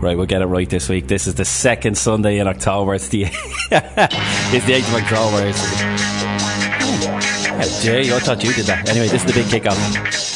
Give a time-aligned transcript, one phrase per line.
[0.00, 1.08] Right, we'll get it right this week.
[1.08, 2.94] This is the second Sunday in October.
[2.94, 3.24] It's the
[3.70, 5.52] it's the eighth of October.
[7.82, 8.88] Jay, I thought you did that.
[8.88, 10.30] Anyway, this is the big kickoff.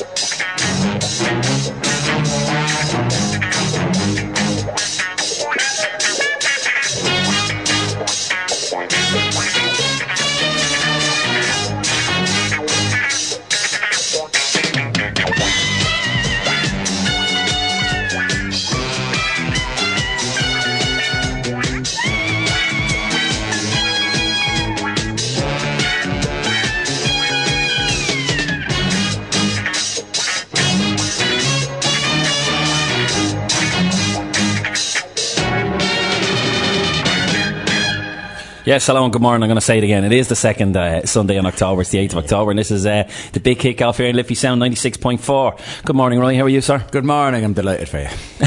[38.65, 39.43] Yes, hello and good morning.
[39.43, 40.05] I'm going to say it again.
[40.05, 41.83] It is the second uh, Sunday in October.
[41.83, 44.35] It's the 8th of October, and this is uh, the big kick-off here in Liffey
[44.35, 45.85] Sound 96.4.
[45.85, 46.35] Good morning, Roy.
[46.35, 46.83] How are you, sir?
[46.91, 47.45] Good morning.
[47.45, 48.07] I'm delighted for you.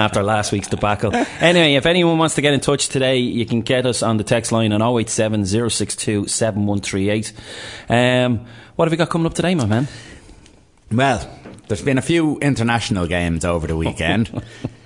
[0.00, 1.12] After last week's debacle.
[1.40, 4.24] Anyway, if anyone wants to get in touch today, you can get us on the
[4.24, 7.32] text line on 087 062 7138.
[7.88, 9.88] Um, what have we got coming up today, my man?
[10.92, 11.28] Well,
[11.66, 14.44] there's been a few international games over the weekend.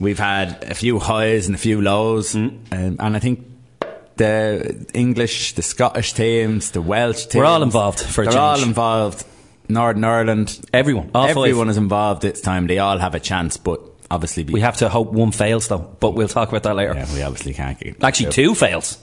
[0.00, 2.50] We've had a few highs and a few lows, mm.
[2.72, 3.44] um, and I think
[4.16, 8.00] the English, the Scottish teams, the Welsh teams, we're all involved.
[8.00, 9.24] For they're all involved.
[9.68, 11.70] Northern Ireland, everyone, everyone five.
[11.70, 12.66] is involved this time.
[12.66, 15.78] They all have a chance, but obviously we have to hope one fails though.
[15.78, 16.94] But we'll talk about that later.
[16.94, 17.78] Yeah, we obviously can't.
[17.78, 18.98] Get, Actually, two fails.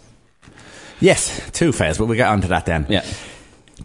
[1.00, 2.86] Yes, two fails, but we'll get onto that then.
[2.90, 3.06] Yeah.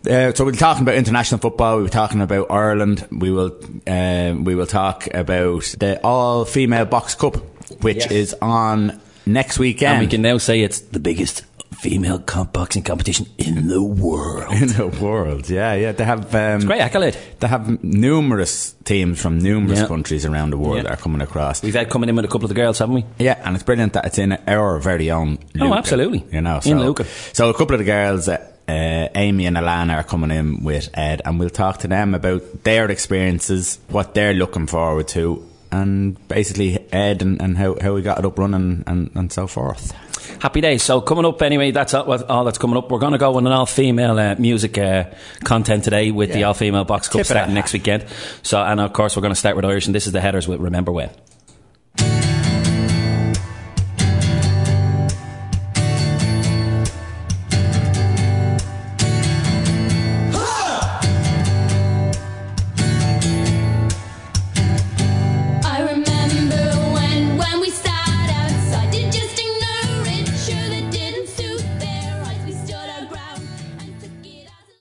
[0.09, 1.77] Uh, so we're talking about international football.
[1.77, 3.07] We were talking about Ireland.
[3.11, 7.37] We will um, we will talk about the all female box cup,
[7.83, 8.11] which yes.
[8.11, 9.95] is on next weekend.
[9.95, 11.45] And we can now say it's the biggest
[11.81, 14.53] female comp boxing competition in the world.
[14.53, 15.93] In the world, yeah, yeah.
[15.93, 17.17] They have um, great accolade.
[17.39, 21.63] They have numerous teams from numerous countries around the world that are coming across.
[21.63, 23.05] We've had coming in with a couple of the girls, haven't we?
[23.19, 25.39] Yeah, and it's brilliant that it's in our very own.
[25.55, 26.25] Lucan, oh, absolutely.
[26.31, 27.07] You know, so, in Lucan.
[27.33, 28.29] So a couple of the girls.
[28.29, 32.15] Uh, uh, Amy and Alanna are coming in with Ed, and we'll talk to them
[32.15, 37.95] about their experiences, what they're looking forward to, and basically Ed and, and how, how
[37.95, 39.93] we got it up running and, and so forth.
[40.41, 40.83] Happy days.
[40.83, 42.91] So coming up anyway, that's all, all that's coming up.
[42.91, 45.05] We're going to go with an all-female uh, music uh,
[45.45, 46.37] content today with yeah.
[46.37, 48.07] the all-female box cup starting next weekend.
[48.43, 50.49] So, and of course, we're going to start with Irish, and this is the headers
[50.49, 51.11] with Remember When.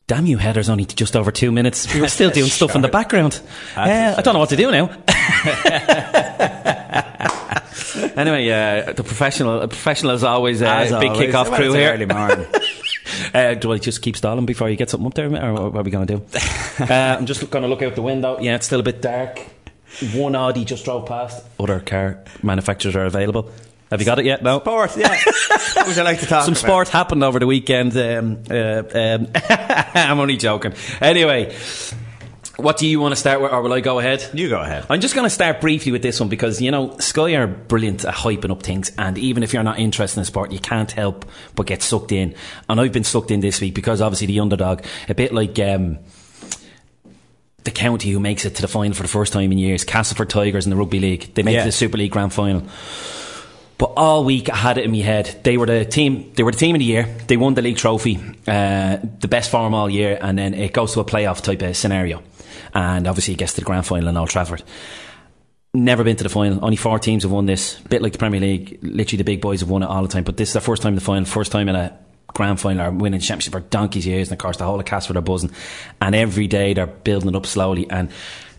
[0.09, 1.93] Damn you, headers only just over two minutes.
[1.93, 3.39] We were still doing stuff in the background.
[3.77, 4.85] Uh, I don't know what to do now.
[8.19, 11.27] anyway, uh, the professional, professional is always, uh, as big always.
[11.27, 11.93] kick-off crew here.
[11.93, 12.47] Early morning.
[13.33, 15.83] Uh, do I just keep stalling before you get something up there, or what are
[15.83, 16.25] we going to do?
[16.79, 18.39] Uh, I'm just going to look out the window.
[18.39, 19.39] Yeah, it's still a bit dark.
[20.13, 21.43] One Audi just drove past.
[21.59, 23.51] Other car manufacturers are available.
[23.89, 24.43] Have you got it yet?
[24.43, 24.59] No.
[24.59, 25.09] Sport, yeah.
[25.73, 26.61] what would you like to talk Some about?
[26.61, 27.97] sport happened over the weekend.
[27.97, 29.27] Um, uh, um,
[29.95, 30.73] I'm only joking.
[31.01, 31.55] Anyway.
[32.57, 34.31] What do you want to start with, or will I go ahead?
[34.33, 34.85] You go ahead.
[34.89, 38.03] I'm just going to start briefly with this one because, you know, Sky are brilliant
[38.03, 41.23] at hyping up things, and even if you're not interested in sport, you can't help
[41.55, 42.35] but get sucked in.
[42.67, 45.99] And I've been sucked in this week because obviously the underdog, a bit like um,
[47.63, 50.29] the county who makes it to the final for the first time in years, Castleford
[50.29, 51.59] Tigers in the Rugby League, they make yeah.
[51.59, 52.63] it to the Super League Grand Final.
[53.79, 55.39] But all week I had it in my head.
[55.43, 56.31] They were the team.
[56.35, 57.07] They were the team of the year.
[57.27, 60.93] They won the league trophy, uh, the best form all year, and then it goes
[60.93, 62.21] to a playoff type of scenario,
[62.73, 64.63] and obviously it gets to the grand final in Old Trafford.
[65.73, 66.65] Never been to the final.
[66.65, 67.79] Only four teams have won this.
[67.81, 68.79] Bit like the Premier League.
[68.81, 70.23] Literally, the big boys have won it all the time.
[70.23, 71.25] But this is their first time in the final.
[71.25, 71.95] First time in a
[72.27, 74.29] grand final or winning championship for donkey's years.
[74.29, 75.51] And of course, the whole of Castleford are buzzing.
[76.01, 77.87] And every day they're building it up slowly.
[77.87, 78.09] And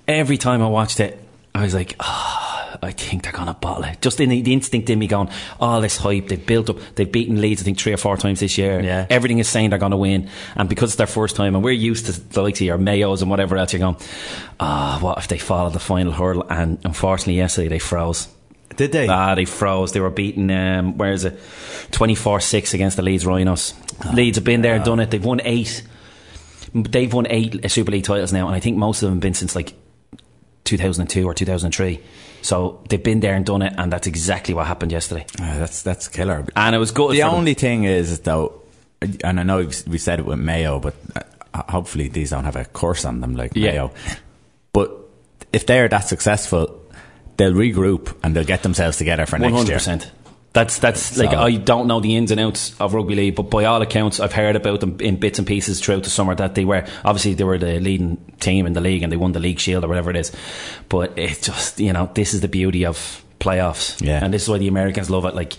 [0.06, 1.18] every time I watched it,
[1.52, 2.49] I was like, oh,
[2.82, 4.00] I think they're going to bottle it.
[4.00, 5.28] Just in the, the, instinct in me going,
[5.58, 8.40] all this hype, they've built up, they've beaten Leeds, I think, three or four times
[8.40, 8.80] this year.
[8.80, 9.06] Yeah.
[9.10, 10.30] Everything is saying they're going to win.
[10.56, 13.20] And because it's their first time, and we're used to the likes of your Mayos
[13.20, 13.96] and whatever else, you're going,
[14.58, 16.46] ah, oh, what if they fall at the final hurdle?
[16.48, 18.28] And unfortunately, yesterday they froze.
[18.76, 19.08] Did they?
[19.08, 19.92] Ah, they froze.
[19.92, 21.38] They were beaten, um, where is it?
[21.90, 23.74] 24 6 against the Leeds Rhinos.
[24.06, 25.10] Oh, Leeds have been there and done it.
[25.10, 25.82] They've won eight.
[26.72, 29.34] They've won eight Super League titles now, and I think most of them have been
[29.34, 29.74] since like
[30.64, 32.00] 2002 or 2003.
[32.42, 35.26] So they've been there and done it, and that's exactly what happened yesterday.
[35.40, 36.44] Uh, that's that's killer.
[36.56, 37.12] And it was good.
[37.12, 37.60] The only them.
[37.60, 38.62] thing is though,
[39.24, 40.94] and I know we said it with Mayo, but
[41.54, 43.70] uh, hopefully these don't have a course on them like yeah.
[43.70, 43.92] Mayo.
[44.72, 44.92] But
[45.52, 46.80] if they're that successful,
[47.36, 50.00] they'll regroup and they'll get themselves together for next hundred year.
[50.52, 53.66] That's that's like I don't know the ins and outs of rugby league, but by
[53.66, 56.34] all accounts, I've heard about them in bits and pieces throughout the summer.
[56.34, 59.30] That they were obviously they were the leading team in the league and they won
[59.30, 60.32] the league shield or whatever it is.
[60.88, 64.22] But it's just you know this is the beauty of playoffs, Yeah.
[64.24, 65.36] and this is why the Americans love it.
[65.36, 65.52] Like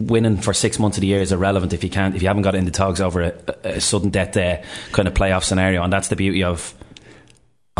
[0.00, 2.42] winning for six months of the year is irrelevant if you can't if you haven't
[2.42, 3.32] got it in the togs over a,
[3.62, 4.56] a sudden death uh,
[4.90, 6.74] kind of playoff scenario, and that's the beauty of.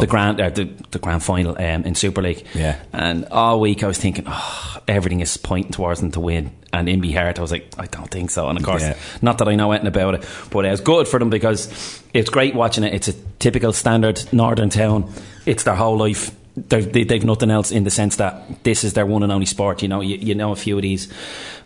[0.01, 2.81] The grand, uh, the, the grand final um, in Super League, Yeah.
[2.93, 6.51] and all week I was thinking, oh, everything is pointing towards them to win.
[6.73, 8.49] And in heart, I was like, I don't think so.
[8.49, 8.97] And of course, Yeah.
[9.23, 12.29] not that I know anything about it, but it was good for them because it's
[12.29, 12.93] great watching it.
[12.93, 15.13] It's a typical standard northern town.
[15.47, 16.33] It's their whole life.
[16.57, 19.47] They've, they, they've nothing else in the sense that this is their one and only
[19.47, 19.81] sport.
[19.81, 21.09] You know, you, you know a few of these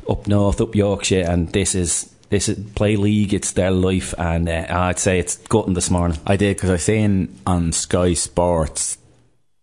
[0.06, 3.32] up north, up Yorkshire, and this is this is play league.
[3.34, 6.18] It's their life, and uh, I'd say it's gutting this morning.
[6.26, 8.98] I did because I seen on Sky Sports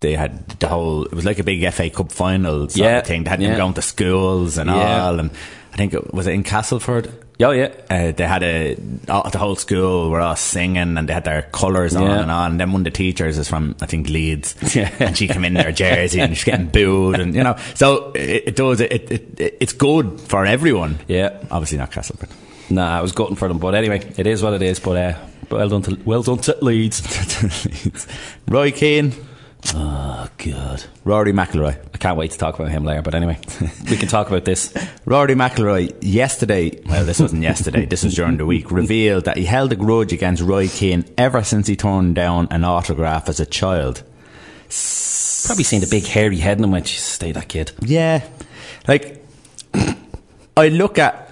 [0.02, 1.06] they had the whole.
[1.06, 3.24] It was like a big FA Cup final sort Yeah, of thing.
[3.24, 3.50] They had yeah.
[3.50, 5.06] them going to schools and Yeah.
[5.06, 5.32] all, and
[5.74, 7.12] I think it was it in Castleford.
[7.42, 11.26] Oh yeah, Uh, they had a the whole school were all singing and they had
[11.26, 12.22] their colours on Yeah.
[12.22, 12.52] and on.
[12.52, 14.90] And then one of the teachers is from I think Leeds, Yeah.
[15.00, 17.58] and she came in their jersey and she's getting booed and you know.
[17.74, 21.00] So it, it does it, it, it it's good for everyone.
[21.08, 21.38] yeah.
[21.52, 22.30] Obviously not Castleford.
[22.70, 24.80] Nah, I was gutting for them, but anyway, it is what it is.
[24.80, 25.18] But uh,
[25.50, 28.08] well done to well done to Leeds.
[28.48, 29.14] Roy Keane,
[29.74, 31.78] Oh God, Rory McIlroy.
[31.94, 33.02] I can't wait to talk about him later.
[33.02, 33.40] But anyway,
[33.90, 34.74] we can talk about this.
[35.06, 39.46] Rory McIlroy yesterday, well, this wasn't yesterday, this was during the week, revealed that he
[39.46, 43.46] held a grudge against Roy Keane ever since he turned down an autograph as a
[43.46, 44.04] child.
[45.46, 48.28] Probably seen the big hairy head and went, "Jesus, "Stay that kid." Yeah,
[48.88, 49.24] like
[50.58, 51.25] I look at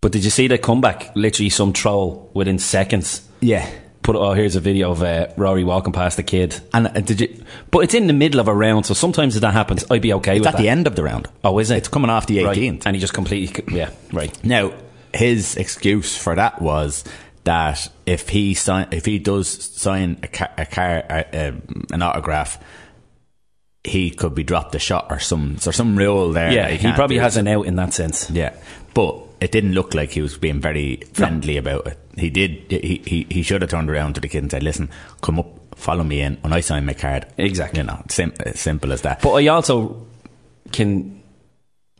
[0.00, 1.14] But did you see the comeback?
[1.14, 3.26] Literally, some troll within seconds.
[3.40, 3.68] yeah,
[4.02, 6.58] Put oh, here's a video of uh, Rory walking past the kid.
[6.72, 7.44] and uh, did you?
[7.70, 10.14] But it's in the middle of a round, so sometimes if that happens, I'd be
[10.14, 10.48] okay with that.
[10.50, 10.62] It's at that.
[10.62, 11.28] the end of the round.
[11.44, 11.76] Oh, is it?
[11.76, 12.56] It's coming off the Right.
[12.56, 12.84] 18th.
[12.86, 14.42] and he just completely yeah right.
[14.42, 14.72] Now,
[15.12, 17.04] his excuse for that was
[17.44, 22.00] that if he sign, if he does sign a car, a car uh, um, an
[22.00, 22.58] autograph,
[23.84, 26.50] he could be dropped a shot or some or some rule there.
[26.50, 28.30] Yeah, he probably has an out in that sense.
[28.30, 28.54] Yeah,
[28.94, 31.98] but it didn't look like he was being very friendly about it.
[32.16, 32.70] He did.
[32.70, 34.90] He, he he should have turned around to the kid and said, "Listen,
[35.22, 37.80] come up, follow me in, when I sign my card." Exactly.
[37.80, 39.22] You know, sim- simple as that.
[39.22, 40.06] But I also
[40.72, 41.19] can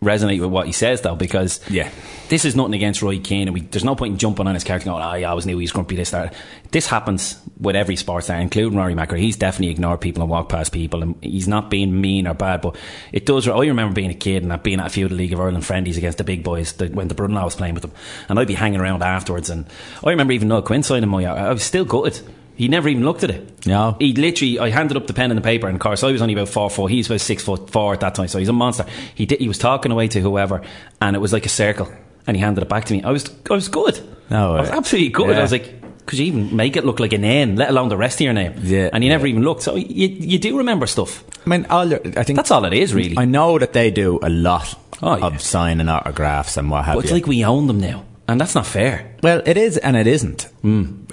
[0.03, 1.91] resonate with what he says though because Yeah.
[2.31, 4.65] this is nothing against Roy Keane and we, there's no point in jumping on his
[4.65, 6.33] character going oh, I always knew he was grumpy this that.
[6.71, 9.19] This happens with every sports star including Rory McIlroy.
[9.19, 12.63] He's definitely ignored people and walked past people and he's not being mean or bad
[12.63, 12.77] but
[13.13, 15.35] it does I remember being a kid and being at a few of the League
[15.35, 17.93] of Ireland friendlies against the big boys the, when the brother-in-law was playing with them
[18.29, 19.67] and I'd be hanging around afterwards and
[20.05, 22.21] I remember even Niall Quinn signing my I was still gutted
[22.61, 23.67] he never even looked at it.
[23.67, 23.97] No.
[23.99, 26.21] He literally, I handed up the pen and the paper, and of course, I was
[26.23, 26.91] only about four foot.
[26.91, 28.85] He was about six foot four at that time, so he's a monster.
[29.15, 30.63] He did, he was talking away to whoever,
[31.01, 31.91] and it was like a circle,
[32.27, 33.03] and he handed it back to me.
[33.03, 33.99] I was, I was good.
[34.31, 35.31] No, I was absolutely good.
[35.31, 35.39] yeah.
[35.39, 37.97] I was like, could you even make it look like an N, let alone the
[37.97, 38.55] rest of your name?
[38.63, 39.33] Yeah, and he never yeah.
[39.33, 39.63] even looked.
[39.63, 41.25] So you, you do remember stuff.
[41.47, 43.17] I mean, all your- I think That's all it is, really.
[43.17, 45.27] I know that they do a lot Oh, yeah.
[45.27, 47.17] of signing autographs and what have but it's you.
[47.17, 49.15] like we own them now, and that's not fair.
[49.23, 50.43] Well, it is and it isn't.
[50.63, 51.05] Hmm.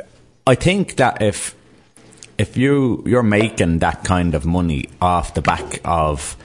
[0.48, 1.54] I think that if
[2.38, 6.36] if you you're making that kind of money off the back of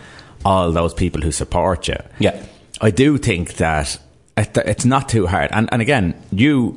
[0.45, 2.43] all those people who support you, Yeah.
[2.81, 3.99] I do think that
[4.37, 5.51] it, it's not too hard.
[5.53, 6.77] And and again, you.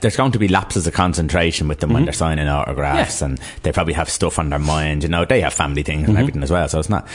[0.00, 3.34] There's going to be lapses of concentration with them when they're signing autographs, Mm-hmm.
[3.34, 3.38] Yeah.
[3.38, 5.02] and they probably have stuff on their mind.
[5.04, 6.10] You know, they have family things Mm-hmm.
[6.10, 6.68] and everything as well.
[6.68, 7.06] So it's not.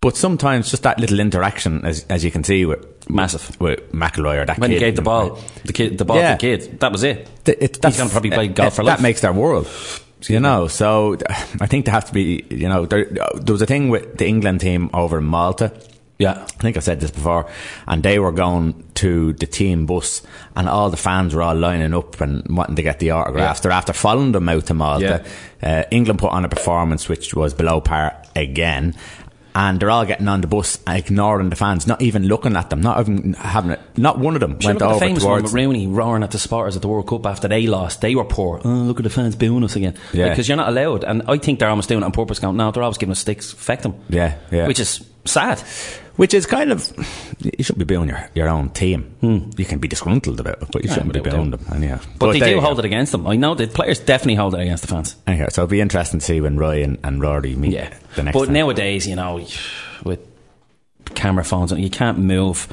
[0.00, 3.60] But sometimes just that little interaction, as as you can see with Massive.
[3.60, 6.36] with McIlroy or that When kid, he gave the ball, the kid, the ball Yeah.
[6.36, 7.28] to the kid, that was it.
[7.44, 8.98] Th- it, He's going to probably play uh, golf for uh, life.
[8.98, 9.66] That makes their world.
[10.26, 11.16] You know, so
[11.60, 14.26] I think there has to be, you know, there, there was a thing with the
[14.26, 15.72] England team over in Malta.
[16.18, 16.42] Yeah.
[16.42, 17.48] I think I said this before,
[17.86, 20.22] and they were going to the team bus,
[20.56, 23.60] and all the fans were all lining up and wanting to get the autographs.
[23.60, 23.62] Yeah.
[23.62, 25.24] They're after following them out to Malta.
[25.62, 28.96] Uh, England put on a performance which was below par again,
[29.54, 32.80] and they're all getting on the bus, ignoring the fans, not even looking at them,
[32.80, 33.80] not even having it.
[33.96, 35.42] Not one of them Sure, went over the famous one towards.
[35.44, 38.00] with Rooney roaring at the supporters at the World Cup after they lost.
[38.00, 38.60] They were poor.
[38.64, 39.94] Oh, look at the fans booing us again.
[40.12, 40.28] Yeah.
[40.28, 41.04] Because you're not allowed.
[41.04, 42.38] And I think they're almost doing it on purpose.
[42.38, 43.52] Going, no, they're always giving us sticks.
[43.52, 43.94] Affect them.
[44.08, 44.66] Yeah, yeah.
[44.66, 45.62] Which is sad.
[46.18, 46.92] Which is kind of
[47.40, 49.02] you shouldn't be booing your, your own team.
[49.20, 49.50] Hmm.
[49.56, 51.30] You can be disgruntled about it, but you Yeah, shouldn't be do.
[51.30, 51.64] them.
[51.72, 52.80] Anyhow, But, they do hold go.
[52.80, 53.24] it against them.
[53.26, 55.14] I know the players definitely hold it against the fans.
[55.28, 57.94] Anyhow, so it'll be interesting to see when Roy and, and Rory meet Yeah.
[58.16, 58.54] the next but time.
[58.54, 59.46] nowadays, you know,
[60.02, 60.18] with
[61.14, 62.66] camera phones, you can't move.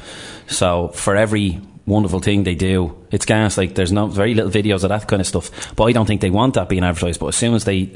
[0.48, 2.94] So for every wonderful thing they do.
[3.10, 3.56] It's gas.
[3.56, 5.74] Like there's no very little videos of that kind of stuff.
[5.76, 7.20] But I don't think they want that being advertised.
[7.20, 7.86] But as soon as they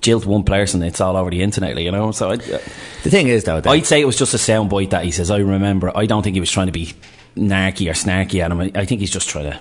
[0.00, 1.76] jilt one person, it's all over the internet.
[1.76, 2.12] You know.
[2.12, 5.04] So I, The thing is, though, that I'd say it was just a soundbite that
[5.04, 5.30] he says.
[5.30, 5.96] I remember.
[5.96, 6.94] I don't think he was trying to be
[7.36, 8.60] narky or snarky at him.
[8.60, 9.60] I I think he's just trying to.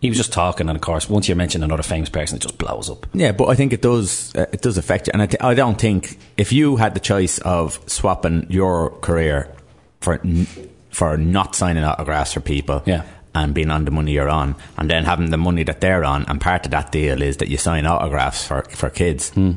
[0.00, 2.58] He was just talking, and of course, once you mention another famous person, it just
[2.58, 3.06] blows up.
[3.14, 4.34] Yeah, but I think it does.
[4.34, 7.00] Uh, it does affect you, and I, th- I don't think if you had the
[7.00, 9.54] choice of swapping your career
[10.00, 10.48] for n-
[10.92, 13.02] for not signing autographs for people, Yeah.
[13.34, 16.24] and being on the money you're on, and then having the money that they're on,
[16.28, 19.30] and part of that deal is that you sign autographs for for kids.
[19.30, 19.52] Hmm.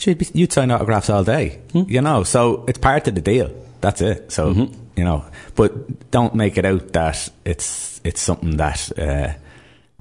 [0.00, 1.82] You'd, be, you'd sign autographs all day, hmm.
[1.88, 2.22] you know.
[2.22, 3.50] So it's part of the deal.
[3.80, 4.32] That's it.
[4.32, 4.72] So mm-hmm.
[4.96, 5.24] you know,
[5.56, 8.98] but don't make it out that it's it's something that.
[8.98, 9.34] Uh,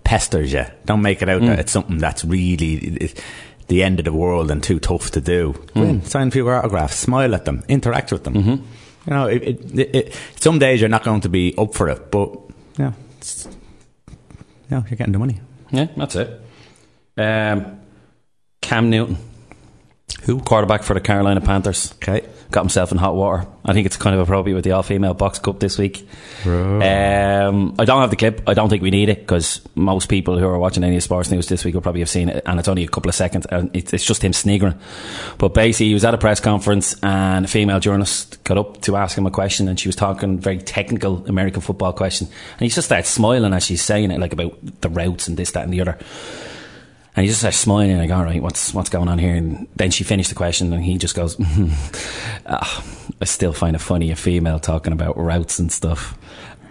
[0.07, 0.63] pesters you.
[0.85, 1.59] Don't make it out that hmm.
[1.59, 3.21] it's something that's really it,
[3.67, 5.53] the end of the world and too tough to do.
[5.75, 8.33] In, sign a few autographs, smile at them, interact with them.
[8.33, 8.65] Mm-hmm.
[9.07, 12.11] You know, it, it, it, some days you're not going to be up for it,
[12.11, 12.37] but
[12.77, 13.47] yeah, it's,
[14.69, 15.39] yeah, you're getting the money.
[15.71, 16.41] Yeah, that's it.
[17.17, 17.79] Um,
[18.61, 19.17] Cam Newton,
[20.23, 22.25] who quarterback for the Carolina Panthers, Okay.
[22.49, 23.45] got himself in hot water.
[23.65, 26.07] I think it's kind of appropriate with the all-female box cup this week.
[26.45, 28.41] Um, I don't have the clip.
[28.47, 31.47] I don't think we need it because most people who are watching any sports news
[31.47, 33.69] this week will probably have seen it, and it's only a couple of seconds, and
[33.75, 34.79] it's, it's just him sniggering.
[35.39, 38.95] But basically, he was at a press conference, and a female journalist got up to
[38.95, 42.69] ask him a question, and she was talking very technical American football question, and he
[42.69, 45.73] just started smiling as she's saying it, like about the routes and this, that, and
[45.73, 45.97] the other.
[47.17, 49.33] And he just starts smiling and like, all right, what's what's going on here?
[49.33, 51.35] And then she finished the question and he just goes,
[52.45, 52.85] ah,
[53.19, 56.15] I still find it funny a female talking about routes and stuff.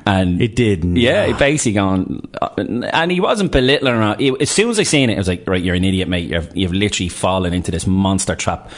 [0.07, 4.17] And It did yeah, he basically gone, uh, and he wasn't belittling her.
[4.41, 6.31] As soon as I seen it, I was like, right, you're an idiot, mate.
[6.31, 8.71] You've, you've literally fallen into this monster trap.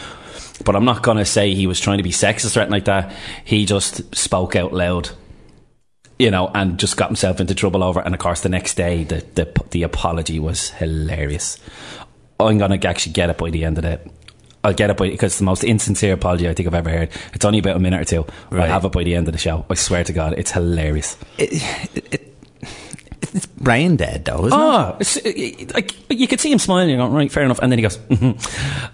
[0.64, 2.86] But I'm not going to say he was trying to be sexist or anything like
[2.86, 3.14] that.
[3.44, 5.10] He just spoke out loud
[6.18, 8.00] you know, and just got himself into trouble over.
[8.00, 8.06] it.
[8.06, 11.58] And of course, the next day, the the, the apology was hilarious.
[12.40, 14.10] I'm gonna actually get it by the end of it.
[14.64, 17.10] I'll get it by because it's the most insincere apology I think I've ever heard.
[17.32, 18.26] It's only about a minute or two.
[18.50, 18.64] Right.
[18.64, 19.64] I'll have it by the end of the show.
[19.70, 21.16] I swear to God, it's hilarious.
[23.34, 24.62] It's brain dead, though, isn't it?
[24.62, 26.88] Oh, it, like you could see him smiling.
[26.88, 27.58] You're going, right, fair enough.
[27.60, 27.98] And then he goes,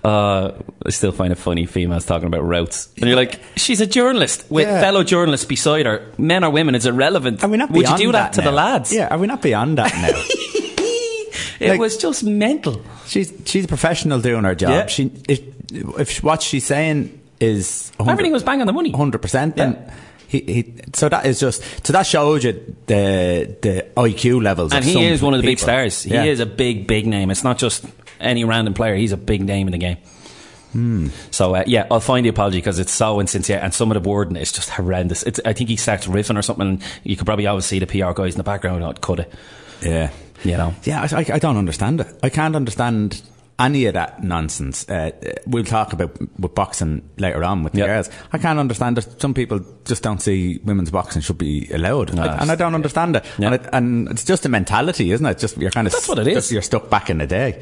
[0.04, 0.52] uh,
[0.84, 4.44] "I still find it funny females talking about routes." And you're like, "She's a journalist
[4.50, 4.80] with Yeah.
[4.80, 6.04] fellow journalists beside her.
[6.18, 7.42] Men or women, it's irrelevant.
[7.44, 8.92] Are we not Would you do that, to the lads?
[8.92, 10.22] Yeah, are we not beyond that now?
[11.60, 12.82] It Like- was just mental.
[13.06, 14.70] she's she's a professional doing her job.
[14.70, 14.86] Yeah.
[14.86, 15.40] She if,
[15.98, 18.90] if what she's saying is 100 Everything was bang on the money.
[18.90, 19.54] hundred percent.
[19.56, 19.94] Then Yeah.
[20.28, 22.52] He, he so that is just so that shows you
[22.86, 24.72] the the IQ levels.
[24.72, 25.66] And he is one of the big people.
[25.72, 26.02] stars.
[26.02, 26.24] He Yeah.
[26.24, 27.30] is a big, big name.
[27.30, 27.84] It's not just
[28.20, 28.94] any random player.
[28.94, 29.96] He's a big name in the game.
[30.72, 31.08] Hmm.
[31.30, 34.08] So uh, yeah, I'll find the apology because it's so insincere, and some of the
[34.08, 35.22] wording is just horrendous.
[35.22, 36.66] It's, I think he starts riffing or something.
[36.66, 38.84] And you could probably always see the PR guys in the background.
[38.84, 39.32] I'd cut it.
[39.82, 40.10] Yeah,
[40.42, 40.74] You know.
[40.82, 41.06] yeah.
[41.12, 42.08] I, I don't understand it.
[42.24, 43.22] I can't understand
[43.58, 44.88] any of that nonsense.
[44.88, 47.86] Uh, uh, we'll talk about with boxing later on with the Yeah.
[47.86, 48.10] girls.
[48.32, 49.20] I can't understand it.
[49.20, 52.74] Some people just don't see women's boxing should be allowed, No, I- and I don't
[52.74, 53.24] understand it.
[53.38, 53.46] Yeah.
[53.46, 53.68] And, it.
[53.72, 55.38] and it's just a mentality, isn't it?
[55.38, 56.50] Just you're kind of That's what it is.
[56.50, 57.60] You're stuck back in the day.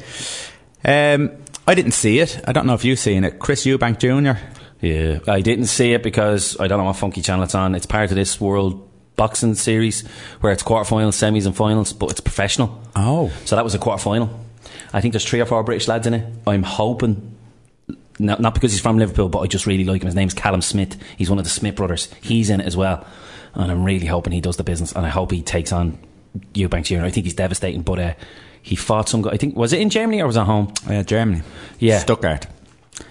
[0.85, 1.31] Um,
[1.67, 2.41] I didn't see it.
[2.47, 3.39] I don't know if you've seen it.
[3.39, 4.39] Chris Eubank Jr.
[4.81, 7.73] Yeah, I didn't see it because I don't know what funky channel it's on.
[7.75, 10.01] It's part of this world boxing series
[10.41, 12.81] where it's quarterfinals, semis, and finals, but it's professional.
[12.95, 13.31] Oh.
[13.45, 14.29] So that was a quarter final.
[14.93, 16.33] I think there's three or four British lads in it.
[16.47, 17.35] I'm hoping,
[18.19, 20.07] not, not because he's from Liverpool, but I just really like him.
[20.07, 20.97] His name's Callum Smith.
[21.17, 22.13] He's one of the Smith brothers.
[22.21, 23.05] He's in it as well.
[23.55, 24.91] And I'm really hoping he does the business.
[24.91, 25.97] And I hope he takes on
[26.53, 27.05] Eubank Jr.
[27.05, 28.13] I think he's devastating, but uh,
[28.61, 29.31] he fought some guy.
[29.31, 30.73] I think, was it in Germany or was it at home?
[30.87, 31.43] Uh, Germany.
[31.79, 31.99] Yeah.
[31.99, 32.47] Stuttgart.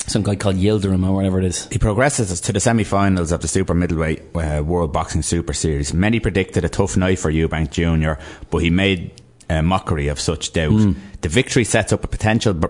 [0.06, 1.66] Some guy called Yildirim or whatever it is.
[1.66, 5.92] He progresses to the semi-finals of the super middleweight uh, World Boxing Super Series.
[5.92, 9.12] Many predicted a tough night for Eubank Jr., but he made
[9.58, 10.72] a mockery of such doubt.
[10.72, 10.92] Hmm.
[11.20, 12.68] The victory sets up a potential b-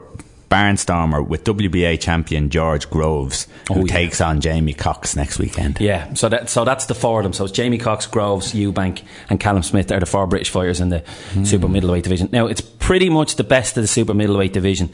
[0.51, 3.93] barnstormer with WBA champion George Groves, who Oh, yeah.
[3.95, 5.81] takes on Jamie Cox next weekend.
[5.81, 7.33] Yeah, so that so that's the four of them.
[7.33, 10.91] So it's Jamie Cox, Groves, Eubank, and Callum Smith are the four British fighters in
[10.91, 11.03] the
[11.45, 12.29] super middleweight division.
[12.33, 14.91] Now it's pretty much the best of the super middleweight division.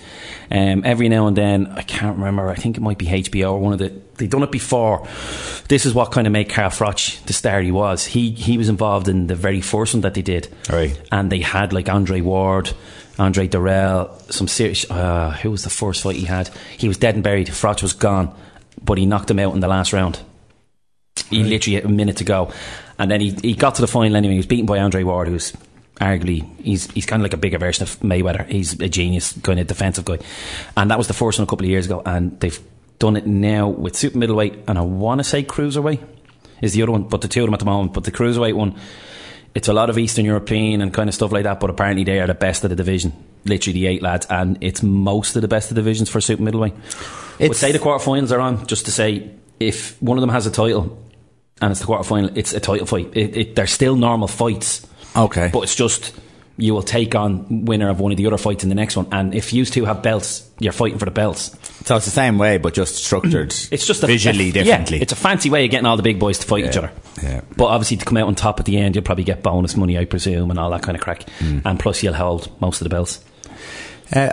[0.50, 2.48] Um, every now and then, I can't remember.
[2.48, 3.92] I think it might be HBO or one of the.
[4.18, 5.06] They done it before.
[5.68, 8.04] This is what kind of made Carl Froch the star he was.
[8.06, 11.00] He he was involved in the very first one that they did, Right.
[11.10, 12.70] and they had like Andre Ward.
[13.20, 14.88] Andre Dirrell, some serious.
[14.88, 16.50] Uh, who was the first fight he had?
[16.76, 17.48] He was dead and buried.
[17.48, 18.32] Froch was gone,
[18.84, 20.20] but he knocked him out in the last round.
[21.28, 22.52] He literally a minute to go,
[22.98, 24.34] and then he he got to the final anyway.
[24.34, 25.52] He was beaten by Andre Ward, who's
[26.00, 28.46] arguably he's he's kind of like a bigger version of Mayweather.
[28.48, 30.18] He's a genius, kind of defensive guy,
[30.76, 32.02] and that was the first one a couple of years ago.
[32.06, 32.58] And they've
[32.98, 36.04] done it now with super middleweight, and I want to say cruiserweight
[36.62, 37.94] is the other one, but the two of them at the moment.
[37.94, 38.74] But the cruiserweight one
[39.54, 42.20] it's a lot of Eastern European and kind of stuff like that, but apparently they
[42.20, 43.12] are the best of the division.
[43.44, 46.42] Literally the eight lads, and it's most of the best of the divisions for super
[46.42, 46.74] middleweight.
[47.38, 50.50] But say the quarterfinals are on, just to say if one of them has a
[50.50, 51.02] title
[51.60, 53.10] and it's the quarterfinal, it's a title fight.
[53.16, 54.86] It, it, they're still normal fights,
[55.16, 55.50] Okay.
[55.52, 56.14] but it's just
[56.58, 59.06] you will take on winner of one of the other fights in the next one.
[59.12, 61.56] And if you two have belts, you're fighting for the belts.
[61.86, 64.96] so it's the same way, but just structured It's just a, visually a- differently.
[64.98, 66.90] Yeah, it's a fancy way of getting all the big boys to fight each other.
[67.22, 67.42] yeah.
[67.56, 69.96] But obviously, to come out on top at the end, you'll probably get bonus money,
[69.96, 71.28] I presume, and all that kind of crack.
[71.38, 71.60] Hmm.
[71.64, 73.24] And plus, you'll hold most of the belts.
[74.12, 74.32] Uh,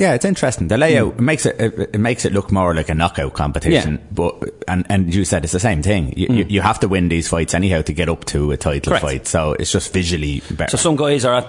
[0.00, 0.68] yeah, it's interesting.
[0.68, 1.18] The layout hmm.
[1.18, 3.94] it makes it, it it makes it look more like a knockout competition.
[3.94, 4.06] Yeah.
[4.10, 6.14] But and and you said it's the same thing.
[6.16, 6.50] You, you, hmm.
[6.50, 9.04] you have to win these fights anyhow to get up to a title Correct.
[9.04, 9.26] fight.
[9.26, 10.76] So it's just visually better.
[10.76, 11.46] So some guys are at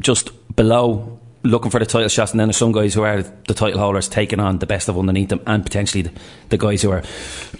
[0.00, 3.54] just below looking for the title shots, and then there's some guys who are the
[3.54, 6.12] title holders taking on the best of underneath them, and potentially the,
[6.50, 7.02] the guys who are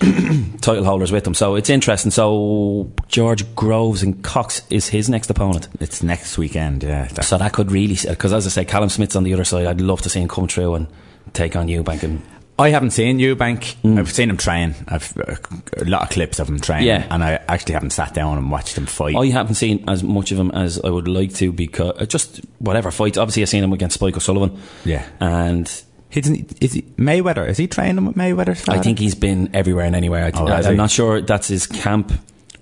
[0.60, 1.34] title holders with them.
[1.34, 2.10] So it's interesting.
[2.10, 5.68] So George Groves and Cox is his next opponent.
[5.80, 6.82] it's next weekend.
[6.82, 7.08] Yeah.
[7.08, 9.66] So that could really, because as I say, Callum Smith's on the other side.
[9.66, 10.87] I'd love to see him come through and
[11.32, 12.22] take on Eubank and
[12.60, 13.74] I haven't seen Eubank.
[13.98, 14.74] I've seen him train.
[14.88, 15.36] I've uh,
[15.78, 17.06] a lot of clips of him training, Yeah.
[17.10, 19.16] and I actually haven't sat down and watched him fight.
[19.16, 22.40] I haven't seen as much of him as I would like to because uh, just
[22.58, 23.18] whatever fights.
[23.18, 24.60] Obviously, I've seen him against Spike O'Sullivan.
[24.84, 25.04] Yeah.
[25.20, 25.70] and
[26.10, 27.48] He doesn't- is he Mayweather?
[27.48, 30.24] Is he training with Mayweather's I think he's been everywhere and anywhere.
[30.24, 30.76] I, Oh, am he?
[30.76, 32.12] not sure that's his camp,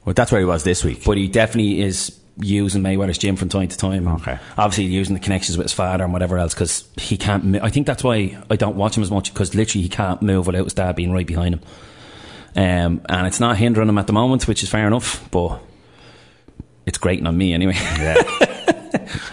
[0.04, 1.02] Well, that's where he was this week.
[1.04, 4.06] but he definitely is using Mayweather's gym from time to time.
[4.08, 4.38] Okay.
[4.56, 7.44] obviously using the connections with his father and whatever else because he can't.
[7.44, 10.22] mo- I think that's why I don't watch him as much because literally he can't
[10.22, 11.60] move without his dad being right behind him.
[12.56, 15.60] Um, and it's not hindering him at the moment, which is fair enough, but
[16.86, 17.74] it's grating on me anyway.
[17.74, 18.16] yeah.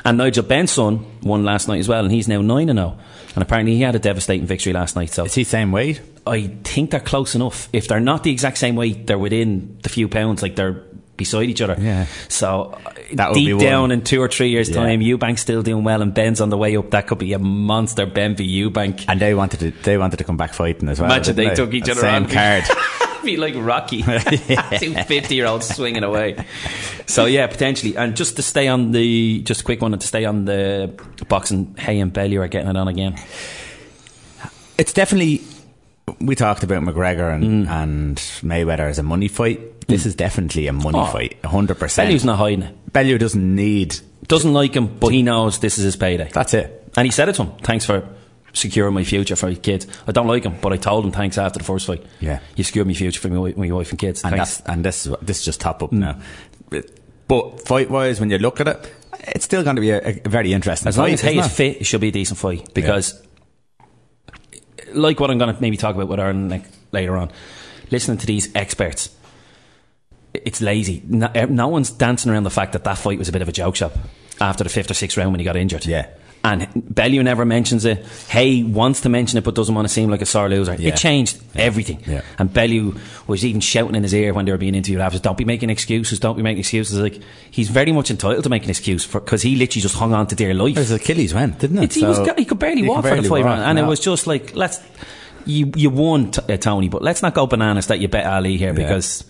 [0.04, 2.98] And Nigel Benn's son won last night as well, and he's now 9 and 0.
[3.36, 5.10] And apparently he had a devastating victory last night.
[5.12, 6.02] So Is he same weight?
[6.28, 7.68] I think they're close enough.
[7.74, 10.84] If they're not the exact same weight, they're within the few pounds, like they're
[11.18, 11.76] beside each other.
[11.80, 12.06] Yeah.
[12.28, 12.78] So
[13.14, 14.76] That would be deep down in two or three years' Yeah.
[14.76, 16.92] time, Eubank's still doing well and Benn's on the way up.
[16.92, 19.06] That could be a monster Ben v Eubank.
[19.08, 21.10] And they wanted to they wanted to come back fighting as well.
[21.12, 22.30] Imagine didn't they took each other same on.
[22.30, 22.64] card.
[23.26, 24.04] be like Rocky.
[24.80, 26.46] Two 50 year olds swinging away.
[27.08, 27.98] So, yeah, potentially.
[27.98, 30.94] And just to stay on the, just a quick one, and to stay on the
[31.28, 33.16] boxing, Haye and Bellew are getting it on again.
[34.78, 35.42] it's definitely
[36.20, 37.70] we talked about McGregor and, Mm.
[37.70, 39.88] and Mayweather as a money fight.
[39.88, 41.06] This is definitely a money Oh.
[41.06, 42.08] fight, hundred percent.
[42.10, 42.94] Bellew's not hiding it.
[42.94, 43.96] Bellew doesn't need.
[44.28, 46.30] Doesn't like him, but he knows this is his payday.
[46.34, 46.92] That's it.
[46.98, 47.52] And he said it to him.
[47.62, 48.04] Thanks for
[48.54, 49.86] securing my future for my kids.
[50.08, 52.04] I don't like him, but I told him thanks after the first fight.
[52.22, 52.40] Yeah.
[52.56, 54.24] You secured my future for my, my wife and kids.
[54.24, 54.62] And thanks.
[54.66, 55.84] and this is this is just top Mm.
[55.84, 56.18] up now.
[57.28, 58.94] But, fight wise, when you look at it,
[59.30, 60.88] it's still going to be a, a very interesting.
[60.88, 62.72] As long fight, as Haye isn't is fit, it should be a decent fight.
[62.76, 63.20] Because,
[64.96, 67.32] like what I'm going to maybe talk about with Aaron like, later on,
[67.92, 69.16] listening to these experts,
[70.34, 71.02] it's lazy.
[71.08, 73.50] No, eh, no one's dancing around the fact that that fight was a bit of
[73.50, 73.94] a joke shop
[74.42, 75.86] after the fifth or sixth round when he got injured.
[75.86, 76.08] Yeah.
[76.46, 78.06] And Bellew never mentions it.
[78.30, 80.76] Haye wants to mention it, but doesn't want to seem like a sore loser.
[80.76, 80.90] Yeah.
[80.90, 82.04] It changed everything.
[82.06, 82.22] Yeah.
[82.38, 82.96] And Bellew
[83.28, 85.70] was even shouting in his ear when they were being interviewed after, "Don't be making
[85.70, 86.20] excuses.
[86.20, 89.56] Don't be making excuses." Like he's very much entitled to make an excuse because he
[89.56, 90.76] literally just hung on to dear life.
[90.76, 91.84] His Achilles went, didn't it?
[91.86, 93.86] It's, he, was, he could barely walk could for the barely five round, and it
[93.86, 94.80] was just like let's
[95.46, 98.58] you you won t- uh, Tony, but let's not go bananas that you bet Ali
[98.58, 99.24] here because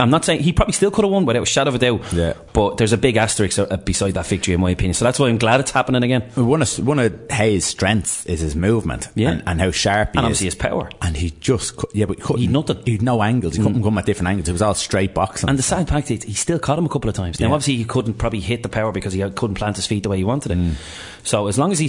[0.00, 2.12] I'm not saying he probably still could have won without a shadow of a doubt.
[2.12, 2.32] Yeah.
[2.52, 4.94] but there's a big asterisk uh, beside that victory in my opinion.
[4.94, 8.40] So that's why I'm glad it's happening again, One of one of Haye's strengths is
[8.40, 9.30] his movement, Yeah.
[9.30, 10.26] and, and how sharp he and is.
[10.26, 10.90] obviously his power.
[11.02, 12.40] And he just, yeah, but he couldn't.
[12.42, 12.82] He'd nothing.
[12.84, 13.56] He'd no angles.
[13.56, 14.48] He couldn't come at different angles.
[14.48, 15.48] It was all straight boxing.
[15.48, 17.38] And the sad fact is, he still caught him a couple of times.
[17.40, 17.54] Now, Yeah.
[17.54, 20.16] obviously, he couldn't probably hit the power because he couldn't plant his feet the way
[20.18, 20.58] he wanted it.
[20.58, 20.74] Mm.
[21.22, 21.86] So, as long as he,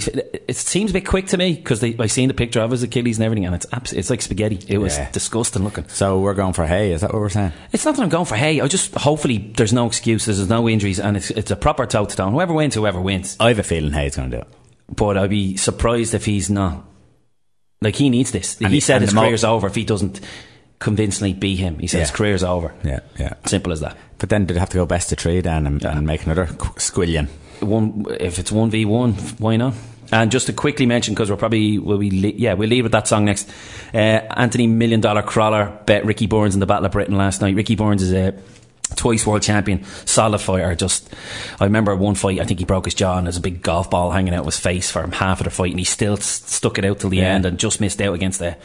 [0.48, 3.16] it seems a bit quick to me because I've seen the picture of his Achilles
[3.18, 4.60] and everything, and it's abs- it's like spaghetti.
[4.68, 5.10] It was Yeah.
[5.10, 5.84] disgusting looking.
[5.88, 6.92] so we're going for Haye.
[6.92, 7.52] Is that what we're saying?
[7.72, 8.60] It's not that I'm going for Haye.
[8.60, 12.04] I just hopefully there's no excuses, there's no injuries, and it's it's a proper toe
[12.04, 12.30] to toe.
[12.30, 13.36] Whoever wins, whoever wins.
[13.40, 14.48] I have a feeling Haye's going to do it.
[14.94, 16.84] But I'd be surprised if he's not.
[17.80, 18.58] Like he needs this.
[18.60, 20.20] And he he- said his the mo- career's over if he doesn't
[20.78, 21.78] convincingly beat him.
[21.78, 22.74] He said his career's over.
[22.84, 23.34] Yeah, yeah.
[23.46, 23.96] Simple as that.
[24.18, 27.28] But then they'd have to go best to three then and, and make another squillion.
[27.60, 29.74] one if it's one v one, why not?
[30.12, 33.08] And just to quickly mention, because we're probably will we yeah we'll leave with that
[33.08, 33.48] song next.
[33.94, 37.56] Uh, Anthony Million Dollar Crolla bet Ricky Burns in the Battle of Britain last night.
[37.56, 38.34] Ricky Burns is a
[38.96, 40.74] twice world champion, solid fighter.
[40.74, 41.12] Just
[41.60, 43.90] I remember one fight, I think he broke his jaw and there's a big golf
[43.90, 46.42] ball hanging out of his face for half of the fight, and he still s-
[46.46, 47.34] stuck it out till the Yeah.
[47.34, 48.56] end and just missed out against a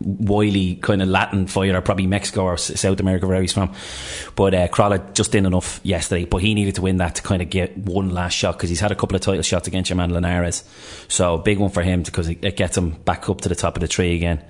[0.00, 3.72] wily kind of Latin fighter, probably Mexico or South America, where he's from.
[4.36, 7.42] But uh, Crolla just did enough yesterday, but he needed to win that to kind
[7.42, 9.96] of get one last shot because he's had a couple of title shots against your
[9.96, 10.64] man Linares.
[11.08, 13.76] So big one for him because it, it gets him back up to the top
[13.76, 14.42] of the tree again.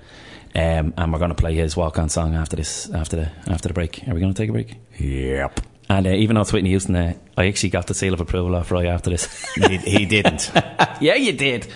[0.55, 3.73] Um, and we're going to play his walk-on song after this, after the after the
[3.73, 4.07] break.
[4.07, 4.75] Are we going to take a break?
[4.99, 5.61] Yep.
[5.89, 8.55] And uh, even though it's Whitney Houston, uh, I actually got the seal of approval
[8.55, 9.53] off Roy after this.
[9.55, 10.51] he, he didn't.
[11.01, 11.67] yeah, you did.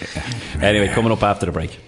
[0.61, 1.79] anyway, coming up after the break.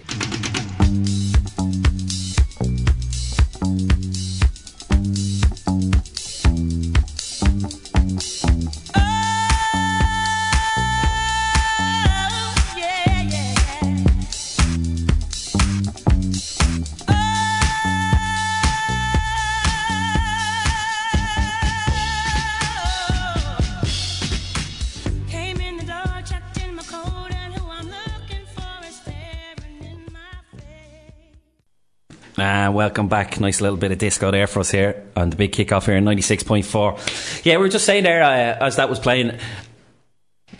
[32.40, 33.38] Uh, welcome back.
[33.38, 36.04] Nice little bit of disco there for us here on the big kickoff here in
[36.06, 37.44] 96.4.
[37.44, 39.38] Yeah, we were just saying there uh, as that was playing,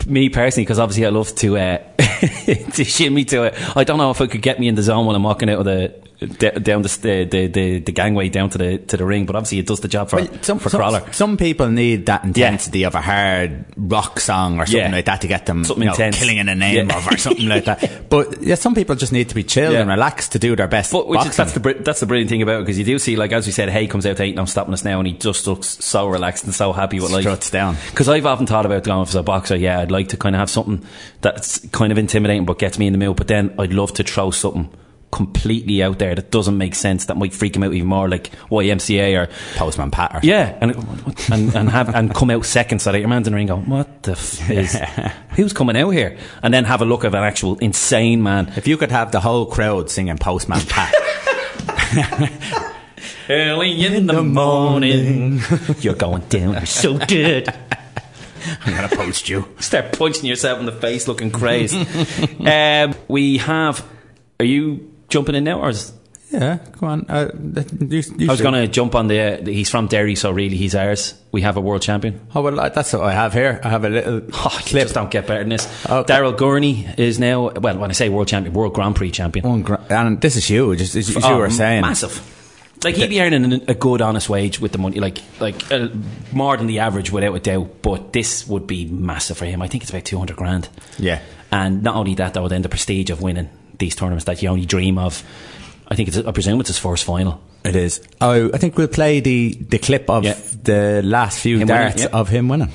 [0.05, 3.77] me personally, because obviously I love to uh, to shimmy to it.
[3.77, 5.57] I don't know if it could get me in the zone when I'm walking out
[5.57, 9.35] of the down the, the the the gangway down to the to the ring, but
[9.35, 11.11] obviously it does the job for some, for some, Crolla.
[11.13, 14.91] some people need that intensity of a hard rock song or something Yeah.
[14.91, 16.97] like that to get them Something you know, killing in a name Yeah.
[16.97, 17.81] of or something like that.
[18.11, 19.79] But yeah, some people just need to be chilled Yeah.
[19.81, 20.91] and relaxed to do their best.
[20.91, 23.15] But which is, that's the that's the brilliant thing about it because you do see
[23.15, 25.07] like as we said, Haye comes out to eight and I'm stopping us now, and
[25.07, 27.21] he just looks so relaxed and so happy with life.
[27.23, 27.77] Struts down.
[27.89, 29.55] Because I've often thought about going as a boxer.
[29.55, 30.85] Yeah, I'd like to kind of have something
[31.21, 33.15] that's kind of intimidating but gets me in the mood.
[33.15, 34.69] But then I'd love to throw something
[35.11, 38.31] completely out there that doesn't make sense that might freak him out even more, like
[38.49, 40.15] YMCA or Postman Pat.
[40.15, 40.71] Or yeah, and
[41.31, 43.69] and, and have and come out second so that your man's in the ring going,
[43.69, 44.77] what the f- is
[45.35, 46.17] who's coming out here?
[46.41, 48.53] And then have a look of an actual insane man.
[48.55, 50.93] If you could have the whole crowd singing Postman Pat,
[53.29, 55.41] Early in the morning,
[55.79, 56.53] you're going down.
[56.53, 57.47] You're so good.
[58.65, 59.47] I'm going to post you.
[59.59, 61.85] Start punching yourself in the face, looking crazy.
[62.45, 63.85] um, we have.
[64.39, 65.93] Are you jumping in now, or is,
[66.31, 67.05] Yeah, come on.
[67.09, 67.29] Uh,
[67.81, 69.19] you, you I was going to jump on the.
[69.19, 71.13] Uh, he's from Derry, so really he's ours.
[71.33, 72.21] We have a world champion.
[72.33, 73.59] Oh well, that's what I have here.
[73.63, 74.83] I have a little Oh, clip.
[74.83, 75.67] just don't get better than this.
[75.89, 76.13] Okay.
[76.13, 77.49] Daryl Gurney is now.
[77.51, 79.47] Well, when I say world champion, world Grand Prix champion.
[79.47, 81.81] One gra- and this is huge, as, as you Oh, were saying.
[81.81, 82.21] massive.
[82.83, 85.89] Like he'd be earning a good, honest wage with the money, like like uh,
[86.31, 87.81] more than the average, without a doubt.
[87.83, 89.61] But this would be massive for him.
[89.61, 90.67] I think it's about two hundred grand.
[90.97, 91.19] Yeah.
[91.51, 93.49] And not only that, though, then the prestige of winning
[93.81, 95.21] these tournaments that you only dream of.
[95.89, 96.17] I think it's.
[96.17, 97.41] I presume it's his first final.
[97.65, 98.01] It is.
[98.21, 100.35] Oh, I think we'll play the, the clip of Yeah.
[100.63, 102.09] the last few Him winning, darts yeah.
[102.19, 102.71] of him winning.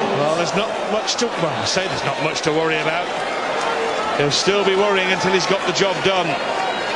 [0.00, 1.26] Well, there's not much to.
[1.26, 3.06] Well, I say there's not much to worry about.
[4.18, 6.28] He'll still be worrying until he's got the job done.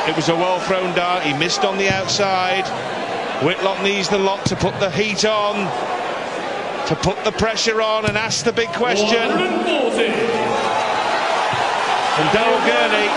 [0.09, 1.23] It was a well thrown dart.
[1.23, 2.65] He missed on the outside.
[3.45, 5.55] Whitlock needs the lot to put the heat on,
[6.87, 9.29] to put the pressure on, and ask the big question.
[12.19, 13.07] And Daryl Gurney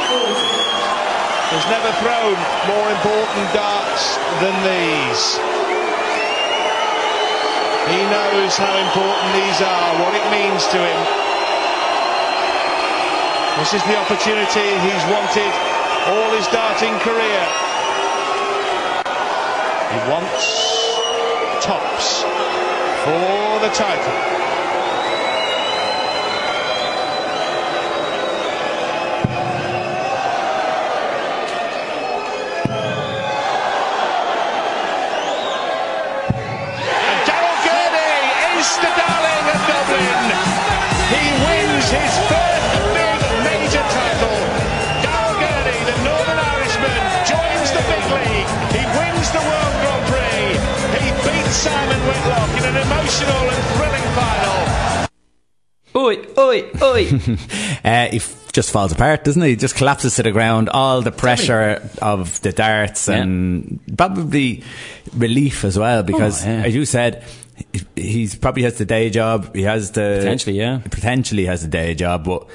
[1.50, 2.38] has never thrown
[2.70, 5.42] more important darts than these.
[7.90, 11.00] He knows how important these are, what it means to him.
[13.58, 15.50] This is the opportunity he's wanted
[16.06, 17.42] all his darting career.
[19.90, 20.46] He wants
[21.58, 22.22] tops
[23.02, 24.51] for the title.
[38.62, 40.22] Gurney is the darling of Dublin.
[41.10, 44.38] He wins his first big major title.
[45.02, 48.50] Daryl Gurney, the Northern Irishman, joins the big league.
[48.70, 50.54] He wins the World Grand Prix.
[51.02, 54.60] He beats Simon Whitlock in an emotional and thrilling final.
[55.94, 57.36] Oi, oi, oi!
[57.84, 59.48] Uh, he f- just falls apart, doesn't he?
[59.50, 60.68] He just collapses to the ground.
[60.68, 63.16] All the pressure of the darts Yeah.
[63.16, 64.62] and probably
[65.16, 66.62] relief as well, because Oh, yeah.
[66.66, 67.41] as you said, he-
[67.96, 69.54] he's probably has the day job.
[69.54, 70.80] He has the Potentially, yeah.
[70.90, 72.46] potentially has the day job, but.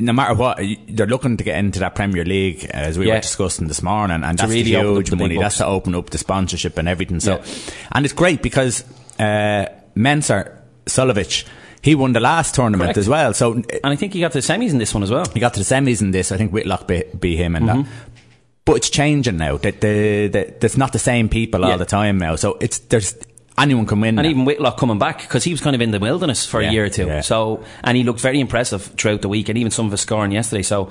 [0.00, 3.16] No matter what, they're looking to get into that Premier League, as we Yeah.
[3.16, 5.36] were discussing this morning, and that's really the huge the money.
[5.36, 7.20] That's to open up the sponsorship and everything.
[7.20, 7.44] So, Yeah.
[7.92, 8.84] and it's great because
[9.18, 10.50] uh, Mensur
[10.86, 11.44] Suljovic,
[11.82, 12.96] he won the last tournament Correct.
[13.00, 13.34] as well.
[13.34, 15.26] So and I think he got to the semis in this one as well.
[15.34, 16.32] he got to the semis in this.
[16.32, 17.82] I think Whitlock beat, beat him and Mm-hmm.
[17.82, 17.88] that.
[18.64, 19.58] But it's changing now.
[19.58, 21.72] That the, the, there's not the same people Yeah.
[21.72, 22.36] all the time now.
[22.36, 23.14] So it's there's
[23.58, 24.18] anyone can win.
[24.18, 24.30] And now.
[24.30, 26.72] even Whitlock coming back because he was kind of in the wilderness for Yeah, a
[26.72, 27.06] year or two.
[27.06, 27.20] yeah.
[27.20, 30.32] So and he looked very impressive throughout the week, and even some of his scoring
[30.32, 30.62] yesterday.
[30.62, 30.90] So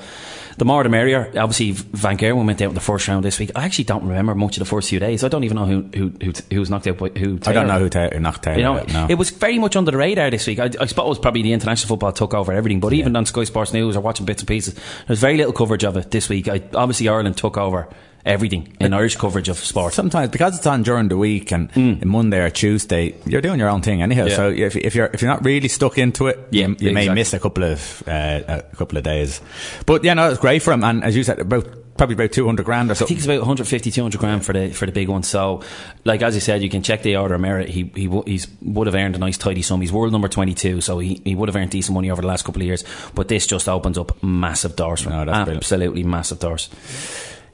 [0.58, 1.28] the more the merrier.
[1.38, 3.52] Obviously, Van Gerwen went out in the first round this week.
[3.56, 5.24] I actually don't remember much of the first few days.
[5.24, 7.40] I don't even know who who who, who was knocked out by who.
[7.46, 9.08] I don't know who ta- knocked Taylor You know, out, no.
[9.10, 10.60] it was very much under the radar this week.
[10.60, 13.74] I, I suppose probably the international football took over everything, but even on Sky Sports
[13.74, 14.76] News or watching bits and pieces,
[15.08, 16.48] there's very little coverage of it this week.
[16.48, 17.88] I, obviously, Ireland took over
[18.26, 19.94] everything in Irish coverage of sport.
[19.94, 21.70] Sometimes because it's on during the week and
[22.06, 24.26] Monday or Tuesday, you're doing your own thing anyhow.
[24.26, 24.30] Mm.
[24.30, 24.36] Yeah.
[24.36, 27.10] So if, if you're if you're not really stuck into it, Yeah, you, you may
[27.10, 29.42] miss a couple of uh, a couple of days.
[29.86, 30.84] But yeah, no, it's great for him.
[30.84, 33.40] And as you said, about probably about two hundred grand or I think it's about
[33.40, 35.24] 150, 200 grand for the for the big one.
[35.24, 35.62] So,
[36.04, 37.70] like as you said, you can check the order of merit.
[37.70, 39.82] He he he's would have earned a nice tidy sum.
[39.82, 42.28] He's world number twenty two, so he, he would have earned decent money over the
[42.28, 42.84] last couple of years.
[43.14, 45.18] But this just opens up massive doors for him.
[45.18, 45.64] No, that's brilliant.
[45.64, 46.70] Absolutely massive doors.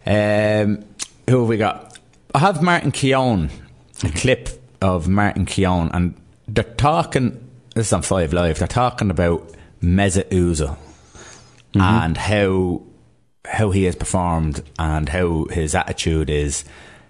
[0.08, 0.86] Um,
[1.30, 2.00] who have we got?
[2.34, 3.50] I have Martin Keown,
[4.04, 4.50] a clip
[4.82, 6.16] of Martin Keown, and
[6.48, 7.44] they're talking.
[7.76, 8.60] This is on Five Live.
[8.60, 10.78] They're talking about Mesut Ozil
[11.76, 12.82] and how
[13.46, 16.64] how he has performed and how his attitude is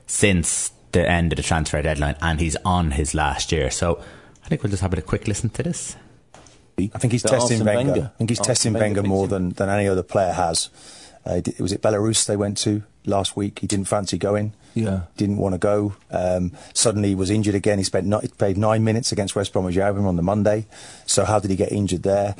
[0.07, 3.69] since the end of the transfer deadline, and he's on his last year.
[3.69, 4.01] So
[4.43, 5.95] I think we'll just have a quick listen to this.
[6.79, 7.91] I think he's But testing Arsene Wenger.
[7.91, 10.69] Wenger- I think he's Arsene testing Wenger Wenger more than, than any other player has.
[11.27, 13.59] Uh, did- was it Belarus they went to last week?
[13.59, 14.53] He didn't fancy going.
[14.73, 15.01] Yeah.
[15.17, 15.95] Didn't want to go.
[16.11, 17.79] Um, suddenly he was injured again.
[17.79, 20.67] He spent ni- he played nine minutes against West Bromwich Albion on the Monday.
[21.05, 22.35] So how did he get injured there?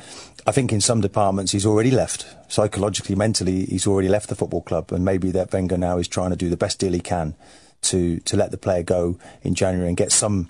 [0.46, 2.26] I think in some departments he's already left.
[2.48, 6.30] Psychologically, mentally, he's already left the football club, and maybe that Wenger now is trying
[6.30, 7.34] to do the best deal he can
[7.82, 10.48] to to let the player go in January and get some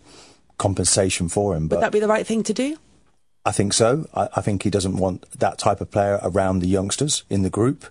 [0.58, 1.62] compensation for him.
[1.64, 2.76] Would But that be the right thing to do?
[3.46, 4.06] I think so.
[4.14, 7.50] I, I think he doesn't want that type of player around the youngsters in the
[7.50, 7.86] group.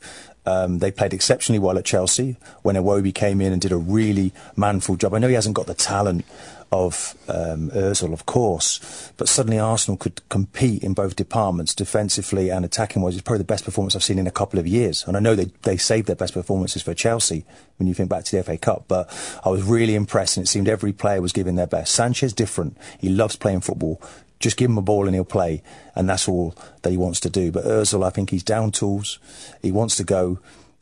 [0.48, 4.32] Um, they played exceptionally well at Chelsea when Iwobi came in and did a really
[4.56, 5.14] manful job.
[5.14, 6.24] I know he hasn't got the talent
[6.72, 12.64] of um, Ozil, of course, but suddenly Arsenal could compete in both departments, defensively and
[12.64, 13.16] attacking wise.
[13.16, 15.04] It's probably the best performance I've seen in a couple of years.
[15.06, 17.44] And I know they, they saved their best performances for Chelsea
[17.78, 19.10] when you think back to the FA Cup, but
[19.46, 21.94] I was really impressed and it seemed every player was giving their best.
[21.94, 22.78] Sanchez different.
[23.00, 24.02] He loves playing football.
[24.40, 25.64] Just give him a ball and he'll play,
[25.96, 27.52] and that's all that he wants to do.
[27.52, 29.20] But Ozil, I think he's down tools.
[29.62, 30.40] He wants to go,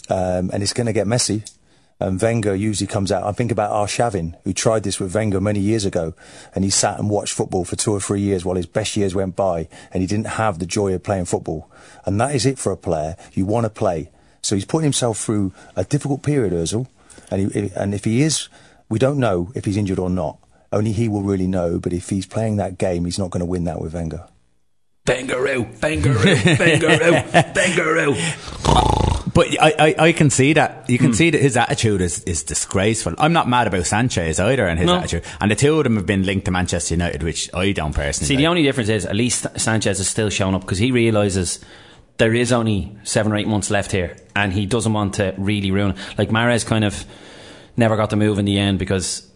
[0.10, 1.44] um, and it's going to get messy.
[1.98, 3.24] And Wenger usually comes out.
[3.24, 6.14] I think about Arshavin, who tried this with Wenger many years ago,
[6.54, 9.16] and he sat and watched football for two or three years while his best years
[9.16, 11.72] went by, and he didn't have the joy of playing football.
[12.06, 13.16] And that is it for a player.
[13.32, 14.10] You want to play.
[14.42, 16.88] So he's putting himself through a difficult period, Ozil.
[17.32, 18.50] And, he, and if he is,
[18.90, 20.38] we don't know if he's injured or not.
[20.72, 21.80] Only he will really know.
[21.80, 24.28] But if he's playing that game, he's not going to win that with Wenger.
[25.06, 29.32] Bangaroo, bangaroo, bangaroo, bangaroo.
[29.34, 30.90] But I, I, I can see that.
[30.90, 33.14] You can see that his attitude is, is disgraceful.
[33.18, 34.96] I'm not mad about Sanchez either and his No.
[34.96, 35.24] attitude.
[35.42, 38.28] And the two of them have been linked to Manchester United, which I don't personally
[38.28, 41.60] See, the only difference is at least Sanchez is still showing up because he realizes
[42.18, 45.70] there is only seven or eight months left here, and he doesn't want to really
[45.70, 45.92] ruin.
[45.92, 45.98] it.
[46.18, 47.04] Like Mahrez kind of
[47.76, 49.30] never got the move in the end because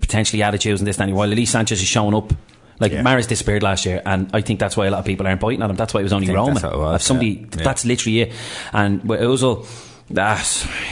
[0.00, 1.14] potentially attitudes and this and that.
[1.14, 2.32] While at least Sanchez is showing up.
[2.78, 3.02] Like Yeah.
[3.02, 5.62] Mahrez disappeared last year, and I think that's why a lot of people aren't biting
[5.62, 5.76] at him.
[5.76, 6.54] That's why it was only think Roman.
[6.56, 7.64] that's was, if somebody, yeah.
[7.64, 8.32] That's literally it.
[8.74, 9.66] And with Ozil,
[10.10, 10.44] that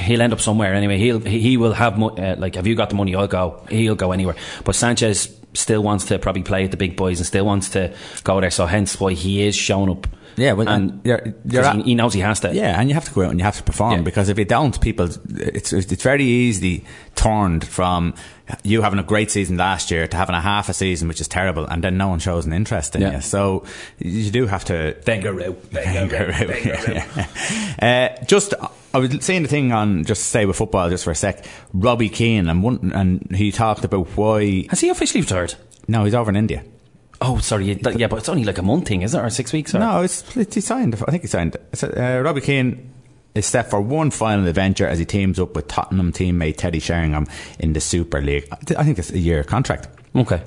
[0.03, 0.97] he'll end up somewhere anyway.
[0.97, 3.15] He'll he, he will have mo- uh, like, have you got the money?
[3.15, 3.63] I'll go.
[3.69, 4.35] He'll go anywhere.
[4.65, 7.95] But Sanchez still wants to probably play at the big boys and still wants to
[8.25, 8.51] go there.
[8.51, 10.07] So hence why he is showing up.
[10.37, 12.53] Yeah, well, and you're- you're he, at- he knows he has to.
[12.55, 14.01] Yeah, and you have to go out and you have to perform Yeah.
[14.01, 16.83] because if you don't, people, it's it's very easily
[17.15, 18.15] turned from
[18.63, 21.29] you having a great season last year to having a half a season which is
[21.29, 23.15] terrible, and then no one shows an interest in Yeah.
[23.17, 23.21] you.
[23.21, 23.65] So
[23.99, 24.97] you do have to.
[25.05, 27.83] Bangaroo, bangaroo, bangaroo.
[27.83, 28.55] uh, just,
[28.93, 31.45] I was seeing the thing on just to stay with football just for a sec.
[31.73, 34.67] Robbie Keane and one, and he talked about why.
[34.71, 35.55] Has he officially retired?
[35.89, 36.65] No, he's over in India.
[37.21, 37.67] Oh, sorry.
[37.73, 39.23] Yeah, yeah, but it's only like a month thing, isn't it?
[39.25, 39.75] Or six weeks?
[39.75, 39.79] Or?
[39.79, 40.95] No, it's, it's he signed.
[41.07, 41.57] I think he signed.
[41.83, 42.91] Uh, Robbie Keane
[43.35, 47.27] is set for one final adventure as he teams up with Tottenham teammate Teddy Sheringham
[47.59, 48.47] in the Super League.
[48.77, 49.89] I think it's a year contract.
[50.15, 50.43] Okay.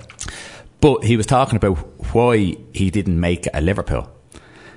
[0.79, 1.75] But he was talking about
[2.13, 4.09] why he didn't make a Liverpool,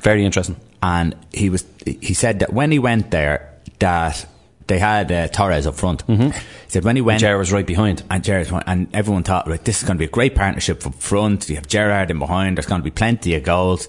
[0.00, 0.56] Very interesting.
[0.82, 4.26] and he was he said that when he went there that
[4.66, 6.06] they had uh, Torres up front.
[6.06, 6.30] Mm-hmm.
[6.30, 8.04] He said when he went, Gerrard was right behind.
[8.08, 10.86] and Gerrard's one, and everyone thought, right, this is going to be a great partnership
[10.86, 11.48] up front.
[11.48, 12.56] You have Gerrard in behind.
[12.56, 13.88] There's going to be plenty of goals.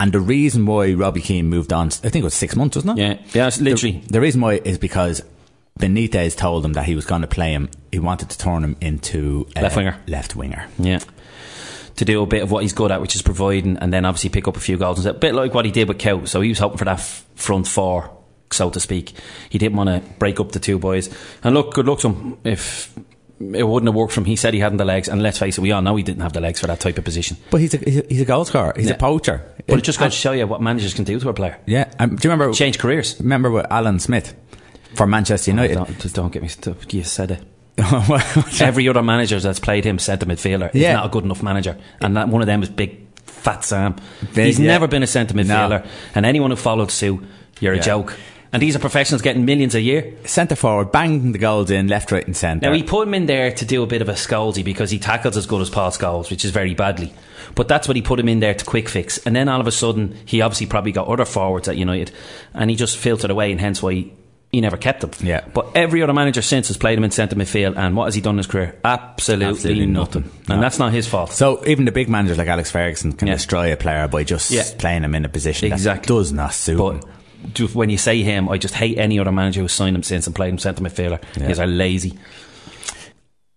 [0.00, 2.98] And the reason why Robbie Keane moved on, I think it was six months, wasn't
[2.98, 3.02] it?
[3.02, 3.98] Yeah, yeah, it's literally.
[4.06, 5.22] The, the reason why is because
[5.78, 7.68] Benitez told him that he was going to play him.
[7.90, 9.96] He wanted to turn him into uh, Left winger.
[10.06, 10.68] Left winger.
[10.78, 11.00] Yeah.
[11.96, 14.30] To do a bit of what he's good at, which is providing, and then obviously
[14.30, 15.04] pick up a few goals.
[15.04, 16.28] A bit like what he did with Kuyt.
[16.28, 18.16] So he was hoping for that f- front four,
[18.52, 19.14] so to speak.
[19.50, 21.12] He didn't want to break up the two boys.
[21.42, 22.38] And look, good luck to him.
[22.44, 22.96] If
[23.40, 25.08] it wouldn't have worked for him, he said he hadn't the legs.
[25.08, 26.98] And let's face it, we all know he didn't have the legs for that type
[26.98, 27.36] of position.
[27.50, 28.72] But he's a he's a, he's a goal scorer.
[28.76, 28.94] He's Yeah.
[28.94, 29.42] a poacher.
[29.66, 31.58] But it just goes to show you what managers can do to a player.
[31.66, 31.90] yeah.
[31.98, 33.16] Um, do you remember Change careers.
[33.20, 34.34] Remember with Alan Smith
[34.94, 35.74] for Manchester United?
[35.74, 36.92] Don't, just don't get me Stuck.
[36.92, 37.42] You said it.
[38.60, 40.94] Every other manager that's played him centre midfielder is Yeah.
[40.94, 43.94] not a good enough manager, and that one of them is big fat Sam.
[44.34, 44.66] Big, He's yeah.
[44.66, 47.22] never been a centre midfielder, and anyone who followed Sue,
[47.60, 47.80] you're Yeah.
[47.80, 48.18] a joke.
[48.52, 50.14] And these are professionals getting millions a year.
[50.24, 52.66] Centre forward, banging the goals in left, right, and centre.
[52.66, 54.98] Now, he put him in there to do a bit of a Scholesy because he
[54.98, 57.12] tackles as good as Paul Scholes, which is very badly.
[57.54, 59.18] But that's what he put him in there to quick fix.
[59.26, 62.10] And then all of a sudden, he obviously probably got other forwards at United
[62.54, 64.12] and he just filtered away, and hence why he,
[64.50, 65.10] he never kept him.
[65.20, 65.44] Yeah.
[65.52, 68.22] But every other manager since has played him in centre midfield, and what has he
[68.22, 68.78] done in his career?
[68.82, 70.22] Absolutely, Absolutely nothing.
[70.22, 70.54] nothing.
[70.54, 71.32] And that's not his fault.
[71.32, 73.34] So even the big managers like Alex Ferguson can Yeah.
[73.34, 74.62] destroy a player by just Yeah.
[74.78, 76.00] playing him in a position Exactly.
[76.00, 77.00] that does not suit him.
[77.42, 80.02] But ju- when you say him, I just hate any other manager who's signed him
[80.02, 81.22] since and played him centre midfielder.
[81.22, 81.28] Yeah.
[81.34, 82.18] Because they're lazy.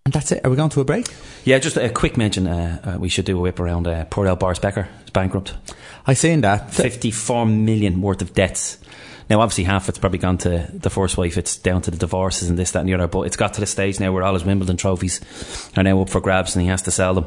[0.05, 0.43] And that's it.
[0.43, 1.07] Are we going to a break?
[1.45, 2.47] Yeah, just a quick mention.
[2.47, 4.87] Uh, uh, we should do a whip around uh, poor El Boris Becker.
[5.01, 5.55] He's bankrupt.
[6.07, 6.73] I seen that.
[6.73, 8.79] 54 million worth of debts.
[9.29, 11.37] Now, obviously, half it's probably gone to the first wife.
[11.37, 13.07] It's down to the divorces and this, that, and the other.
[13.07, 15.21] But it's got to the stage now where all his Wimbledon trophies
[15.77, 17.25] are now up for grabs and he has to sell them.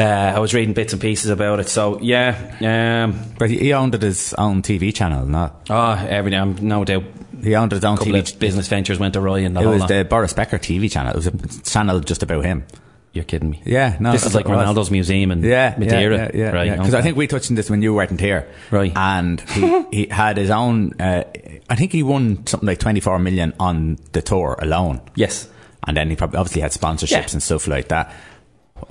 [0.00, 1.68] Uh, I was reading bits and pieces about it.
[1.68, 3.04] So, yeah.
[3.04, 5.66] Um, But he- owned it his own TV channel, not.
[5.70, 7.04] oh, every um, no doubt.
[7.42, 8.38] He owned his own TV.
[8.38, 9.88] business ventures went awry and the it was lot.
[9.88, 11.12] the Boris Becker TV channel.
[11.12, 12.64] It was a channel just about him.
[13.12, 13.60] You're kidding me.
[13.64, 14.12] Yeah, no.
[14.12, 14.46] This is like.
[14.46, 16.16] Ronaldo's museum in Yeah, Madeira.
[16.16, 16.70] yeah, yeah, right?
[16.70, 17.06] Because I okay.
[17.08, 18.92] think we touched on this when you weren't here, Right.
[18.94, 20.92] And he, he had his own.
[21.00, 21.24] Uh,
[21.68, 25.48] I think he won something like twenty four million on the tour alone, Yes.
[25.88, 28.12] and then he probably obviously had sponsorships and stuff like that.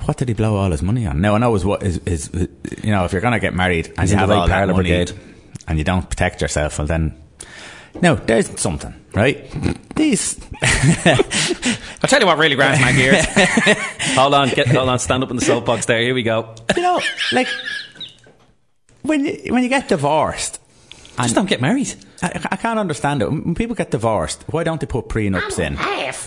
[0.06, 1.22] What did he blow all his money on?
[1.22, 4.02] Now I know is what is, is you know if you're gonna get married and
[4.02, 5.12] He's you have all that money brigade.
[5.68, 7.14] and you don't protect yourself, well then.
[8.02, 9.46] No, there's something, right?
[9.96, 13.26] These I'll tell you what really grinds my gears.
[14.16, 16.00] hold on, get, hold on, stand up in the soapbox there.
[16.02, 16.54] Here we go.
[16.76, 17.48] you know, like
[19.02, 20.60] when you when you get divorced,
[21.24, 21.94] Just don't get married.
[22.22, 23.30] I, I can't understand it.
[23.30, 25.76] When people get divorced, why don't they put prenups in?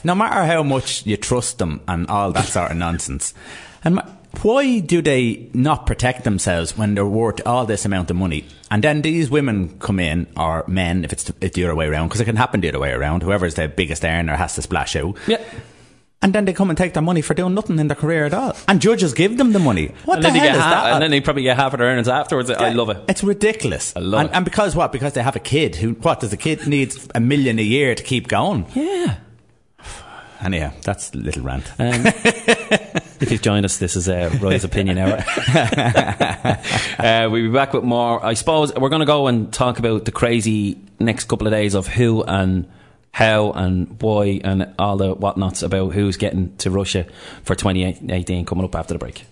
[0.05, 3.35] No matter how much you trust them and all that sort of nonsense.
[3.85, 4.01] And
[4.43, 8.47] why do they not protect themselves when they're worth all this amount of money?
[8.71, 11.87] And then these women come in, or men, if it's the, it's the other way
[11.87, 13.23] around, because it can happen the other way around.
[13.23, 15.17] Whoever's the biggest earner has to splash out.
[15.27, 15.43] Yeah.
[16.23, 18.33] And then they come and take their money for doing nothing in their career at
[18.33, 18.57] all.
[18.69, 19.93] And judges give them the money.
[20.05, 20.93] What and the then, hell is half, that?
[20.93, 22.49] and then they probably get half of their earnings afterwards.
[22.49, 22.99] I love it.
[23.09, 23.93] It's ridiculous.
[23.97, 24.37] I love and, it.
[24.37, 24.93] and because what?
[24.93, 27.95] Because they have a kid who, what, does the kid need a million a year
[27.97, 28.67] to keep going?
[28.75, 29.17] Yeah.
[30.43, 31.71] Anyhow, that's a little rant.
[31.79, 35.25] Um, if you've joined us, this is uh, Roy's Opinion Hour.
[36.99, 38.25] uh, we'll be back with more.
[38.25, 41.75] I suppose we're going to go and talk about the crazy next couple of days
[41.75, 42.69] of who and
[43.13, 47.07] how and why and all the whatnots about who's getting to Russia
[47.45, 49.25] for 2018 coming up after the break.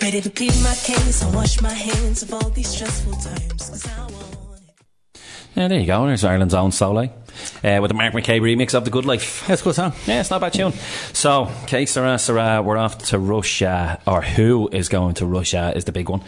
[0.00, 4.17] Ready to plead my case and wash my hands of all these stressful times.
[5.58, 6.06] Yeah, there you go.
[6.06, 6.98] There's Ireland's own Sole.
[6.98, 7.08] Uh,
[7.82, 9.44] with the Mark McCabe remix of The Good Life.
[9.48, 9.92] That's good song.
[10.06, 10.72] Yeah, it's not a bad tune.
[11.12, 15.84] So, okay, Sarah, Sarah, we're off to Russia, or who is going to Russia is
[15.84, 16.22] the big one.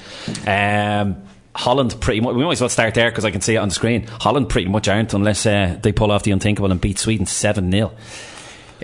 [0.49, 1.23] Um,
[1.55, 3.69] Holland, pretty much, we might as well start there because I can see it on
[3.69, 4.09] the screen.
[4.09, 7.71] Holland pretty much aren't unless uh, they pull off the unthinkable and beat Sweden 7
[7.71, 7.93] 0.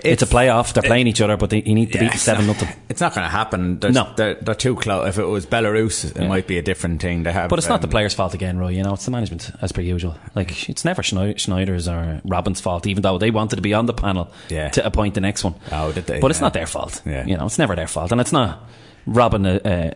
[0.03, 0.73] It's, a playoff.
[0.73, 2.75] They're playing each other, but they, you need to beat it's seven not, nothing.
[2.89, 3.79] it's not going to happen.
[3.79, 4.13] There's, No.
[4.15, 5.07] they're, they're too close.
[5.09, 6.27] If it was Belarus, it Yeah.
[6.27, 7.23] might be a different thing.
[7.23, 8.69] They have, But it's not the um, players' fault again, Roy.
[8.69, 10.15] You know, it's the management as per usual.
[10.35, 13.93] Like it's never Sneijder's or Robben's fault, even though they wanted to be on the
[13.93, 14.69] panel Yeah.
[14.69, 15.55] to appoint the next one.
[15.71, 16.19] Oh, did they?
[16.19, 17.01] But it's not their fault.
[17.05, 17.25] Yeah.
[17.25, 18.63] You know, it's never their fault, and it's not.
[19.09, 19.93] Robin uh,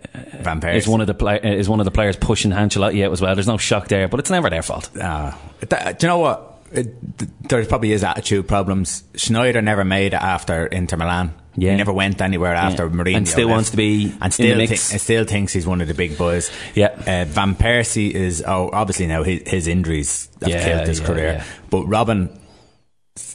[0.47, 3.11] uh, is one of the play- uh, is one of the players pushing Ancelotti out
[3.11, 3.35] as well.
[3.35, 4.89] There's no shock there, but it's never their fault.
[5.01, 5.37] Ah.
[5.67, 6.50] That- do you know what?
[6.73, 9.03] It, there probably is attitude problems.
[9.13, 11.33] Sneijder never made it after Inter Milan.
[11.57, 11.71] Yeah.
[11.71, 12.91] He never went anywhere after Yeah.
[12.93, 13.55] Mourinho And still left.
[13.55, 14.87] wants to be and still, mix.
[14.89, 16.49] thi- and still thinks he's one of the big boys.
[16.75, 16.87] Yeah.
[17.05, 21.05] Uh, Van Persie is oh obviously now his, his injuries have Yeah, killed his yeah,
[21.05, 22.29] career, but Robin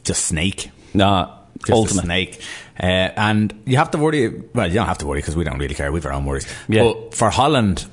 [0.05, 0.71] just snake.
[0.95, 2.05] Nah, Just ultimate.
[2.05, 2.41] a snake.
[2.81, 4.29] Uh, and you have to worry.
[4.55, 5.93] Well, you don't have to worry because we don't really care.
[5.93, 6.47] We've our own worries.
[6.69, 6.85] Yeah.
[6.85, 7.85] But for Holland,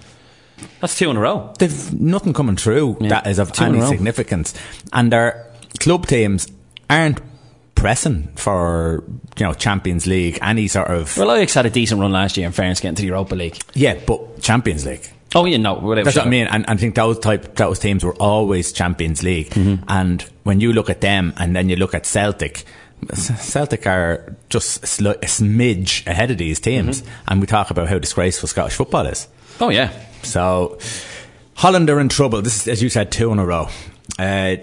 [0.80, 1.54] That's two in a row.
[1.60, 3.10] they've nothing coming through Yeah.
[3.10, 4.54] that is of Two any significance,
[4.92, 5.46] and their
[5.80, 6.48] club teams
[6.90, 7.20] aren't
[7.76, 9.04] pressing for
[9.38, 12.46] you know Champions League any sort of Well, Ajax had a decent run last year
[12.46, 13.58] in fairness getting to the Europa League.
[13.74, 15.10] yeah, but Champions League.
[15.36, 16.06] Oh, yeah, no, whatever.
[16.06, 19.24] That's what I mean, and, and I think those type those teams were always Champions
[19.24, 19.50] League.
[19.50, 19.84] Mm-hmm.
[19.88, 22.66] And when you look at them, and then you look at Celtic,
[23.16, 27.02] Celtic are just a, a smidge ahead of these teams.
[27.02, 27.12] Mm-hmm.
[27.30, 29.28] And we talk about how disgraceful Scottish football is.
[29.60, 29.92] Oh, yeah.
[30.24, 30.78] So
[31.56, 32.42] Holland are in trouble.
[32.42, 33.70] This is, as you said, two in a row.
[34.18, 34.58] Uh,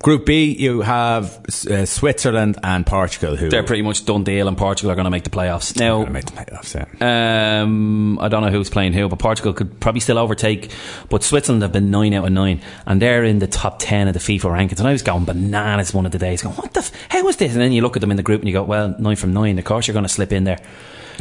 [0.00, 4.56] Group B, you have uh, Switzerland and Portugal, who They're pretty much done deal, and
[4.56, 5.76] Portugal are going to make the playoffs.
[5.76, 6.74] Now, make the playoffs.
[6.74, 7.62] Yeah.
[7.62, 10.70] Um, I don't know who's playing who, but Portugal could probably still overtake.
[11.08, 14.14] But Switzerland have been nine out of nine, and they're in the top ten of
[14.14, 14.78] the FIFA rankings.
[14.78, 16.80] And I was going bananas one of the days, going, "What the?
[16.80, 18.54] F- how is this?" And then you look at them in the group, and you
[18.54, 19.58] go, "Well, nine from nine.
[19.58, 20.58] Of course, you're going to slip in there."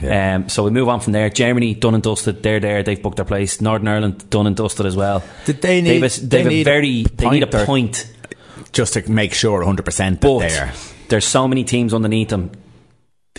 [0.03, 0.35] Yeah.
[0.35, 1.29] Um, so we move on from there.
[1.29, 2.43] Germany done and dusted.
[2.43, 2.83] They're there.
[2.83, 3.61] They've booked their place.
[3.61, 5.23] Northern Ireland done and dusted as well.
[5.45, 8.11] Did they They've need- a, they they've a need a very they need a point
[8.71, 10.73] just to make sure 100% that But they're.
[11.09, 12.51] there's so many teams underneath them.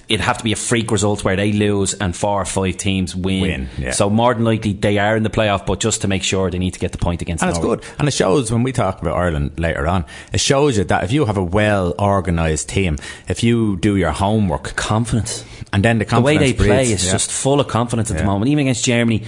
[0.07, 3.17] It'd have to be a freak result where they lose and four or five teams
[3.17, 3.41] win.
[3.41, 3.91] Win, yeah.
[3.93, 6.59] So more than likely they are in the playoff, but just to make sure they
[6.59, 7.83] need to get the point against And it's good.
[7.99, 11.13] And it shows when we talk about Ireland later on, it shows you that if
[11.13, 15.43] you have a well organised team, if you do your homework, Confidence.
[15.73, 17.13] and then the the way they play is yeah.
[17.13, 18.51] just full of confidence at the moment.
[18.51, 19.23] Even against Germany,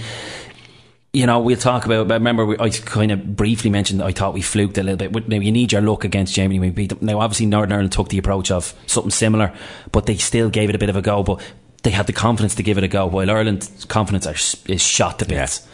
[1.17, 2.07] you know, we'll talk about.
[2.07, 5.09] But remember, we, I kind of briefly mentioned that I thought we fluked a little
[5.09, 5.27] bit.
[5.27, 6.99] Now you need your luck against Germany when we beat them.
[7.01, 9.51] Now, obviously, Northern Ireland took the approach of something similar,
[9.91, 11.23] but they still gave it a bit of a go.
[11.23, 11.41] But
[11.81, 15.17] they had the confidence to give it a go, while Ireland's confidence are, is shot
[15.19, 15.67] to bits.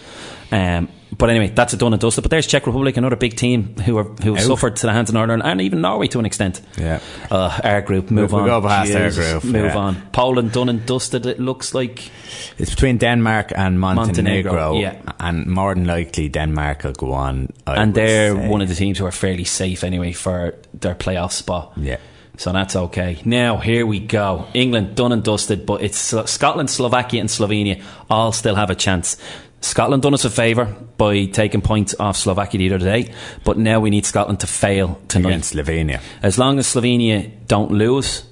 [0.49, 0.87] Um,
[1.17, 2.23] but anyway, that's a done and dusted.
[2.23, 4.47] But there's Czech Republic, another big team who are who have Out.
[4.47, 6.61] suffered to the hands of Northern Ireland, and even Norway to an extent.
[6.77, 6.99] Yeah.
[7.31, 8.09] uh, our group.
[8.11, 8.61] Move We- we on.
[8.61, 9.77] go past our group, Move yeah.
[9.77, 9.95] on.
[10.11, 11.25] Poland done and dusted.
[11.25, 12.11] It looks like
[12.57, 15.13] It's between Denmark and Montenegro, Montenegro, yeah.
[15.19, 17.47] and more than likely Denmark will go on.
[17.67, 18.47] I and they're say.
[18.49, 21.71] one of the teams who are fairly safe anyway for their playoff spot.
[21.77, 21.97] Yeah.
[22.37, 23.17] So that's okay.
[23.25, 24.45] Now here we go.
[24.53, 29.17] England done and dusted, but it's Scotland, Slovakia, and Slovenia all still have a chance.
[29.63, 30.65] Scotland done us a favour
[30.97, 33.13] by taking points off Slovakia the other day,
[33.45, 35.29] but now we need Scotland to fail tonight.
[35.29, 36.01] against Slovenia.
[36.21, 38.25] As long as Slovenia don't lose,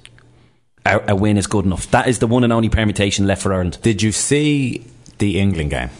[0.84, 1.90] a, a win is good enough.
[1.90, 3.78] That is the one and only permutation left for Ireland.
[3.80, 4.86] Did you see
[5.18, 5.90] the England game?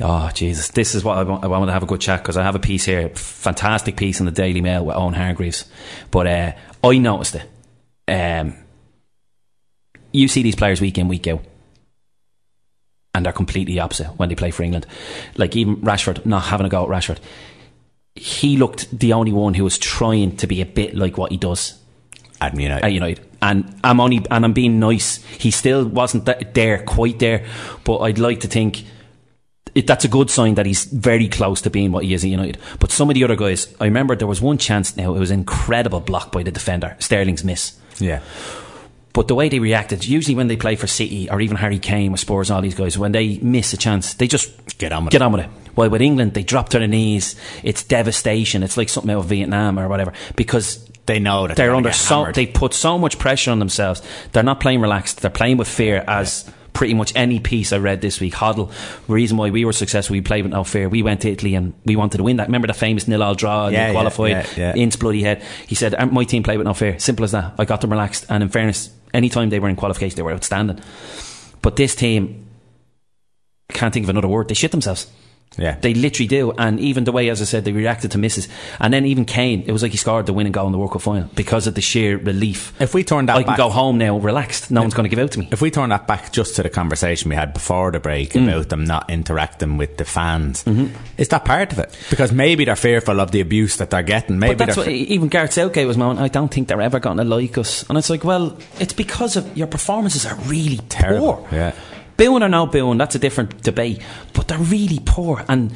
[0.00, 0.68] Oh Jesus!
[0.68, 2.54] This is what I want, I want to have a good chat because I have
[2.54, 5.64] a piece here, fantastic piece in the Daily Mail with Owen Hargreaves.
[6.10, 6.52] But uh,
[6.84, 7.48] I noticed it.
[8.06, 8.54] Um,
[10.12, 11.42] you see these players week in, week out,
[13.18, 14.86] and they're completely opposite when they play for England.
[15.36, 17.18] Like even Rashford, not having a go at Rashford,
[18.14, 21.36] he looked the only one who was trying to be a bit like what he
[21.36, 21.78] does
[22.40, 22.84] At United.
[22.84, 23.20] at United.
[23.40, 25.22] And I'm only and I'm being nice.
[25.38, 27.44] He still wasn't th- there, quite there.
[27.84, 28.84] But I'd like to think
[29.74, 32.30] it, that's a good sign that he's very close to being what he is at
[32.30, 32.58] United.
[32.80, 34.96] But some of the other guys, I remember there was one chance.
[34.96, 37.78] Now it was an incredible block by the defender, Sterling's miss.
[38.00, 38.20] yeah.
[39.12, 42.12] But the way they reacted, usually when they play for City or even Harry Kane
[42.12, 45.12] with Spurs, all these guys, when they miss a chance, they just Get on with
[45.12, 45.24] get it.
[45.24, 45.50] on with it.
[45.74, 47.34] While with England, they drop to their knees.
[47.64, 48.62] It's devastation.
[48.62, 51.90] It's like something out of Vietnam or whatever because They know that they're they're under
[51.92, 52.34] so hammered.
[52.34, 54.02] they put so much pressure on themselves.
[54.32, 55.20] They're not playing relaxed.
[55.22, 56.04] They're playing with fear.
[56.06, 58.70] As pretty much any piece I read this week, Hoddle.
[59.08, 60.88] Reason why we were successful, we played with no fear.
[60.88, 62.46] We went to Italy and we wanted to win that.
[62.48, 64.74] Remember the famous nil all draw and Yeah, yeah, qualified yeah, yeah.
[64.76, 65.42] Ince bloody head.
[65.66, 66.98] He said "Uh, my team played with no fear.
[66.98, 67.54] Simple as that.
[67.58, 68.26] I got them relaxed.
[68.28, 70.80] And in fairness, anytime they were in qualification, they were outstanding.
[71.62, 72.46] But this team
[73.70, 74.48] can't think of another word.
[74.48, 75.10] They shit themselves.
[75.58, 75.76] Yeah.
[75.80, 76.52] They literally do.
[76.52, 78.48] And even the way, as I said, they reacted to misses.
[78.80, 80.92] And then even Kane, it was like he scored the winning goal in the World
[80.92, 82.72] Cup final because of the sheer relief.
[82.80, 84.70] If we turn that back I can go home now relaxed.
[84.70, 85.48] No one's going to give out to me.
[85.52, 88.48] if we turn that back just to the conversation we had before the break Mm.
[88.48, 90.64] about them not interacting with the fans,
[91.16, 91.96] is that part of it?
[92.10, 94.38] Because maybe they're fearful of the abuse that they're getting.
[94.38, 96.22] Maybe But that's they're what even Gareth Southgate was moaning.
[96.22, 97.84] I don't think they're ever going to like us.
[97.88, 101.48] And it's like, well, it's because of your performances are really Terrible, poor.
[101.52, 101.72] yeah.
[102.18, 104.02] Booing or no booing, that's a different debate.
[104.34, 105.72] But they're really poor, and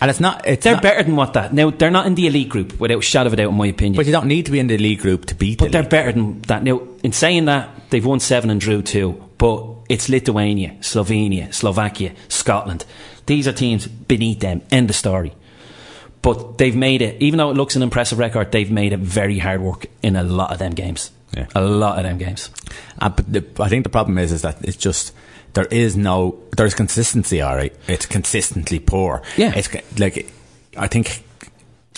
[0.00, 0.46] and it's not.
[0.46, 1.54] It's they're not, better than what that.
[1.54, 3.68] Now they're not in the elite group, without a shadow of a doubt, in my
[3.68, 3.96] opinion.
[3.96, 5.58] But you don't need to be in the elite group to beat.
[5.58, 6.64] But the they're better than that.
[6.64, 12.14] Now, in saying that, they've won seven and drew two, but it's Lithuania, Slovenia, Slovakia,
[12.28, 12.84] Scotland.
[13.26, 14.62] These are teams beneath them.
[14.70, 15.32] End of story.
[16.22, 19.38] But they've made it, even though it looks an impressive record, they've made it very
[19.38, 21.12] hard work in a lot of them games.
[21.36, 21.46] Yeah.
[21.54, 22.50] A lot of them games.
[22.98, 25.12] Uh, but the, I think the problem is, is that it's just
[25.56, 27.42] there is no there's consistency.
[27.42, 29.22] All right, it's consistently poor.
[29.36, 29.52] Yeah.
[29.56, 30.30] it's like
[30.76, 31.22] I think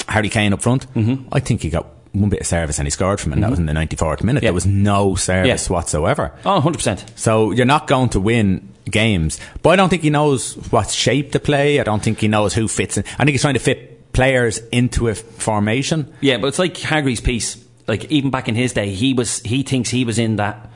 [0.09, 0.92] Harry Kane up front.
[0.94, 1.28] Mm-hmm.
[1.32, 3.36] I think he got one bit of service and he scored from it.
[3.36, 4.42] and That was in the ninety fourth minute.
[4.42, 4.48] Yeah.
[4.48, 5.72] There was no service Yeah.
[5.74, 6.32] whatsoever.
[6.46, 7.18] Oh, 100%.
[7.18, 9.38] So you're not going to win games.
[9.62, 11.78] But I don't think he knows what shape to play.
[11.80, 13.04] I don't think he knows who fits in.
[13.18, 16.12] I think he's trying to fit players into a formation.
[16.20, 17.62] Yeah, but it's like Hargreaves' piece.
[17.86, 20.67] Like even back in his day, he was he thinks he was in that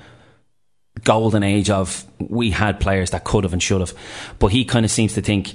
[1.04, 3.94] golden age of we had players that could have and should have,
[4.38, 5.52] but he kind of seems to think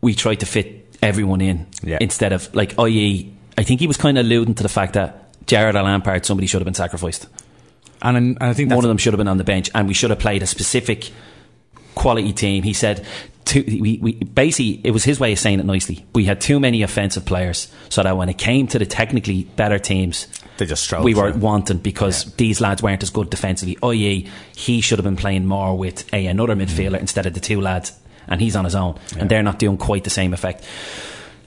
[0.00, 1.98] we tried to fit everyone in Yeah.
[2.00, 5.46] instead of like, i.e., I think he was kind of alluding to the fact that
[5.46, 7.26] Gerrard or Lampard, somebody should have been sacrificed.
[8.00, 9.94] And, and I think One of them should have been on the bench, and we
[9.94, 11.10] should have played a specific
[11.94, 12.62] quality team.
[12.62, 13.06] He said,
[13.44, 16.04] too, we, we, basically, it was his way of saying it nicely.
[16.14, 19.78] We had too many offensive players, so that when it came to the technically better
[19.78, 20.26] teams,
[20.58, 21.40] They just strolled we were through.
[21.40, 23.78] wanting because these lads weren't as good defensively.
[23.82, 27.60] i.e., he should have been playing more with a another midfielder instead of the two
[27.60, 27.92] lads,
[28.28, 30.64] and he's on his own, and they're not doing quite the same effect.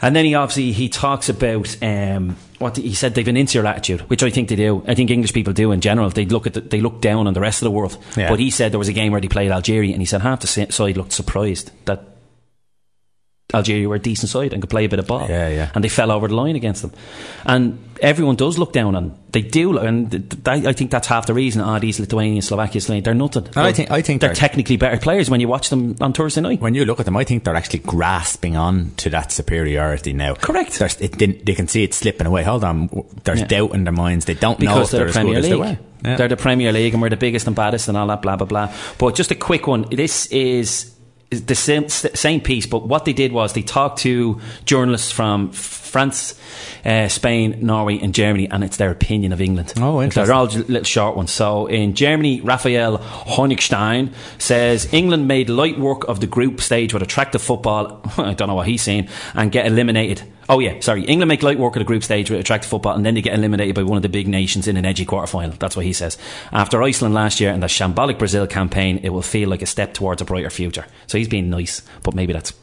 [0.02, 4.02] And then he obviously he talks about um, what he said they've an insular attitude,
[4.02, 4.84] which I think they do.
[4.88, 6.10] I think English people do in general.
[6.10, 7.98] They look at the, they look down on the rest of the world.
[8.18, 8.30] Yeah.
[8.30, 10.42] But he said there was a game where they played Algeria, and he said half
[10.42, 12.04] the si- side looked surprised that
[13.54, 15.28] Algeria were a decent side and could play a bit of ball.
[15.30, 15.72] Yeah, yeah.
[15.76, 16.92] And they fell over the line against them.
[17.46, 19.18] And everyone does look down on.
[19.32, 21.62] They do, and th- I think that's half the reason.
[21.62, 23.48] Ah, these Lithuanians, Slovakia, they're nothing.
[23.56, 26.42] I think- I think they're they're- technically better players when you watch them on Thursday
[26.42, 26.60] night.
[26.60, 30.34] when you look at them, I think they're actually grasping on to that superiority now.
[30.34, 30.82] Correct.
[31.00, 32.44] It, didn't- they can see it slipping away.
[32.44, 32.90] Hold on,
[33.26, 33.48] there's Yeah.
[33.48, 34.26] doubt in their minds.
[34.26, 35.60] They don't know because if they're they're the as good Premier they League.
[36.04, 36.10] were.
[36.10, 36.16] Yeah.
[36.18, 38.48] They're the Premier League, and we're the biggest and baddest, and all that blah blah
[38.48, 38.74] blah.
[38.98, 39.86] But just a quick one.
[39.92, 40.92] This is.
[41.44, 46.40] The same, same piece, but what they did was they talked to journalists from France,
[46.84, 49.74] uh, Spain, Norway, and Germany, and it's their opinion of England.
[49.78, 50.26] Oh, interesting.
[50.26, 51.32] They're all little short ones.
[51.32, 57.02] So in Germany, Raphael Honigstein says England made light work of the group stage with
[57.02, 58.02] attractive football.
[58.18, 60.24] I don't know what he's saying, and get eliminated.
[60.48, 61.04] Oh yeah, sorry.
[61.06, 63.34] England make light work of the group stage with attractive football, and then they get
[63.34, 65.56] eliminated by one of the big nations in an edgy quarter final.
[65.58, 66.18] That's what he says.
[66.52, 69.94] After Iceland last year and the shambolic Brazil campaign, it will feel like a step
[69.94, 70.86] towards a brighter future.
[71.08, 72.54] So he's being nice, but maybe that's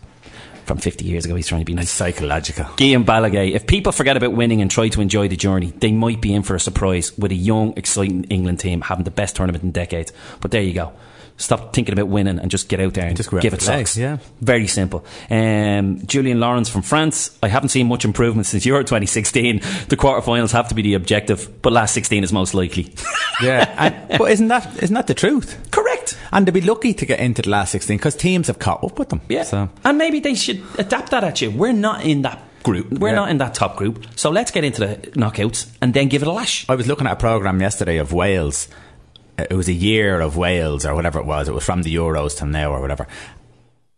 [0.64, 1.34] from 50 years ago.
[1.34, 1.90] He's trying to be nice.
[1.90, 2.64] Psychological.
[2.76, 3.52] Guillem Balagué.
[3.52, 6.42] If people forget about winning and try to enjoy the journey, they might be in
[6.42, 10.12] for a surprise with a young, exciting England team having the best tournament in decades.
[10.40, 10.92] But there you go.
[11.38, 13.96] Stop thinking about winning and just get out there and Just give it play, socks.
[13.96, 14.18] yeah.
[14.40, 15.04] Very simple.
[15.28, 17.36] Um, Julien Laurens from France.
[17.42, 19.56] I haven't seen much improvement since Euro 2016.
[19.88, 22.94] The quarterfinals have to be the objective, but last 16 is most likely.
[23.42, 25.58] Yeah, and, but isn't that isn't that the truth?
[25.72, 26.16] Correct.
[26.30, 29.00] And they'd be lucky to get into the last sixteen because teams have caught up
[29.00, 29.20] with them.
[29.28, 29.42] Yeah.
[29.42, 31.50] So And maybe they should adapt that at you.
[31.50, 32.92] We're not in that group.
[32.92, 33.14] We're Yeah.
[33.16, 34.06] not in that top group.
[34.14, 36.66] So let's get into the knockouts and then give it a lash.
[36.68, 38.68] I was looking at a program yesterday of Wales.
[39.38, 41.48] It was a year of Wales or whatever it was.
[41.48, 43.06] It was from the Euros till now or whatever.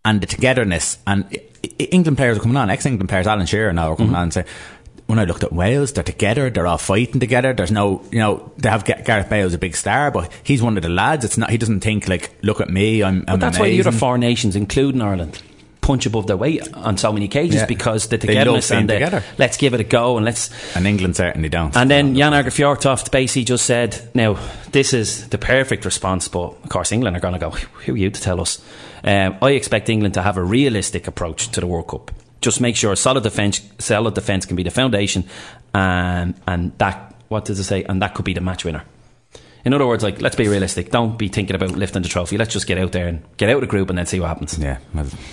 [0.04, 1.24] And the togetherness and
[1.78, 2.70] England players are coming on.
[2.70, 4.16] Ex-England players, Alan Shearer now are coming Mm-hmm.
[4.16, 4.44] on and say.
[5.06, 6.48] When I looked at Wales, they're together.
[6.48, 7.52] They're all fighting together.
[7.52, 10.78] There's no, you know, they have Ga- Gareth Bale's a big star, but he's one
[10.78, 11.26] of the lads.
[11.26, 11.50] It's not.
[11.50, 13.02] He doesn't think like, look at me.
[13.02, 13.18] I'm.
[13.18, 13.88] I'm But that's why the amazing.
[13.90, 15.42] other four nations, including Ireland,
[15.84, 17.66] punch above their weight on so many occasions Yeah.
[17.66, 19.22] because the togetherness and the together.
[19.36, 20.48] let's give it a go and let's.
[20.74, 21.76] And England certainly don't.
[21.76, 24.38] And then Jan Fjortoft basically just said, "Now
[24.72, 27.50] this is the perfect response, but of course England are going to go.
[27.50, 28.60] Who are you to tell us?"
[29.04, 32.10] Um, I expect England to have a realistic approach to the World Cup.
[32.40, 35.24] Just make sure a solid defense, solid defense can be the foundation,
[35.74, 37.84] and and that what does it say?
[37.84, 38.84] And that could be the match winner.
[39.64, 40.90] In other words, like let's be realistic.
[40.90, 42.36] Don't be thinking about lifting the trophy.
[42.36, 44.28] Let's just get out there and get out of the group and then see what
[44.28, 44.58] happens.
[44.58, 44.78] yeah,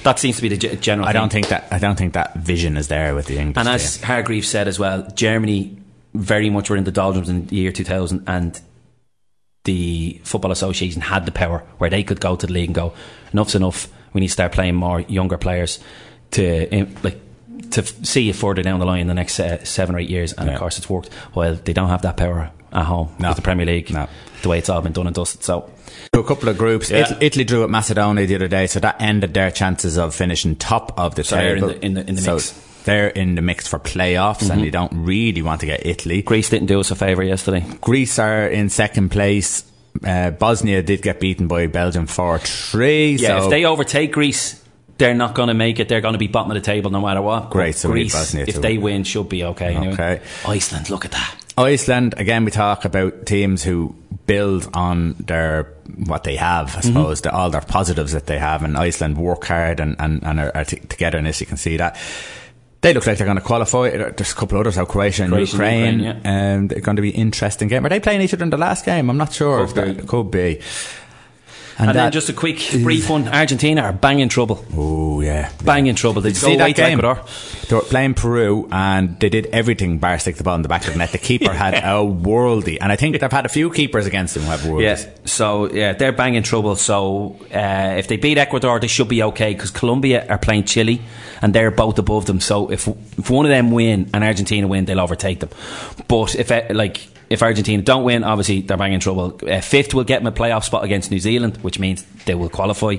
[0.04, 1.08] That seems to be the ge- general.
[1.08, 1.22] I thing.
[1.22, 1.68] don't think that.
[1.72, 3.58] I don't think that vision is there with the English.
[3.58, 5.78] And as Hargreaves said as well, Germany
[6.14, 8.60] very much were in the doldrums in the year 2000, and
[9.64, 12.94] the Football Association had the power where they could go to the league and go,
[13.34, 13.88] enough's enough.
[14.14, 15.80] We need to start playing more younger players
[16.32, 17.20] to like
[17.72, 20.34] to see it further down the line in the next uh, seven or eight years.
[20.34, 20.54] And Yeah.
[20.56, 21.10] of course, it's worked.
[21.36, 23.30] Well, they don't have that power at home No.
[23.30, 23.92] with the Premier League.
[23.92, 24.08] No.
[24.42, 25.44] The way it's all been done and dusted.
[25.44, 25.70] So
[26.14, 26.90] a couple of groups.
[26.90, 27.00] Yeah.
[27.02, 30.56] Italy, Italy drew at Macedonia the other day, so that ended their chances of finishing
[30.56, 31.68] top of the So they're in table.
[31.70, 32.50] the- in the- in the So mix.
[32.52, 32.68] Mm-hmm.
[32.84, 36.24] They're in the mix for playoffs, and you don't really want to get Italy.
[36.24, 37.64] Greece didn't do us a favour yesterday.
[37.80, 39.64] Greece are in second place.
[40.04, 43.18] Uh, Bosnia did get beaten by Belgium four three.
[43.18, 44.60] Yeah, so if they overtake Greece,
[44.98, 45.90] they're not going to make it.
[45.90, 47.52] They're going to be bottom of the table no matter what.
[47.52, 48.84] Great, so Greece, Bosnia if they win.
[48.96, 49.76] win, should be okay.
[49.76, 49.94] Anyway.
[49.94, 50.22] Okay.
[50.48, 51.36] Iceland, look at that.
[51.62, 53.96] Iceland, again, we talk about teams who
[54.26, 55.74] build on their
[56.06, 56.78] what they have, Mm-hmm.
[56.78, 58.64] I suppose, the, all their positives that they have.
[58.64, 61.98] And Iceland work hard and, and, and are, are t- togetherness, you can see that.
[62.82, 63.90] They look like they're going to qualify.
[63.90, 66.00] There's a couple others out, Croatia and Croatia Ukraine.
[66.00, 67.86] Ukraine, and they're going to be interesting game.
[67.86, 69.08] Are they playing each other in the last game?
[69.10, 69.68] I'm not sure.
[69.68, 69.94] Could be.
[69.94, 70.62] that could be.
[71.78, 73.28] And, then that- just a quick, brief one.
[73.28, 74.64] Argentina are bang in trouble.
[74.76, 75.52] Oh, yeah.
[75.64, 76.22] Bang in trouble.
[76.22, 77.00] Did you Did see that game?
[77.00, 77.24] Ecuador?
[77.70, 80.86] They were playing Peru and they did everything bar stick the ball in the back
[80.88, 81.12] of the net.
[81.12, 82.78] The keeper had a worldie.
[82.82, 85.06] And I think they've had a few keepers against them who have worldies.
[85.06, 86.76] Yeah, so yeah, they're bang in trouble.
[86.76, 91.02] So uh, if they beat Ecuador, they should be okay because Colombia are playing Chile,
[91.42, 92.40] and they're both above them.
[92.40, 95.50] So if if one of them win and Argentina win, they'll overtake them.
[96.08, 99.40] But if uh, like if Argentina don't win, obviously they're bang in trouble.
[99.48, 102.50] Uh, fifth will get them a playoff spot against New Zealand, which means they will
[102.50, 102.98] qualify.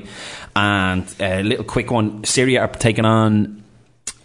[0.57, 3.62] And a little quick one: Syria are taking on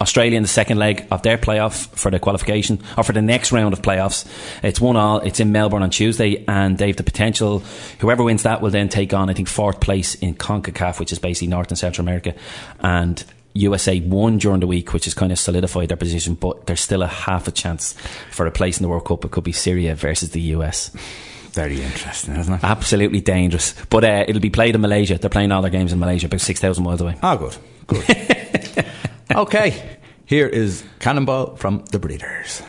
[0.00, 3.52] Australia in the second leg of their playoff for the qualification or for the next
[3.52, 4.26] round of playoffs.
[4.62, 5.20] It's one all.
[5.20, 7.60] It's in Melbourne on Tuesday, and they've the potential.
[8.00, 11.18] Whoever wins that will then take on, I think, fourth place in Concacaf, which is
[11.18, 12.34] basically North and Central America,
[12.80, 13.24] and.
[13.58, 17.02] USA won during the week, which has kind of solidified their position, but there's still
[17.02, 17.94] a half a chance
[18.30, 19.24] for a place in the World Cup.
[19.24, 20.90] It could be Syria versus the US.
[21.52, 22.60] Very interesting, isn't it?
[22.62, 23.74] Absolutely dangerous.
[23.90, 25.18] But uh, it'll be played in Malaysia.
[25.18, 27.16] They're playing all their games in Malaysia, about 6,000 miles away.
[27.22, 27.56] Oh, good.
[27.86, 28.86] Good.
[29.34, 29.98] okay.
[30.24, 32.62] Here is Cannonball from the Breeders.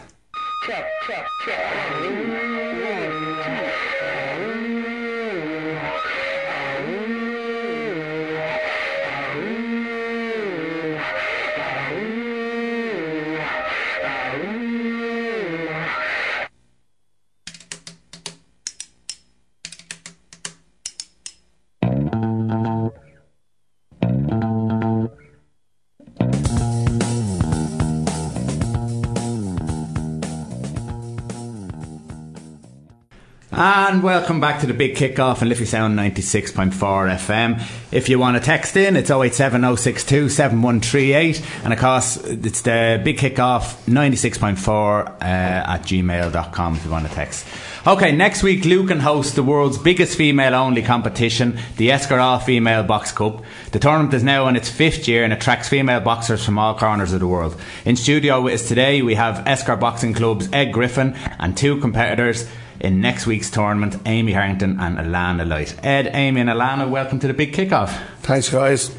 [33.61, 37.61] And welcome back to the big kickoff on Liffey Sound 96.4 FM.
[37.91, 41.45] If you want to text in, it's 087062 7138.
[41.65, 47.13] And of course, it's the big kickoff 96.4 uh, at gmail.com if you want to
[47.13, 47.45] text.
[47.85, 52.83] Okay, next week, Lucan hosts the world's biggest female only competition, the Esker All Female
[52.83, 53.43] Box Cup.
[53.73, 57.11] The tournament is now in its fifth year and attracts female boxers from all corners
[57.11, 57.59] of the world.
[57.83, 62.49] In studio with us today, we have Esker Boxing Club's Ed Griffin and two competitors
[62.79, 65.75] in next week's tournament, Amy Harrington and Alanna Light.
[65.85, 67.89] Ed, Amy, and Alanna, welcome to the big kickoff.
[68.21, 68.91] Thanks, guys.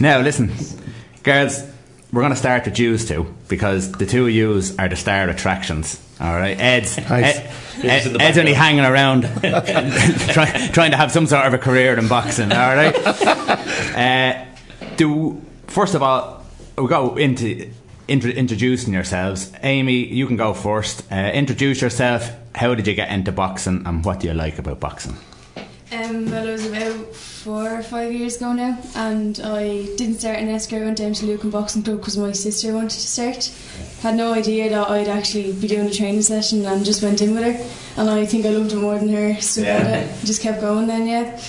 [0.00, 0.52] Now, listen,
[1.22, 1.62] girls,
[2.12, 5.28] we're going to start with yous two because the two of yous are the star
[5.28, 6.00] attractions.
[6.20, 7.36] All right, Ed's Nice.
[7.36, 7.54] Ed,
[7.84, 12.08] Ed- Ed's only hanging around, try, trying to have some sort of a career in
[12.08, 12.52] boxing.
[12.52, 12.94] All right.
[13.98, 14.44] Uh,
[14.96, 16.44] do first of all,
[16.76, 17.68] we'll go into
[18.08, 19.52] intro, introducing yourselves.
[19.62, 21.04] Amy, you can go first.
[21.12, 22.30] Uh, introduce yourself.
[22.54, 25.16] How did you get into boxing, and what do you like about boxing?
[25.90, 30.38] Um, well, it was about four or five years ago now, and I didn't start
[30.38, 30.76] in Esker.
[30.76, 33.50] I went down to Lucan Boxing Club because my sister wanted to start.
[34.02, 37.34] Had no idea that I'd actually be doing a training session, and just went in
[37.34, 38.00] with her.
[38.00, 39.40] And I think I loved it more than her.
[39.40, 40.06] Stuck Yeah.
[40.24, 40.88] just kept going.
[40.88, 41.40] Then yeah,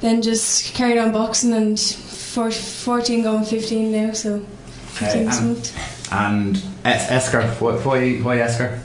[0.00, 4.61] then just carried on boxing, and four, 14 going 15 now, so 15 Okay, this
[5.00, 5.70] and-
[6.10, 8.80] And Esker, why, why, why Esker?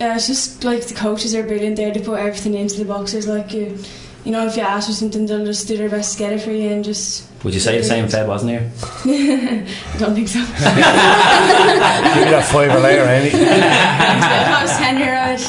[0.00, 1.92] Yeah, it's just like the coaches are brilliant there.
[1.92, 3.26] to put everything into the boxes.
[3.26, 3.76] Like you,
[4.24, 6.40] you know, if you ask for something, they'll just do their best to get it
[6.40, 7.26] for you, and just.
[7.44, 8.70] Would you say the same if Ed wasn't here?
[9.04, 10.38] I don't think so.
[10.44, 13.30] Give me that five or later, Amy.
[13.34, 15.40] I was ten year old.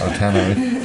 [0.00, 0.76] Oh, ten, Amy.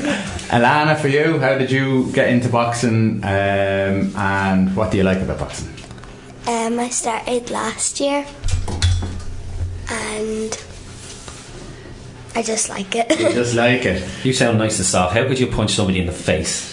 [0.50, 5.20] Alanna, for you, how did you get into boxing, um, and what do you like
[5.20, 5.70] about boxing?
[6.48, 8.26] Um, I started last year
[9.92, 10.64] and
[12.36, 13.34] I just like You it.
[13.34, 14.04] just like it.
[14.26, 15.14] You sound nice and soft.
[15.16, 16.70] How could you punch somebody in the face?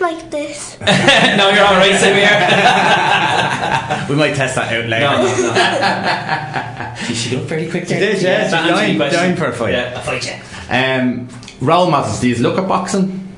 [0.00, 0.78] like this.
[0.80, 2.28] no, you're all right, same here.
[4.08, 5.04] We might test that out later.
[5.06, 7.06] No, no, no.
[7.06, 7.86] she, she looked very quick.
[7.88, 8.44] She did, yeah.
[8.46, 9.72] She That answered joined- your for a fight.
[9.72, 10.26] Yeah, a fight,
[10.70, 11.00] yeah.
[11.02, 11.28] Um,
[11.60, 13.34] role models, do you look at boxing?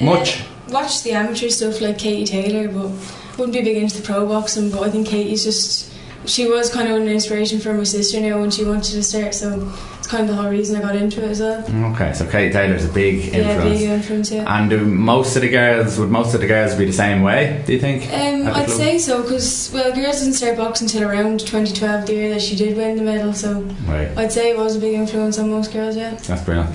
[0.00, 0.40] Much?
[0.40, 2.90] Uh, watch the amateur stuff like Katie Taylor, but
[3.38, 4.70] wouldn't be big into the pro boxing.
[4.70, 5.87] But I think Katie's just
[6.28, 9.34] she was kind of an inspiration for my sister now when she wanted to start.
[9.34, 11.64] So it's kind of the whole reason I got into it as well.
[11.94, 13.78] Okay, so Katie Taylor's a big Yeah, influence.
[13.80, 14.30] big influence.
[14.30, 14.56] Yeah.
[14.58, 17.62] And do most of the girls, would most of the girls be the same way,
[17.66, 18.04] do you think?
[18.12, 18.68] Um, I'd club?
[18.68, 22.54] say so because well, girls didn't start boxing until around 2012, the year that she
[22.56, 23.32] did win the medal.
[23.32, 25.96] So Right, I'd say it was a big influence on most girls.
[25.96, 26.14] Yeah.
[26.14, 26.70] that's brilliant.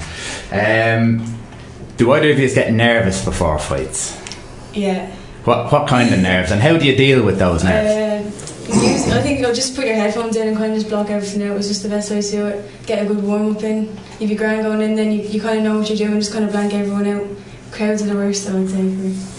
[0.52, 1.38] Um,
[1.98, 4.20] do either of you get nervous before fights?
[4.74, 5.12] Yeah.
[5.46, 7.90] What what kind of nerves, and how do you deal with those nerves?
[7.92, 8.13] Uh,
[8.68, 11.44] use, I think you'll just put your headphones in and kind of just block everything
[11.48, 11.58] out.
[11.58, 12.86] It's just the best way to do it.
[12.86, 13.96] Get a good warm up in.
[14.20, 16.14] If you're grand going in, then you, you kind of know what you're doing.
[16.20, 17.26] Just kind of blank everyone out.
[17.72, 18.76] Crowds are the worst, I would say,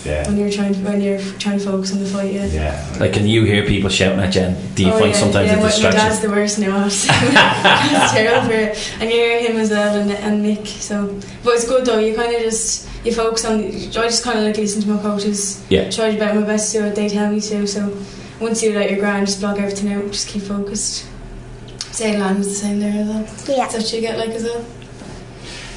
[0.03, 2.33] for yeah, when you're trying to, when you're trying to focus on the fight.
[2.33, 2.47] Yeah.
[2.47, 2.97] yeah.
[2.99, 4.41] Like, can you hear people shouting at you?
[4.43, 6.01] And do you Oh, find yeah, sometimes yeah, a my, my distraction?
[6.01, 6.85] dad's the worst now.
[6.85, 8.93] It's terrible for it.
[9.01, 10.66] And you hear him as well and, and Mick.
[10.66, 11.07] So,
[11.45, 11.99] but it's good though.
[12.01, 13.61] You kind of just you focus on.
[13.64, 15.64] I just kind of like listen to my coaches.
[15.70, 15.89] Yeah.
[15.91, 17.66] Try to bet my best to do what they tell me to.
[17.68, 17.97] So
[18.41, 20.11] once you let your grind, just block everything out.
[20.11, 21.07] Just keep focused.
[21.93, 23.57] Say Lan was the same there as well.
[23.57, 23.66] Yeah.
[23.66, 24.64] That's what you get like as well.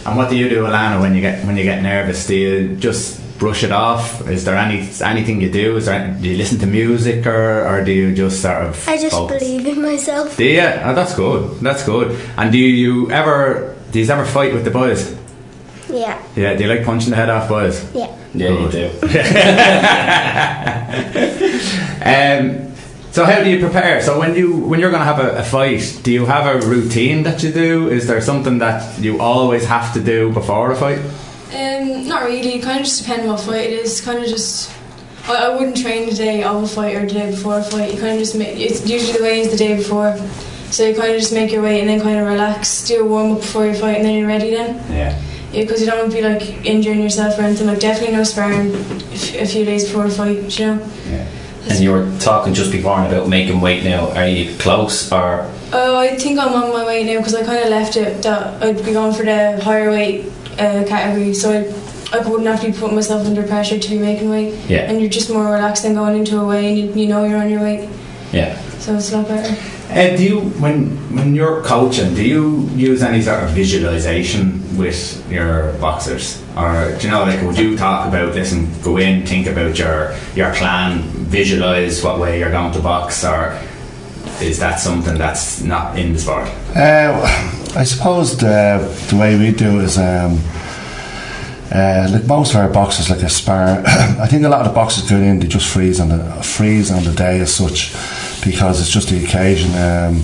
[0.05, 2.25] And what do you do, Alanna, when you get when you get nervous?
[2.25, 4.27] Do you just brush it off?
[4.27, 5.75] Is there any anything you do?
[5.77, 8.87] Is there do you listen to music or, or do you just sort of?
[8.89, 9.43] I just focus?
[9.43, 10.37] believe in myself.
[10.37, 10.61] Do you?
[10.61, 11.59] Oh, that's good.
[11.59, 12.17] That's good.
[12.37, 15.15] And do you ever do you ever fight with the boys?
[15.89, 16.21] Yeah.
[16.35, 16.55] Yeah.
[16.55, 17.83] Do you like punching the head off boys?
[17.95, 18.15] Yeah.
[18.33, 18.91] Yeah, you do.
[22.07, 22.73] Um,
[23.11, 24.01] so how do you prepare?
[24.01, 26.65] So when you when you're going to have a, a fight, do you have a
[26.67, 27.89] routine that you do?
[27.89, 30.99] Is there something that you always have to do before a fight?
[31.53, 32.59] Um, not really.
[32.59, 33.99] Kind of just depends on what fight it is.
[34.01, 34.71] Kind of just.
[35.27, 37.93] I, I wouldn't train the day of a fight or the day before a fight.
[37.93, 38.57] You kind of just make.
[38.59, 40.15] It's usually the way is the day before.
[40.69, 43.05] So you kind of just make your weight and then kind of relax, do a
[43.07, 44.75] warm up before your fight, and then you're ready then.
[44.91, 45.21] Yeah.
[45.53, 47.67] Yeah, because you don't want to be like injuring yourself or anything.
[47.67, 50.59] Like definitely no sparring a few days before a fight.
[50.59, 50.89] You know.
[51.09, 51.27] Yeah.
[51.69, 54.09] And you were talking just before about making weight now.
[54.11, 57.61] Are you close or Oh, I think I'm on my way now because I kind
[57.63, 62.17] of left it that I'd be going for the higher weight uh, category, so I,
[62.17, 64.53] I wouldn't have to be putting myself under pressure to be making weight.
[64.69, 64.89] Yeah.
[64.89, 67.37] And you're just more relaxed than going into a weigh and you, you know you're
[67.39, 67.89] on your weight,
[68.31, 68.57] Yeah.
[68.79, 69.76] so it's a lot better.
[69.89, 75.25] Uh, do you, when when you're coaching, do you use any sort of visualization with
[75.31, 79.25] your boxers, or do you know, like, would you talk about this and go in,
[79.25, 83.57] think about your your plan, visualize what way you're going to box, or
[84.41, 86.47] is that something that's not in the sport?
[86.75, 87.21] Uh,
[87.75, 88.79] I suppose the,
[89.09, 90.39] the way we do is um,
[91.71, 93.83] uh, like most of our boxes, like a spar.
[93.85, 96.91] I think a lot of the boxes go in, they just freeze on the freeze
[96.91, 97.93] on the day as such,
[98.47, 99.69] because it's just the occasion.
[99.75, 100.21] Um,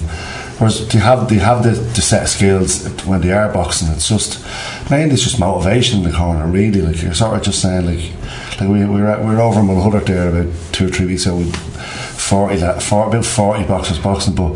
[0.58, 3.90] whereas they have they have the, the set of skills when they are boxing.
[3.90, 4.44] It's just
[4.90, 6.48] mainly it's just motivation in the corner.
[6.48, 8.12] Really, like you're sort of just saying like
[8.60, 11.08] like we, we were at, we were over in Mulhuddart there about two or three
[11.08, 11.38] weeks ago.
[11.38, 14.54] With 40, la- 40 about forty boxers boxing, but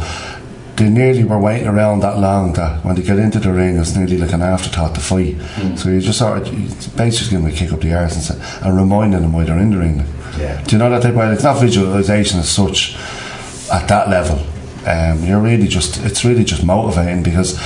[0.78, 3.96] they nearly were waiting around that long that when they get into the ring, it's
[3.96, 5.36] nearly like an afterthought to fight.
[5.78, 6.54] So you just sort of
[6.96, 9.72] basically give them a kick up the arse and, and reminding them why they're in
[9.72, 10.06] the ring.
[10.40, 10.62] Yeah.
[10.64, 11.34] Do you know that type of?
[11.34, 12.96] It's not visualization as such
[13.72, 14.40] at that level.
[14.88, 17.58] Um, you're really just it's really just motivating because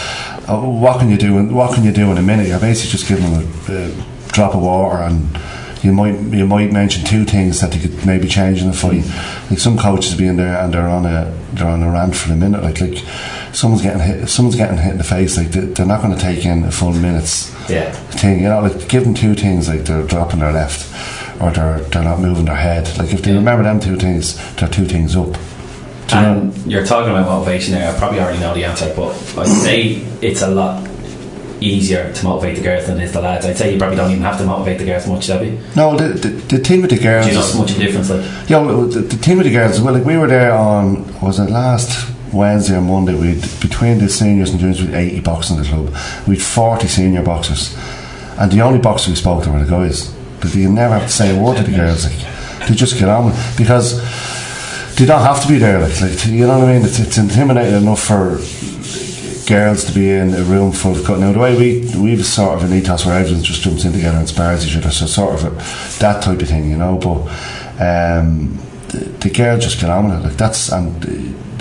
[0.49, 1.37] uh, what can you do?
[1.37, 2.47] In, what can you do in a minute?
[2.47, 5.37] You're basically just giving them a, a drop of water and.
[5.83, 9.03] You might you might mention two things that they could maybe change in the fight.
[9.49, 12.31] Like some coaches be in there and they're on a they're on a rant for
[12.33, 12.61] a minute.
[12.61, 12.99] Like like
[13.51, 15.37] someone's getting hit, someone's getting hit in the face.
[15.37, 17.89] Like they, they're not going to take in a full minute's Yeah.
[17.93, 18.41] thing.
[18.43, 19.67] You know, like give them two things.
[19.69, 20.85] Like they're dropping their left,
[21.41, 22.95] or they're they're not moving their head.
[22.99, 25.35] Like if they remember them two things, they're two things up.
[26.11, 26.39] Do you know?
[26.41, 27.91] And you're talking about motivation there.
[27.93, 30.87] I probably already know the answer, but I'd say it's a lot
[31.61, 33.45] easier to motivate the girls than it is the lads.
[33.45, 35.59] I'd say you probably don't even have to motivate the girls much, Debbie.
[35.75, 37.27] No, the, the the thing with the girls.
[37.27, 38.09] Do you know much of difference?
[38.09, 39.79] Like, Yeah, well, the, the team of the girls.
[39.79, 43.13] Well, like we were there on was it last Wednesday or Monday?
[43.13, 45.95] We between the seniors and juniors, we had eighty boxing in the club.
[46.27, 47.77] We had forty senior boxers,
[48.39, 50.11] and the only boxers we spoke to were the guys.
[50.41, 52.05] But you never have to say a word to the girls.
[52.05, 54.01] Like they just get on with it because
[54.97, 55.79] they don't have to be there.
[55.79, 56.85] Like, like you know what I mean?
[56.85, 58.39] It's, it's intimidating enough for
[59.47, 61.19] girls to be in a room full of cut.
[61.19, 64.17] Now the way we we've sort of an ethos where everyone just jumps in together
[64.17, 66.97] and spars each other, so sort of a, that type of thing, you know.
[66.97, 67.21] But
[67.81, 68.57] um,
[68.89, 70.27] the, the girl just get on with it.
[70.27, 71.05] Like that's and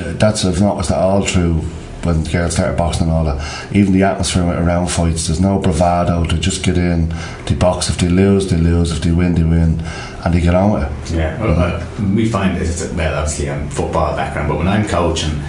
[0.00, 1.62] uh, that's I've noticed that all through
[2.04, 3.74] when girls started boxing and all that.
[3.74, 6.24] Even the atmosphere around fights, there's no bravado.
[6.24, 7.12] They just get in,
[7.46, 7.88] they box.
[7.90, 8.92] If they lose, they lose.
[8.92, 9.82] If they win, they win,
[10.24, 11.16] and they get on with it.
[11.16, 15.40] Yeah, well, uh, we find it's well, obviously I'm football background, but when I'm coaching,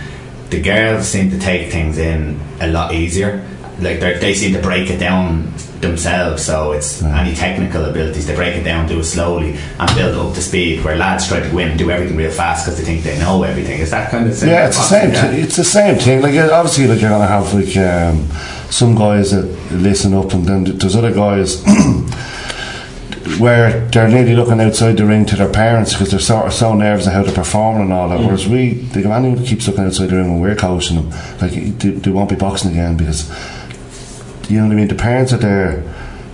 [0.49, 3.47] the girls seem to take things in a lot easier.
[3.80, 5.51] Like they they seem to break it down
[5.82, 6.43] themselves.
[6.45, 10.36] So it's any technical abilities they break it down, do it slowly, and build up
[10.36, 10.84] to speed.
[10.84, 13.80] Where lads try to win, do everything real fast because they think they know everything.
[13.80, 14.49] Is that kind of thing?
[14.49, 15.11] Yeah, it's the same.
[15.11, 16.22] T- it's the same thing.
[16.22, 18.28] Like uh, obviously, like you're gonna have like um,
[18.69, 21.63] some guys that listen up, and then there's other guys
[23.39, 27.07] where they're nearly looking outside the ring to their parents because they're of so nervous
[27.07, 28.19] of how they're performing and all that.
[28.19, 31.09] Whereas we, the anyone keeps looking outside the ring when we're coaching them,
[31.39, 33.30] like they, they won't be boxing again because
[34.49, 34.88] you know what I mean.
[34.88, 35.84] The parents are there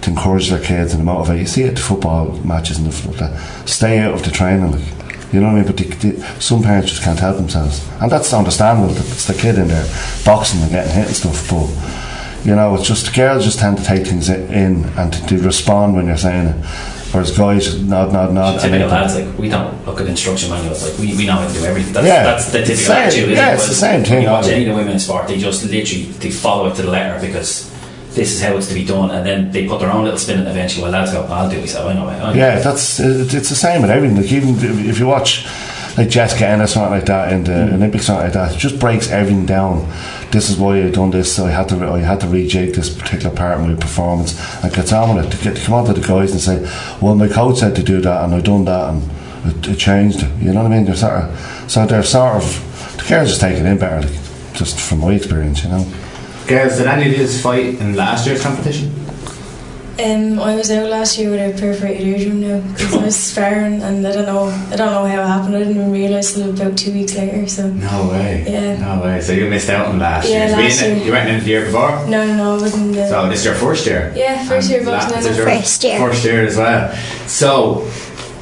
[0.01, 1.39] to encourage their kids and motivate.
[1.39, 3.67] You see it at football matches and stuff.
[3.67, 4.71] Stay out of the training.
[4.71, 6.21] Like, you know what I mean?
[6.21, 8.95] But some parents just can't help themselves, and that's understandable.
[8.95, 9.85] It's the kid in there
[10.23, 11.49] boxing and getting hit and stuff.
[11.49, 12.06] But
[12.45, 15.95] you know, it's just girls just tend to take things in and to, to respond
[15.95, 16.55] when you're saying it,
[17.11, 18.53] whereas guys nod, nod, nod.
[18.53, 20.83] and typical lads, like we don't look at instruction manuals.
[20.83, 21.93] Like we, we know how to do everything.
[21.93, 22.23] That's, Yeah.
[22.23, 23.29] that's the typical Same- attitude.
[23.31, 23.55] yeah, it?
[23.55, 26.03] it's the same thing, You watch any of the women in sport, they just literally
[26.05, 27.69] they follow it to the letter because
[28.13, 30.39] this is how it's to be done, and then they put their own little spin
[30.39, 30.81] in it eventually.
[30.83, 31.67] Well, lads go, I'll do it.
[31.67, 32.07] So I know.
[32.07, 32.33] I know.
[32.33, 34.17] Yeah, that's it, it's the same with everything.
[34.17, 34.55] Like even
[34.89, 35.45] if you watch
[35.97, 37.73] like Jessica Ennis something like that in the Mm.
[37.73, 39.87] Olympics something like that, it just breaks everything down.
[40.31, 41.39] This is why I done this.
[41.39, 44.91] I had to I had to rejig this particular part of my performance and get
[44.91, 45.37] on with it.
[45.37, 46.61] To, get, to come on to the guys and say,
[47.01, 50.21] well, my coach said to do that, and I done that, and it, it changed.
[50.41, 50.85] You know what I mean?
[50.85, 54.07] They're sort of so they're sort of the girls just taking in better.
[54.07, 54.19] Like,
[54.53, 55.85] just from my experience, you know.
[56.47, 58.91] Girls, did any of these fight in last year's competition?
[59.99, 63.81] Um, I was out last year with a perforated eardrum now because I was sparring
[63.81, 65.55] and I don't know I don't know how it happened.
[65.55, 67.47] I didn't even realise till about two weeks later.
[67.47, 68.45] So No way.
[68.47, 68.77] Yeah.
[68.77, 69.21] No way.
[69.21, 70.51] So you missed out on last Yeah, year's.
[70.55, 70.95] Were you last year.
[70.97, 71.89] You weren't in the year before?
[72.07, 72.95] no, no, no, I wasn't.
[72.95, 74.13] Uh, So this is your first year?
[74.15, 75.97] Yeah, first year And boxing, la- I this is your First year.
[75.99, 76.93] First year as well.
[77.25, 77.75] So,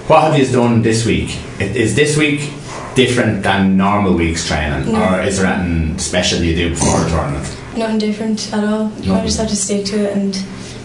[0.08, 1.38] what have you done this week?
[1.62, 2.52] Is this week
[2.96, 4.92] different than normal week's training?
[4.92, 5.00] No.
[5.02, 7.48] Or is there anything special you do before the tournament?
[7.78, 8.84] nothing different at all.
[8.84, 9.18] You kind Nothing.
[9.20, 10.34] of just have to stick to it, and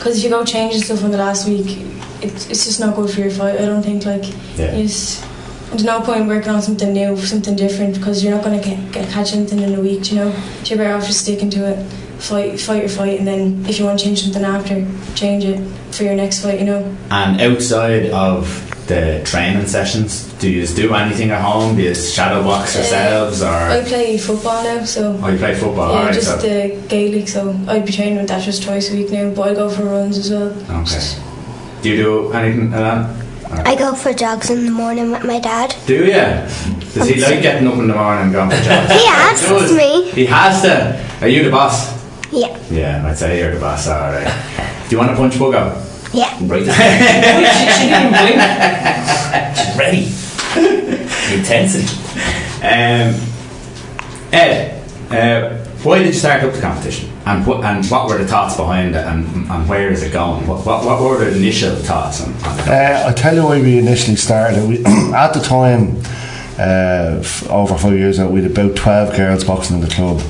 [0.01, 1.76] because if you go changing stuff from the last week,
[2.22, 3.61] it, it's just not good for your fight.
[3.61, 4.24] I don't think like
[4.57, 4.74] Yeah.
[4.74, 5.22] just
[5.68, 8.92] there's no point working on something new, something different, because you're not going to get,
[8.92, 10.32] get catch anything in a week, you know.
[10.64, 11.86] So you're better off just sticking to it,
[12.18, 15.61] fight, fight your fight, and then if you want to change something after, change it
[15.94, 16.96] for your next fight, you know.
[17.11, 21.76] And outside of the training sessions, do you do anything at home?
[21.76, 25.55] Do you shadow box uh, yourselves, or I play football now, so oh, you play
[25.55, 25.91] football?
[25.93, 27.28] yeah, Alright, just so the Gaelic.
[27.28, 29.84] So I'd be training with that just twice a week now, but I go for
[29.84, 30.51] runs as well.
[30.82, 31.03] okay.
[31.82, 33.16] Do you do anything, Alan?
[33.66, 35.74] I go for jogs in the morning with my dad.
[35.86, 36.12] Do you?
[36.12, 38.93] Does he like getting up in the morning and going for jogs?
[38.93, 39.72] He asks Does.
[39.76, 40.11] me.
[40.11, 41.24] He has to.
[41.24, 41.99] Are you the boss?
[42.32, 43.88] Yeah, Yeah, I'd say you're the boss.
[43.88, 44.84] All right.
[44.88, 45.89] Do you want to punch Buggo?
[46.12, 46.38] Yeah.
[46.42, 46.64] Right.
[46.64, 48.38] she, she didn't blink.
[49.56, 50.04] She's ready.
[51.36, 51.96] Intensity.
[52.62, 53.14] Um,
[54.32, 57.11] Ed, uh, why did you start up the competition?
[57.26, 59.04] And what, and what were the thoughts behind it?
[59.04, 60.46] And, and where is it going?
[60.46, 62.68] What, what, what were the initial thoughts on, on it?
[62.68, 64.68] Uh, I tell you why we initially started.
[64.68, 64.84] We,
[65.14, 65.96] at the time,
[66.58, 70.20] uh, f- over five years ago, we had about 12 girls boxing in the club.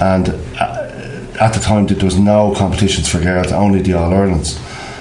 [0.00, 4.58] And uh, at the time, there was no competitions for girls, only the All Irelands.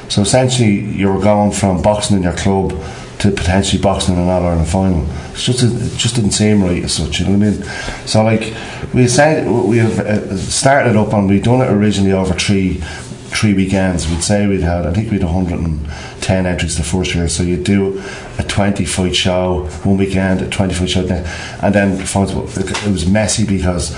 [0.09, 2.71] So essentially, you were going from boxing in your club
[3.19, 5.05] to potentially boxing in an All Ireland final.
[5.31, 7.63] It's just, it just didn't seem right as such, you know what I mean?
[8.05, 8.53] So, like,
[8.93, 12.81] we said, we have uh, started up and we done it originally over three
[13.27, 14.09] three weekends.
[14.09, 17.27] We'd say we'd had, I think we'd 110 entries the first year.
[17.27, 18.01] So you'd do
[18.39, 21.25] a 20 fight show one weekend, a 20 fight show, then,
[21.61, 23.93] and then it was messy because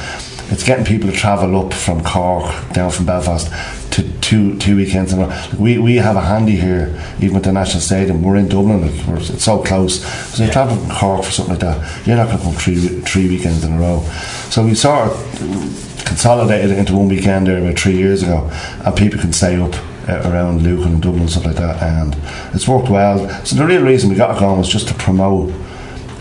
[0.51, 3.49] it's getting people to travel up from Cork down from Belfast
[3.91, 5.47] to two two weekends in a row.
[5.57, 8.21] We we have a handy here, even at the National Stadium.
[8.21, 10.03] We're in Dublin, like we're, it's so close.
[10.33, 12.79] So you travel from Cork for something like that, you're not going to come three
[13.01, 14.01] three weekends in a row.
[14.49, 18.49] So we sort of consolidated it into one weekend there about three years ago,
[18.85, 19.73] and people can stay up
[20.07, 22.15] uh, around Lucan and Dublin and stuff like that, and
[22.53, 23.29] it's worked well.
[23.45, 25.51] So the real reason we got it going was just to promote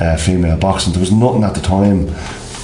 [0.01, 0.93] uh, female boxing.
[0.93, 2.09] There was nothing at the time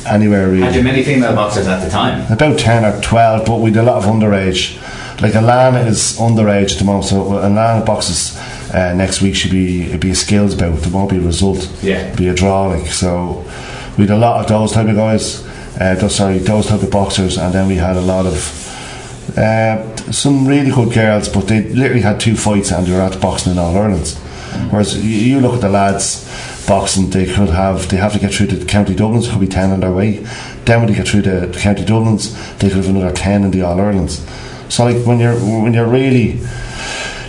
[0.07, 0.63] anywhere really.
[0.63, 2.31] Had you many female boxers at the time?
[2.33, 4.81] About 10 or 12, but we did a lot of underage.
[5.21, 8.37] Like Alanna is underage at the moment, so Alanna boxes
[8.75, 11.71] uh, next week should be it'd be a skills bout, there won't be a result.
[11.83, 12.07] Yeah.
[12.07, 13.45] It'd be a draw, like so.
[13.97, 15.47] We had a lot of those type of guys,
[15.81, 18.65] uh, those, sorry, those type of boxers, and then we had a lot of
[19.39, 23.21] uh, some really good girls, but they literally had two fights and they were at
[23.21, 24.19] boxing in All Irelands.
[24.71, 26.25] Whereas you, you look at the lads
[26.67, 29.71] boxing, they could have they have to get through the county Dublins, could be ten
[29.71, 30.27] on their way.
[30.65, 33.51] Then when they get through the, the county Dublins, they could have another ten in
[33.51, 34.25] the All Irelands.
[34.69, 36.41] So like when you're when you're really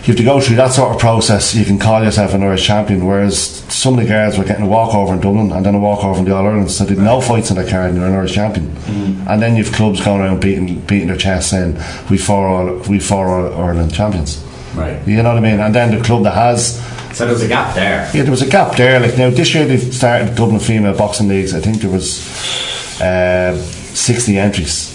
[0.06, 2.68] you have to go through that sort of process, you can call yourself an Irish
[2.68, 3.08] champion.
[3.08, 3.40] Whereas
[3.74, 6.26] some of the girls were getting a walkover in Dublin and then a walkover in
[6.26, 8.34] the All Ireland, so they had no fights in their card and they're an Irish
[8.34, 8.68] champion.
[8.68, 9.28] Mm.
[9.28, 11.80] And then you've clubs going around beating beating their chests saying
[12.12, 14.44] we four all we four all Ireland champions.
[14.76, 15.06] Right.
[15.08, 15.60] You know what I mean?
[15.60, 16.80] And then the club that has
[17.16, 18.12] So there was a gap there.
[18.14, 19.00] yeah, there was a gap there.
[19.00, 21.54] Like now, this year they've started Dublin female boxing leagues.
[21.54, 22.20] I think there was
[23.02, 23.56] uh,
[23.94, 24.90] sixty entries.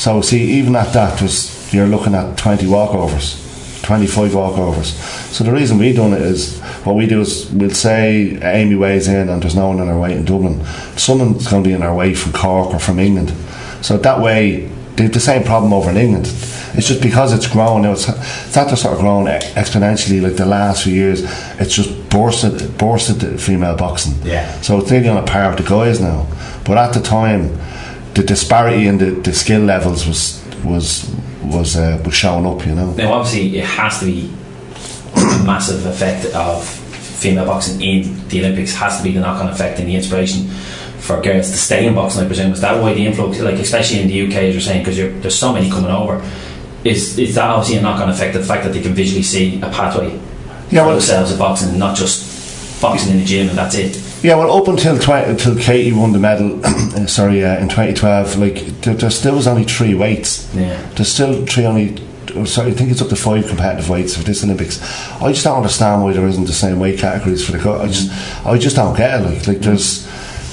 [0.00, 3.36] So see, even at that, was you're looking at twenty walkovers,
[3.82, 4.94] twenty five walkovers.
[5.30, 9.06] So the reason we done it is what we do is we'll say Amy weighs
[9.06, 10.64] in and there's no one in our way in Dublin.
[10.96, 13.34] Someone's going to be in our way from Cork or from England.
[13.82, 16.26] So that way they have the same problem over in England.
[16.74, 17.92] It's just because it's grown now.
[17.92, 21.22] It's, it's not just sort of grown exponentially like the last few years.
[21.60, 24.14] It's just bursted, bursted the female boxing.
[24.22, 24.60] Yeah.
[24.60, 26.26] So it's nearly on a par with the guys now.
[26.64, 27.56] But at the time,
[28.14, 31.08] the disparity in the, the skill levels was was
[31.44, 32.66] was uh, was showing up.
[32.66, 32.92] You know.
[32.94, 34.32] Now, obviously, it has to be
[35.14, 38.74] a massive effect of female boxing in the Olympics.
[38.74, 40.48] Has to be the knock-on effect and the inspiration
[40.98, 42.22] for girls to stay in boxing.
[42.24, 44.82] I presume is that why the influx, like especially in the UK, as you're saying,
[44.84, 46.22] because there's so many coming over.
[46.84, 48.34] Is is that obviously a knock-on effect?
[48.34, 50.10] The fact that they can visually see a pathway
[50.70, 54.00] Yeah, for well- themselves in boxing, not just boxing in the gym and that's it.
[54.22, 56.60] Yeah, well, up until twi- until Katie won the medal,
[57.06, 60.52] sorry, uh, in 2012, like there, there still was only three weights.
[60.54, 60.80] Yeah.
[60.96, 61.96] There's still three only.
[62.34, 64.80] oh, Sorry, I think it's up to five competitive weights for this Olympics.
[65.22, 67.58] I just don't understand why there isn't the same weight categories for the.
[67.58, 68.10] Co- I just,
[68.46, 69.24] I just don't get it.
[69.24, 70.04] Like, like there's,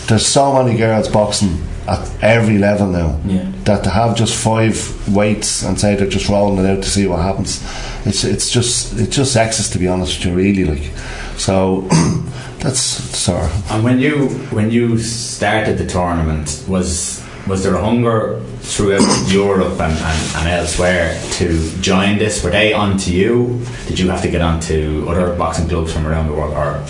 [0.08, 3.46] there's so many girls boxing at every level now Yeah.
[3.66, 4.76] that to have just five
[5.16, 7.62] weights and say they're just rolling it out to see what happens,
[8.06, 10.66] it's it's just it's just sexist to be honest with you, really.
[10.66, 10.92] Like,
[11.38, 11.82] so
[12.60, 13.72] that's sort of.
[13.72, 19.80] And when you when you started the tournament, was was there a hunger throughout Europe
[19.80, 22.44] and, and, and elsewhere to join this?
[22.44, 23.62] Were they onto you?
[23.88, 26.84] Did you have to get onto other boxing clubs from around the world, or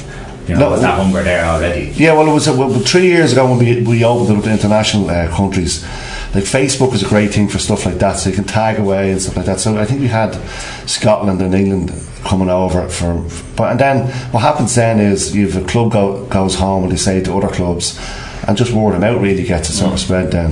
[0.48, 0.80] you know, No.
[0.80, 1.92] that hunger there already?
[1.96, 4.52] Yeah, well, it was uh, well, three years ago when we, we opened up to
[4.52, 5.84] international uh, countries.
[6.34, 9.12] like Facebook is a great thing for stuff like that, so you can tag away
[9.12, 9.60] and stuff like that.
[9.60, 10.34] So I think we had
[10.88, 11.92] Scotland and England
[12.24, 13.24] coming over for,
[13.56, 16.98] but and then what happens then is you've a club go, goes home and they
[16.98, 18.00] say to other clubs,
[18.48, 20.52] and just word of mouth really gets it sort of spread down.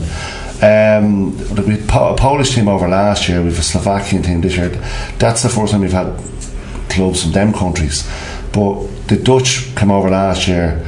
[0.61, 4.69] Um, we had a Polish team over last year, we've a Slovakian team this year.
[5.19, 6.15] That's the first time we've had
[6.89, 8.07] clubs from them countries.
[8.53, 10.85] But the Dutch came over last year,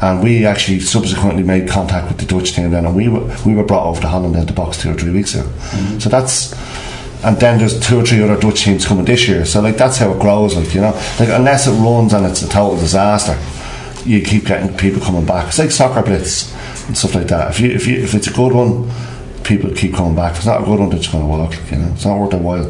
[0.00, 3.54] and we actually subsequently made contact with the Dutch team then, and we were we
[3.54, 5.44] were brought over to Holland into box two or three weeks ago.
[5.44, 5.98] Mm-hmm.
[5.98, 6.52] So that's.
[7.24, 9.96] And then there's two or three other Dutch teams coming this year, so like that's
[9.98, 10.56] how it grows.
[10.56, 10.90] Like you know,
[11.20, 13.38] like unless it runs and it's a total disaster,
[14.04, 15.46] you keep getting people coming back.
[15.46, 16.52] It's like soccer blitz
[16.88, 17.50] and stuff like that.
[17.52, 18.90] If you if you if it's a good one,
[19.44, 20.32] people keep coming back.
[20.32, 21.70] If it's not a good one, they're just going to work.
[21.70, 22.68] You know, it's not worth their while.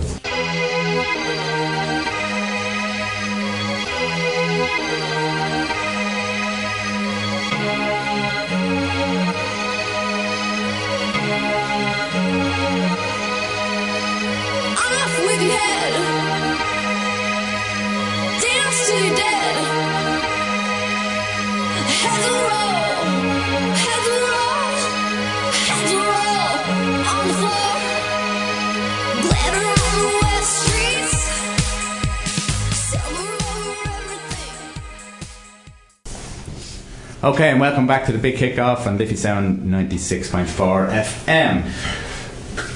[37.32, 41.62] Okay, and welcome back to the big kickoff on Liffey Sound 96.4 FM.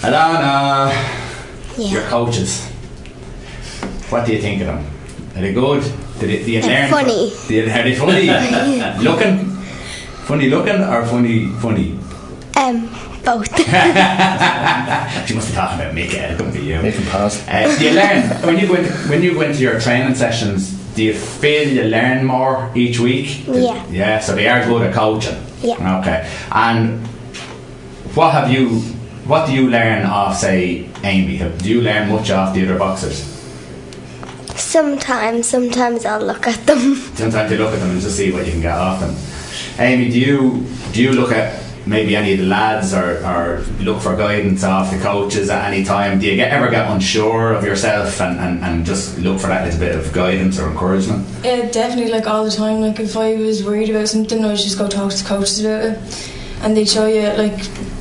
[0.01, 0.91] Alanna,
[1.91, 2.65] your coaches.
[4.09, 4.87] What do you think of them?
[5.35, 5.83] Are they good?
[6.19, 6.91] Do, they, do you They're learn?
[6.91, 7.33] funny.
[7.47, 9.05] Do you, are they funny?
[9.05, 9.45] looking?
[10.25, 11.99] Funny looking or funny funny?
[12.57, 12.89] Um,
[13.25, 13.51] both.
[15.27, 16.81] She must be talking about Mick, it couldn't be you.
[16.81, 17.47] Make them pass.
[17.47, 20.76] Uh, do you learn when you go into when you go into your training sessions?
[20.97, 23.45] Do you feel you learn more each week?
[23.47, 23.87] Yeah.
[23.91, 24.19] Yeah.
[24.21, 25.37] So they are good at coaching.
[25.63, 26.01] Yeah.
[26.01, 26.27] Okay.
[26.51, 27.07] And
[28.17, 28.81] what have you?
[29.27, 31.37] What do you learn off, say, Amy?
[31.37, 33.33] Have- Do you learn much off the other boxers?
[34.57, 36.95] sometimes, sometimes I'll look at them.
[37.15, 39.15] Sometimes you look at them and just see what you can get off them.
[39.79, 44.03] Amy, do you do you look at maybe any of the lads or, or look
[44.03, 46.19] for guidance off the coaches at any time?
[46.19, 49.65] Do you get ever get unsure of yourself and, and, and just look for that
[49.65, 51.27] little bit of guidance or encouragement?
[51.45, 52.81] Yeah, definitely, like all the time.
[52.81, 55.65] Like if I was worried about something, I would just go talk to the coaches
[55.65, 56.31] about it,
[56.63, 57.57] and they'd show you like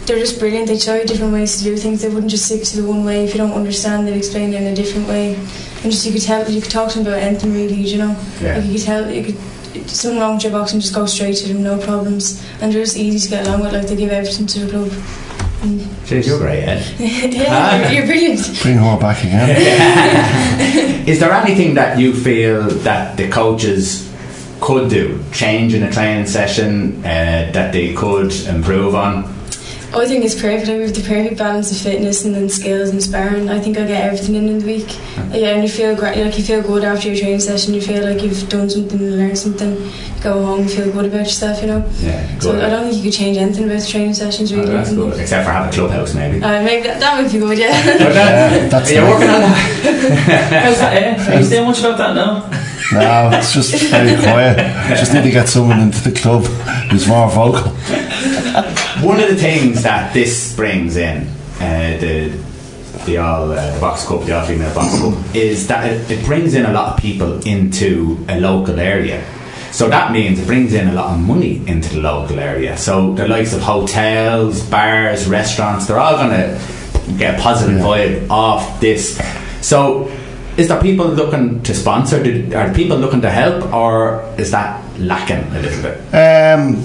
[0.05, 0.67] they're just brilliant.
[0.67, 2.01] They'd show you different ways to do things.
[2.01, 3.23] They wouldn't just stick to the one way.
[3.25, 6.21] If you don't understand, they'd explain it in a different way, and just you could
[6.23, 7.75] tell you could talk to them about anything really.
[7.75, 8.57] You know, Yeah.
[8.57, 9.37] like you could tell you could.
[9.87, 12.83] Something wrong with your box and just go straight to them, no problems, and they're
[12.83, 13.73] just easy to get along with.
[13.73, 14.91] Like they give everything to the club.
[15.61, 16.99] And Jeez, you're great, Ed.
[16.99, 18.61] yeah, you're, you're brilliant.
[18.61, 21.07] Bring her back again.
[21.07, 24.11] Is there anything that you feel that the coaches
[24.61, 29.34] could do, change in a training session uh, that they could improve on?
[29.97, 30.67] I think it's perfect.
[30.69, 33.49] I have the perfect balance of fitness and then skills and sparring.
[33.49, 34.89] I think I get everything in in the week.
[35.31, 36.17] Yeah, and you feel great.
[36.17, 37.73] Like you feel good after your training session.
[37.73, 39.71] You feel like you've done something and learned something.
[39.77, 39.91] You
[40.21, 41.61] go home, you feel good about yourself.
[41.61, 41.85] You know.
[41.99, 42.41] Yeah, Good.
[42.43, 42.65] So.
[42.65, 44.71] I don't think you could change anything about the training sessions Oh, really.
[44.73, 45.19] that's good.
[45.19, 46.43] Except for have a clubhouse, maybe.
[46.43, 47.57] Uh, maybe that, that would be good.
[47.57, 47.97] Yeah.
[47.97, 49.09] But that- that's are you it.
[49.09, 49.55] working on that?
[50.65, 51.35] How's that, eh?
[51.35, 52.31] Are you saying much about that now?
[52.93, 54.57] No, it's just very quiet.
[54.89, 56.43] Just need to get someone into the club
[56.91, 57.71] who's more vocal.
[59.01, 61.27] One of the things that this brings in,
[61.59, 62.29] uh, the
[63.05, 66.25] the all uh, the box cup, the all female box cup, is that it, it
[66.25, 69.23] brings in a lot of people into a local area.
[69.71, 72.77] So that means it brings in a lot of money into the local area.
[72.77, 78.29] So the likes of hotels, bars, restaurants, they're all going to get a positive vibe
[78.29, 79.19] off this.
[79.61, 80.07] So
[80.57, 82.23] is there people looking to sponsor?
[82.23, 85.97] Did- Are people looking to help, or is that lacking a little bit?
[86.15, 86.81] Um,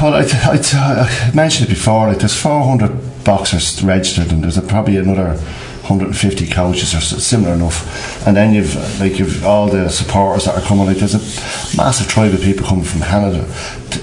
[0.00, 2.08] well, I, I, I mentioned it before.
[2.08, 5.36] Like, there's 400 boxers registered, and there's probably another
[5.84, 8.26] 150 coaches or similar enough.
[8.26, 10.86] And then you've like you've all the supporters that are coming.
[10.86, 13.44] Like, there's a massive tribe of people coming from Canada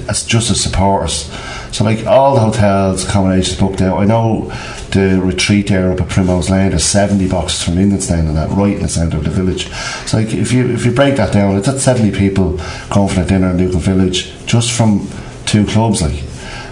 [0.08, 1.30] as just as supporters.
[1.72, 3.98] So like all the hotels, accommodations booked out.
[3.98, 4.52] I know
[4.92, 6.72] the retreat there up at Primrose Lane.
[6.72, 9.72] There's 70 boxes from England staying in that, right in the centre of the village.
[10.06, 12.60] So like if you if you break that down, it's at 70 people
[12.90, 15.08] going for a dinner in Lucan Village just from
[15.52, 16.24] two clubs, like.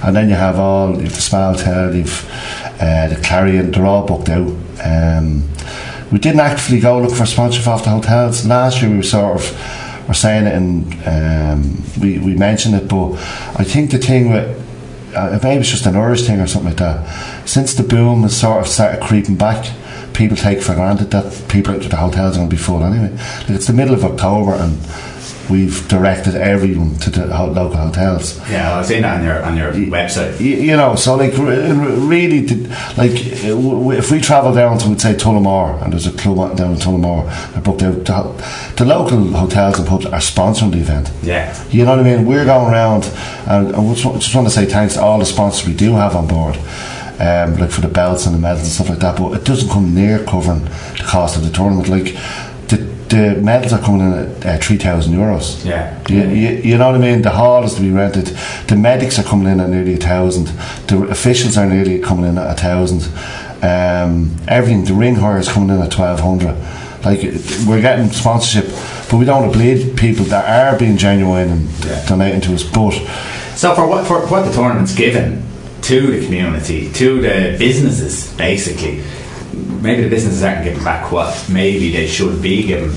[0.02, 2.26] And then you have all you've the Hotel, you've
[2.80, 3.72] uh, the Clarion.
[3.72, 4.56] They're all booked out.
[4.82, 5.50] Um,
[6.10, 8.90] we didn't actually go look for sponsorship off the hotels last year.
[8.90, 13.14] We were sort of were saying it and um, we we mentioned it, but
[13.60, 14.58] I think the thing with
[15.16, 17.48] uh, maybe it's just an Irish thing or something like that.
[17.48, 19.70] Since the boom has sort of started creeping back,
[20.14, 23.12] people take for granted that people to the hotels are going to be full anyway.
[23.12, 24.78] Like it's the middle of October and
[25.50, 28.38] we've directed everyone to the ho- local hotels.
[28.50, 30.40] Yeah, I've seen that on your on your website.
[30.40, 32.56] Y- you know, so like r- r- really, to,
[32.98, 36.74] like w- if we travel down to we'd say Tullamore, and there's a club down
[36.74, 38.36] in Tullamore, I booked out the, ho-
[38.78, 41.12] the local hotels and pubs are sponsoring the event.
[41.24, 41.54] Yeah.
[41.70, 42.26] You know what I mean?
[42.26, 43.06] We're going around,
[43.48, 46.16] and I just, just want to say thanks to all the sponsors we do have
[46.16, 46.56] on board,
[47.20, 49.18] um, like for the belts and the medals and stuff like that.
[49.18, 51.90] But it doesn't come near covering the cost of the tournament.
[51.90, 52.16] Like
[53.10, 55.66] the medals are coming in at uh, three thousand euros.
[55.66, 56.00] Yeah.
[56.10, 57.22] You, you, you know what I mean?
[57.22, 58.28] The hall is to be rented.
[58.68, 60.46] The medics are coming in at nearly a thousand.
[60.88, 63.02] The officials are nearly coming in at a thousand.
[63.64, 64.86] Um, everything.
[64.86, 66.56] The ring hire is coming in at twelve hundred.
[67.04, 67.22] Like
[67.68, 68.66] we're getting sponsorship,
[69.10, 72.06] but we don't want to bleed people that are being genuine and Yeah.
[72.08, 72.64] donating to us.
[72.64, 72.92] But
[73.56, 75.44] So for what for what the tournament's given
[75.84, 79.02] to the community, to the businesses, basically,
[79.82, 82.96] maybe the businesses aren't giving back what maybe they should be given.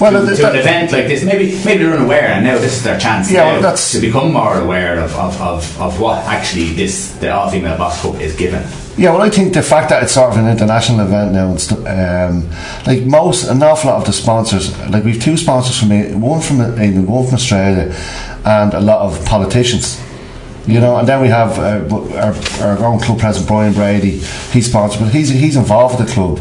[0.00, 2.84] Well, to, to an event like this, maybe maybe they're unaware, and now this is
[2.84, 7.14] their chance Yeah, well, to become more aware of, of, of, of what actually this
[7.14, 8.62] the all female box cup is given.
[8.96, 11.70] Yeah, well, I think the fact that it's sort of an international event now, it's,
[11.70, 12.48] um,
[12.84, 16.60] like most, an awful lot of the sponsors, like we've two sponsors from one from
[16.60, 17.94] England, one from Australia,
[18.44, 20.00] and a lot of politicians.
[20.68, 21.96] You know, and then we have uh,
[22.62, 24.18] our, our own club president Brian Brady.
[24.52, 26.38] He's sponsored, but he's he's involved with the club,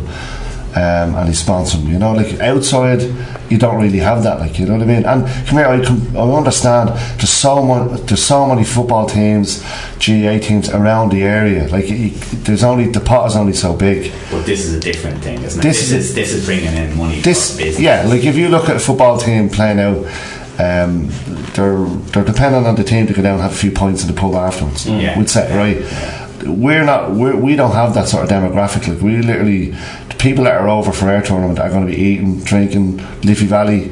[0.76, 1.88] um, and he's sponsoring.
[1.88, 3.02] You know, like outside,
[3.50, 4.40] you don't really have that.
[4.40, 5.06] Like you know what I mean.
[5.06, 5.78] And come here, I,
[6.20, 6.90] I understand.
[7.18, 8.02] There's so much.
[8.02, 9.62] There's so many football teams,
[10.06, 11.68] GAA teams around the area.
[11.70, 12.10] Like you,
[12.44, 14.12] there's only the pot is only so big.
[14.30, 15.64] But this is a different thing, isn't it?
[15.64, 17.22] This This, is- is this is bringing in money.
[17.22, 20.06] This, yeah, like if you look at a football team playing out,
[20.60, 21.10] um,
[21.54, 24.14] they're they're dependent on the team to go down and have a few points in
[24.14, 24.88] the pub afterwards.
[24.88, 25.18] Yeah.
[25.18, 26.48] We'd say right.
[26.48, 27.12] We're not.
[27.12, 28.88] We're, we don't have that sort of demographic.
[28.88, 29.72] Like we literally,
[30.10, 33.46] the people that are over for our tournament are going to be eating, drinking, Liffey
[33.46, 33.92] Valley,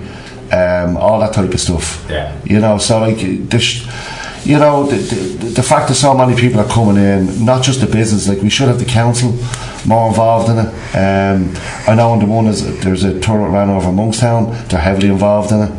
[0.51, 2.05] um, all that type of stuff.
[2.09, 2.39] Yeah.
[2.45, 3.17] You know, so like
[3.49, 3.59] the.
[3.59, 3.87] Sh-
[4.45, 7.81] you know the, the, the fact that so many people are coming in, not just
[7.81, 8.27] the business.
[8.27, 9.31] Like we should have the council
[9.87, 10.67] more involved in it.
[10.95, 11.51] Um,
[11.87, 14.67] I know in the one is there's a tournament ran over Monkstown.
[14.69, 15.71] They're heavily involved in it.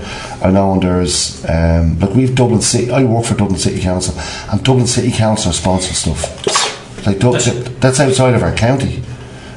[0.43, 2.91] I know there's um, like we've Dublin City.
[2.91, 4.15] I work for Dublin City Council,
[4.51, 7.07] and Dublin City Council are sponsoring stuff.
[7.07, 7.19] Like
[7.81, 9.03] that's outside of our county.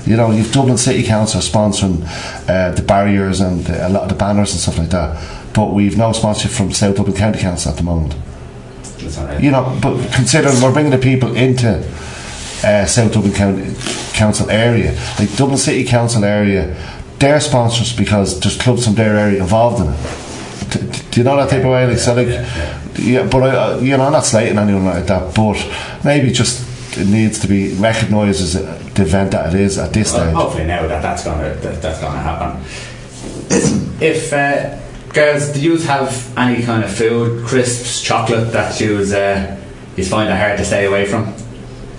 [0.06, 2.04] You know, you've Dublin City Council sponsoring
[2.50, 5.54] uh, the barriers and the, a lot of the banners and stuff like that.
[5.54, 8.16] But we've no sponsorship from South Dublin County Council at the moment
[9.04, 9.42] right.
[9.42, 11.78] you know, but considering we're bringing the people into
[12.64, 13.74] uh, South Dublin County
[14.14, 16.76] Council area, like Dublin City Council area,
[17.20, 20.29] they're sponsors because there's clubs from their area involved in it.
[20.70, 20.80] D-
[21.11, 21.88] Do you know that type of way?
[21.88, 22.28] Like, so like,
[22.99, 25.57] yeah, but I, uh, you know, I'm not slating anyone like that, but
[26.03, 30.13] maybe just it needs to be recognised as the event that it is at this
[30.13, 30.36] Well, stage.
[30.36, 32.61] hopefully now that that's gonna that, that's gonna happen.
[34.01, 34.78] If uh,
[35.13, 39.55] girls, do you have any kind of food, crisps, chocolate that you uh,
[39.97, 41.34] you find it hard to stay away from?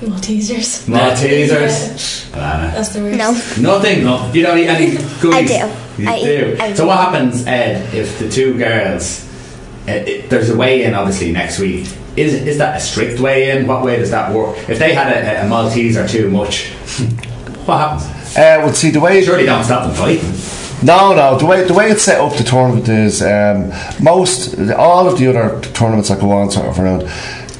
[0.00, 0.88] Maltesers.
[0.88, 2.72] Maltesers, Alanna.
[2.72, 3.58] That's the worst.
[3.60, 3.74] No.
[3.74, 4.04] Nothing.
[4.04, 4.30] No.
[4.32, 5.34] You don't eat any goodies.
[5.34, 5.74] I do.
[6.00, 6.56] You I do.
[6.62, 9.26] eat- so what happens, Ed, if the two girls?
[9.88, 11.88] Uh, it, there's a weigh-in, obviously, next week.
[12.16, 13.66] Is is that a strict weigh-in?
[13.66, 14.56] What way does that work?
[14.68, 16.68] If they had a, a or too much,
[17.66, 18.36] what happens?
[18.36, 20.32] Uh, well, see the way Surely don't stop them fighting.
[20.82, 21.38] No, no.
[21.38, 23.70] The way the way it's set up, the tournament is um,
[24.02, 27.02] most all of the other tournaments that go on sort of around.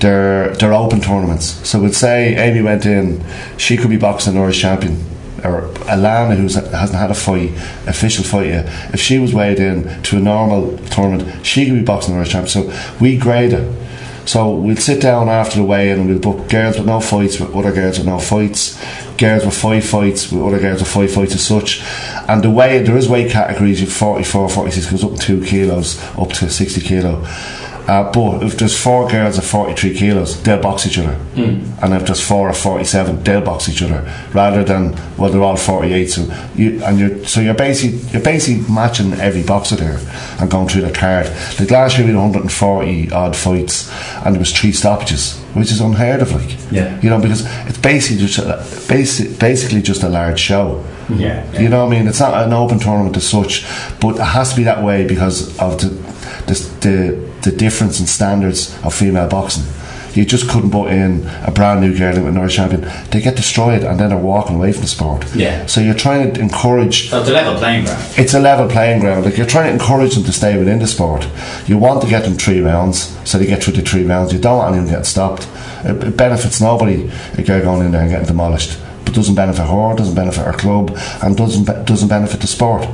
[0.00, 1.46] They're they're open tournaments.
[1.68, 3.22] So we'd say Amy went in,
[3.58, 5.04] she could be boxing Irish champion,
[5.44, 7.50] or Alanna who hasn't had a fight,
[7.86, 8.94] official fight yet.
[8.94, 12.48] If she was weighed in to a normal tournament, she could be boxing Irish champion.
[12.48, 13.80] So we grade it.
[14.26, 17.54] So we'll sit down after the weigh-in and we'll book girls with no fights with
[17.54, 18.80] other girls with no fights,
[19.16, 21.82] girls with five fights with other girls with five fights as such.
[22.28, 26.28] And the way there is weight categories, you've 44, 46 goes up two kilos, up
[26.34, 27.26] to 60 kilo.
[27.90, 31.18] Uh, but if there's four girls at 43 kilos, they'll box each other.
[31.82, 34.00] And if there's four at 47, they'll box each other.
[34.32, 36.06] Rather than, well, they're all 48.
[36.06, 36.22] So
[36.54, 39.98] you, and you're, so you're basically, you're basically matching every boxer there
[40.38, 41.26] and going through the card.
[41.58, 43.90] Like last year we had 140 odd fights
[44.24, 46.30] and there was three stoppages, which is unheard of.
[46.32, 47.00] Like, Yeah.
[47.00, 50.84] you know, because it's basically just a, basic, basically just a large show.
[51.08, 51.60] Yeah, yeah.
[51.60, 52.06] You know what I mean?
[52.06, 53.66] It's not an open tournament as such,
[54.00, 55.88] but it has to be that way because of the
[56.50, 56.56] the
[56.86, 59.64] the, the difference in standards of female boxing.
[60.12, 62.80] You just couldn't put in a brand new girl an Irish champion.
[63.12, 65.24] They get destroyed and then they're walking away from the sport.
[65.36, 65.66] Yeah.
[65.66, 68.04] So you're trying to encourage So it's a level playing ground.
[68.18, 69.24] it's a level playing ground.
[69.24, 71.28] Like you're trying to encourage them to stay within the sport.
[71.68, 74.32] You want to get them three rounds, so they get through the three rounds.
[74.32, 75.46] You don't want anyone getting stopped.
[75.84, 77.08] It, it benefits nobody.
[77.38, 78.72] A girl going in there and getting demolished.
[79.10, 82.84] But doesn't benefit her, doesn't benefit her club, and doesn't be- doesn't benefit the sport.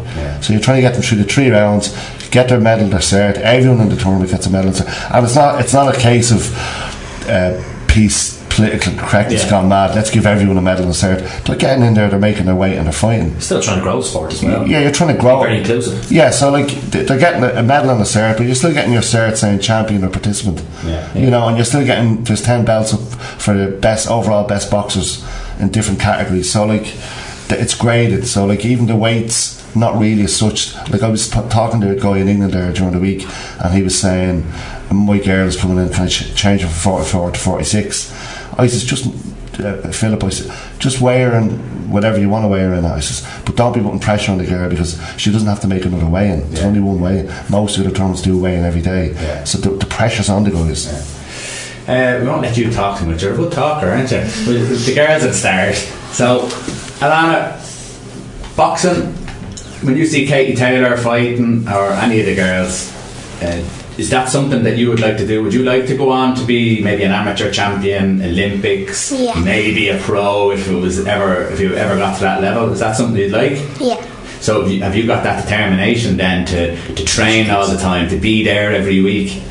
[0.43, 1.95] So you're trying to get them through the three rounds,
[2.31, 3.37] get their medal, their cert.
[3.39, 4.81] Everyone in the tournament gets a medal, and
[5.15, 6.51] and it's not it's not a case of
[7.29, 8.35] uh, peace.
[8.49, 9.51] Political correctness Yeah.
[9.51, 9.95] gone mad.
[9.95, 11.45] Let's give everyone a medal and a cert.
[11.45, 12.09] They're getting in there.
[12.09, 13.39] They're making their weight and they're fighting.
[13.39, 14.67] Still trying to grow the sport as well.
[14.67, 15.43] Yeah, you're trying to grow.
[15.43, 16.11] Very inclusive.
[16.11, 19.03] Yeah, so like they're getting a medal and a cert, but you're still getting your
[19.03, 20.65] cert saying champion or participant.
[20.87, 21.13] Yeah.
[21.15, 23.01] You know, and you're still getting there's ten belts up
[23.39, 25.23] for the best overall best boxers
[25.61, 26.51] in different categories.
[26.51, 26.95] So like
[27.51, 28.27] it's graded.
[28.27, 30.75] So like even the weights not really as such.
[30.91, 33.27] Like I was t- talking to a guy in England there during the week,
[33.63, 34.45] and he was saying
[34.91, 38.13] my girl is coming in, can I ch- change her from 44 to 46?
[38.59, 39.07] I says just.
[39.59, 41.49] Uh, Philip, I said, just wear in
[41.91, 42.85] whatever you want to wear in.
[42.85, 45.67] I says, but don't be putting pressure on the girl because she doesn't have to
[45.67, 46.41] make another weigh in.
[46.51, 47.27] There's only one weigh.
[47.49, 49.45] Most of the tournaments do weigh in every day, Yeah.
[49.45, 50.85] so the, the pressure's on the guys.
[51.89, 53.23] Uh, we won't let you talk too much.
[53.23, 54.19] You're a good talker, aren't you?
[54.21, 55.75] The girls at start.
[56.13, 56.49] So,
[56.99, 57.55] Alanna,
[58.57, 59.13] boxing.
[59.87, 62.93] When you see Katie Taylor fighting or any of the girls,
[63.43, 63.63] uh,
[63.99, 65.43] is that something that you would like to do?
[65.45, 69.39] Would you like to go on to be maybe an amateur champion, Olympics, Yeah.
[69.39, 72.73] maybe a pro if it was ever if you ever got to that level?
[72.73, 73.59] Is that something you'd like?
[73.81, 74.05] Yeah.
[74.41, 78.09] So have you, have you got that determination then to, to train all the time,
[78.11, 79.43] to be there every week?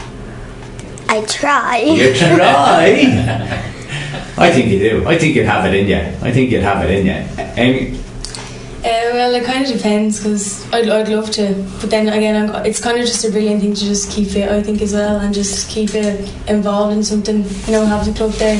[1.07, 1.77] I try.
[1.77, 3.72] You try.
[4.38, 5.07] I think you do.
[5.07, 5.98] I think you'd have it in you.
[6.26, 7.45] I think you'd have it in you.
[7.56, 7.98] Amy,
[8.85, 12.65] Uh, well, it kind of depends because I'd, I'd love to, but then again, I'm,
[12.67, 15.19] it's kind of just a brilliant thing to just keep fit, I think, as well,
[15.21, 18.59] and just keep it involved in something, you know, have the club there.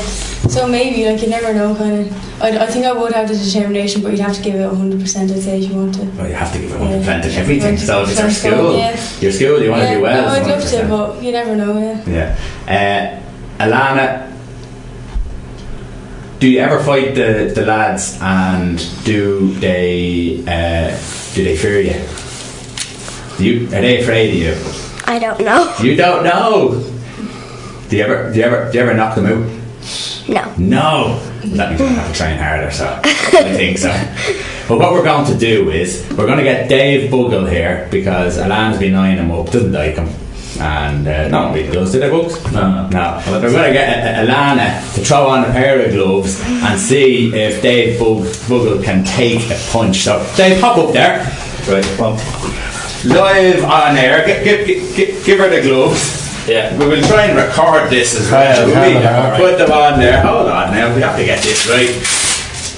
[0.50, 2.42] So maybe, like, you never know, kind of.
[2.42, 5.32] I, I think I would have the determination, but you'd have to give it 100%,
[5.32, 6.06] I'd say, if you want to.
[6.18, 7.78] well, you have to give it 100% in everything.
[7.78, 9.00] So if it's your school, Yeah.
[9.22, 10.26] your school, you want to yeah, do well.
[10.26, 12.36] no, I'd love to, but you never know, yeah.
[12.68, 13.22] Yeah.
[13.60, 14.25] Uh, Alanna,
[16.40, 20.90] do you ever fight the, the lads and do they uh,
[21.34, 23.38] do they fear you?
[23.38, 23.68] Do you?
[23.68, 24.74] Are they afraid of you?
[25.06, 25.74] I don't know.
[25.82, 26.82] You don't know.
[27.90, 29.56] Do you ever do you ever do you ever knock them out?
[30.28, 30.54] No.
[30.58, 31.20] No.
[31.56, 33.92] That means I have to train harder, so I think so.
[34.68, 38.40] But what we're going to do is we're going to get Dave Bugle here because
[38.40, 40.10] Alan's been eyeing him up, doesn't like him.
[40.60, 42.42] And uh, no, he does, did I, Bugs?
[42.52, 43.22] No, no.
[43.28, 47.62] We're going to get Alanna to throw on a pair of gloves and see if
[47.62, 49.98] Dave Bug- Bugle can take a punch.
[50.04, 51.20] So, Dave, hop up there.
[51.68, 52.14] Right, well,
[53.06, 54.26] live on air.
[54.26, 56.48] Give, give, give, give her the gloves.
[56.48, 56.78] Yeah.
[56.78, 58.68] We will try and record this as well.
[58.68, 58.72] We?
[58.74, 59.38] yeah, yeah.
[59.38, 60.22] Put them on there.
[60.22, 60.96] Hold on now.
[60.96, 61.90] We have to get this right.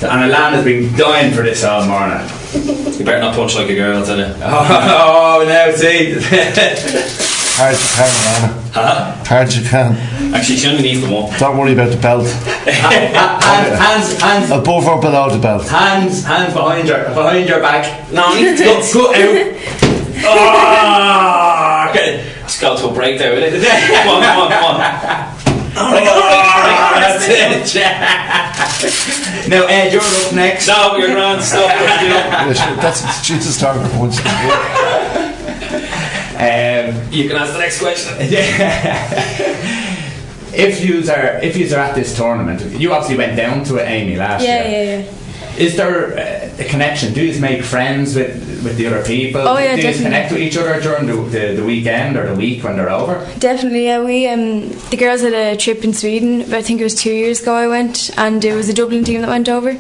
[0.10, 2.26] And Alanna's been dying for this all morning.
[2.54, 4.26] You better not punch like a girl, I tell you.
[4.42, 6.14] Oh, now see.
[7.58, 8.54] Hard as you can, Alanna.
[8.72, 9.26] Huh?
[9.26, 9.96] Hard as you can.
[10.36, 11.40] Actually, she underneath the one.
[11.40, 12.28] Don't worry about the belt.
[12.70, 15.68] hands, hands, hands, Above or below the belt.
[15.68, 18.12] hands, hands behind your, behind your back.
[18.12, 19.58] No, you need to Go, go out.
[20.22, 22.24] Oh, okay.
[22.42, 23.54] Let's go to a break there, will it?
[23.58, 25.34] Come on, come on, come on.
[25.80, 27.76] Oh, that's it.
[29.50, 30.68] now, Ed, you're up next.
[30.68, 31.42] No, you're grand.
[31.44, 31.70] Stop.
[31.70, 32.14] what you doing.
[32.14, 34.18] Yeah, sure, That's Jesus talking once.
[36.38, 38.16] Um, You can ask the next question.
[40.54, 43.88] if you are if you are at this tournament, you obviously went down to it,
[43.88, 44.72] Amy, last Yeah, year.
[44.72, 45.06] yeah, yeah.
[45.06, 45.14] yeah.
[45.58, 47.14] Is there uh, a connection?
[47.14, 49.42] Do you make friends with with the other people?
[49.42, 52.36] Oh, yeah, Do you connect with each other during the, the, the weekend or the
[52.36, 53.16] week when they're over?
[53.40, 54.04] Definitely, yeah.
[54.04, 56.42] We um, the girls had a trip in Sweden.
[56.42, 57.54] But I think it was two years ago.
[57.56, 59.72] I went, and it was a Dublin team that went over,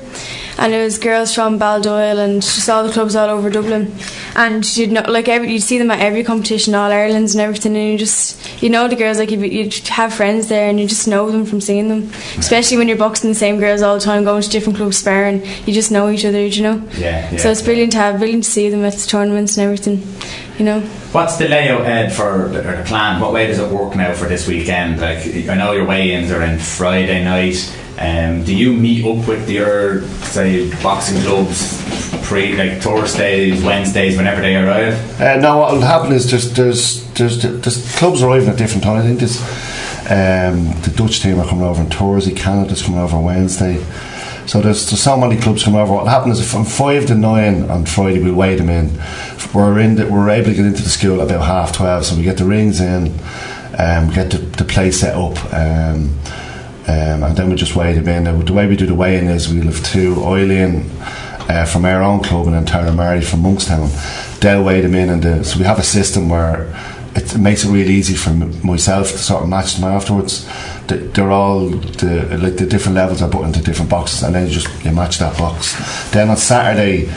[0.57, 3.93] and it was girls from Baldoyle and just all the clubs all over Dublin.
[4.35, 7.75] And you'd know, like every, you'd see them at every competition, all Ireland's and everything,
[7.75, 10.87] and you just you know the girls like you'd, you'd have friends there, and you
[10.87, 12.11] just know them from seeing them.
[12.37, 15.45] Especially when you're boxing the same girls all the time, going to different clubs sparring,
[15.65, 16.83] you just know each other, you know.
[16.97, 17.37] Yeah, yeah.
[17.37, 20.03] So it's brilliant to have, brilliant to see them at the tournaments and everything,
[20.57, 20.81] you know.
[21.11, 23.21] What's the layout, Ed, for the, or the plan?
[23.21, 24.99] What way does it work now for this weekend?
[24.99, 27.75] Like, I know your weigh-ins are in Friday night.
[27.99, 31.83] Um, do you meet up with your say boxing clubs
[32.27, 34.93] pre like Thursdays, Wednesdays, whenever they arrive?
[35.19, 39.03] Uh, no, what will happen is just there's there's clubs arriving at different times.
[39.03, 39.41] I think there's
[40.09, 43.83] um, the Dutch team are coming over on Thursday, Canada's coming over Wednesday.
[44.45, 45.93] So there's, there's so many clubs coming over.
[45.93, 48.97] What happens is from five to nine on Friday we'll weigh them in.
[49.53, 52.23] We're in the, we're able to get into the school about half twelve, so we
[52.23, 53.07] get the rings in,
[53.77, 55.37] um, get the, the place set up.
[55.53, 56.17] Um,
[56.87, 58.45] um, and then we just weigh them in.
[58.45, 60.89] The way we do the weighing is we'll have two Eileen
[61.49, 63.89] uh, from our own club and then Tara from Monkstown.
[64.39, 66.73] They'll weigh them in, and the, so we have a system where
[67.15, 68.29] it makes it really easy for
[68.65, 70.47] myself to sort of match them afterwards.
[70.87, 74.47] They- They're all the like the different levels are put into different boxes, and then
[74.47, 75.73] you just you match that box.
[76.11, 77.09] Then on Saturday,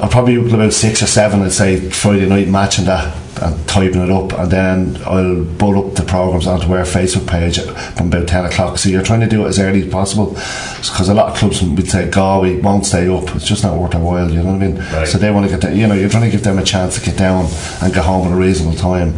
[0.00, 1.42] I'll probably about six or seven.
[1.42, 5.94] I'd say Friday night matching that and typing it up, and then I'll put up
[5.94, 8.78] the programs onto our Facebook page from about ten o'clock.
[8.78, 11.62] So you're trying to do it as early as possible, because a lot of clubs
[11.62, 14.30] would say, "Go, we won't stay up." It's just not worth their while.
[14.30, 14.78] You know what I mean?
[14.78, 15.08] Right.
[15.08, 16.98] So they want to get, down, you know, you're trying to give them a chance
[16.98, 17.46] to get down
[17.82, 19.14] and get home at a reasonable time.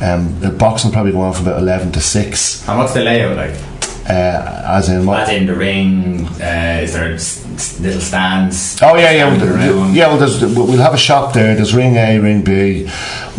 [0.00, 3.02] Um, the boxing will probably go on from about eleven to six, And what's the
[3.02, 3.54] layout like?
[4.08, 5.20] Uh, as in what?
[5.20, 7.08] As in the ring, uh, is there
[7.80, 8.78] little stands?
[8.80, 10.06] Oh yeah, yeah, we'll, yeah.
[10.06, 11.56] Well, there's, we'll have a shop there.
[11.56, 12.86] There's ring A, ring B.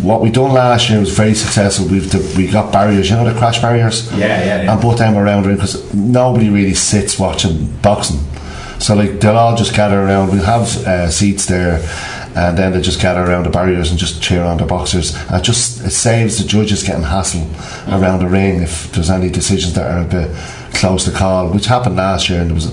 [0.02, 1.86] What we done last year was very successful.
[1.88, 4.10] We've the, we got barriers, you know, the crash barriers.
[4.12, 4.72] Yeah, yeah, yeah.
[4.72, 8.20] And put them around the ring because nobody really sits watching boxing.
[8.78, 10.30] So like they'll all just gather around.
[10.32, 11.80] We'll have uh, seats there,
[12.36, 15.16] and then they just gather around the barriers and just cheer on the boxers.
[15.28, 17.48] And it just it saves the judges getting hassle
[17.88, 20.30] around the ring if there's any decisions that are a bit
[20.74, 22.40] close the call, which happened last year.
[22.40, 22.72] And there was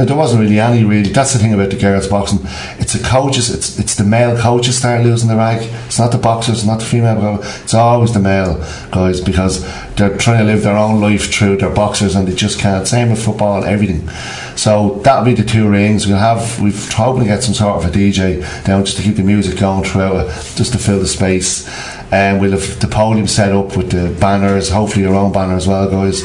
[0.00, 1.10] now, there wasn't really any really.
[1.10, 2.38] That's the thing about the girls boxing.
[2.78, 3.52] It's the coaches.
[3.52, 5.68] It's it's the male coaches start losing the rag.
[5.86, 6.58] It's not the boxers.
[6.58, 7.38] It's not the female.
[7.42, 8.56] It's always the male
[8.92, 9.62] guys because
[9.96, 12.86] they're trying to live their own life through their boxers and they just can't.
[12.86, 14.08] Same with football, everything.
[14.56, 16.06] So that'll be the two rings.
[16.06, 16.60] We'll have.
[16.60, 19.58] We've hoping to get some sort of a DJ down just to keep the music
[19.58, 21.68] going throughout, just to fill the space.
[22.12, 24.70] And we'll have the podium set up with the banners.
[24.70, 26.22] Hopefully your own banner as well, guys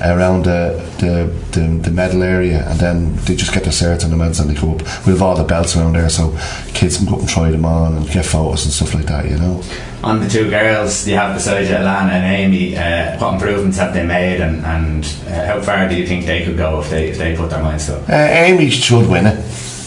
[0.00, 4.12] around the, the, the, the medal area and then they just get their certs and
[4.12, 6.36] the men's and they go up we have all the belts around there so
[6.74, 9.24] kids can go up and try them on and get photos and stuff like that
[9.28, 9.62] you know
[10.02, 13.94] On the two girls you have beside you, Alanna and Amy, uh, what improvements have
[13.94, 17.08] they made and, and uh, how far do you think they could go if they,
[17.08, 18.10] if they put their minds to it?
[18.10, 19.38] uh, Amy should win it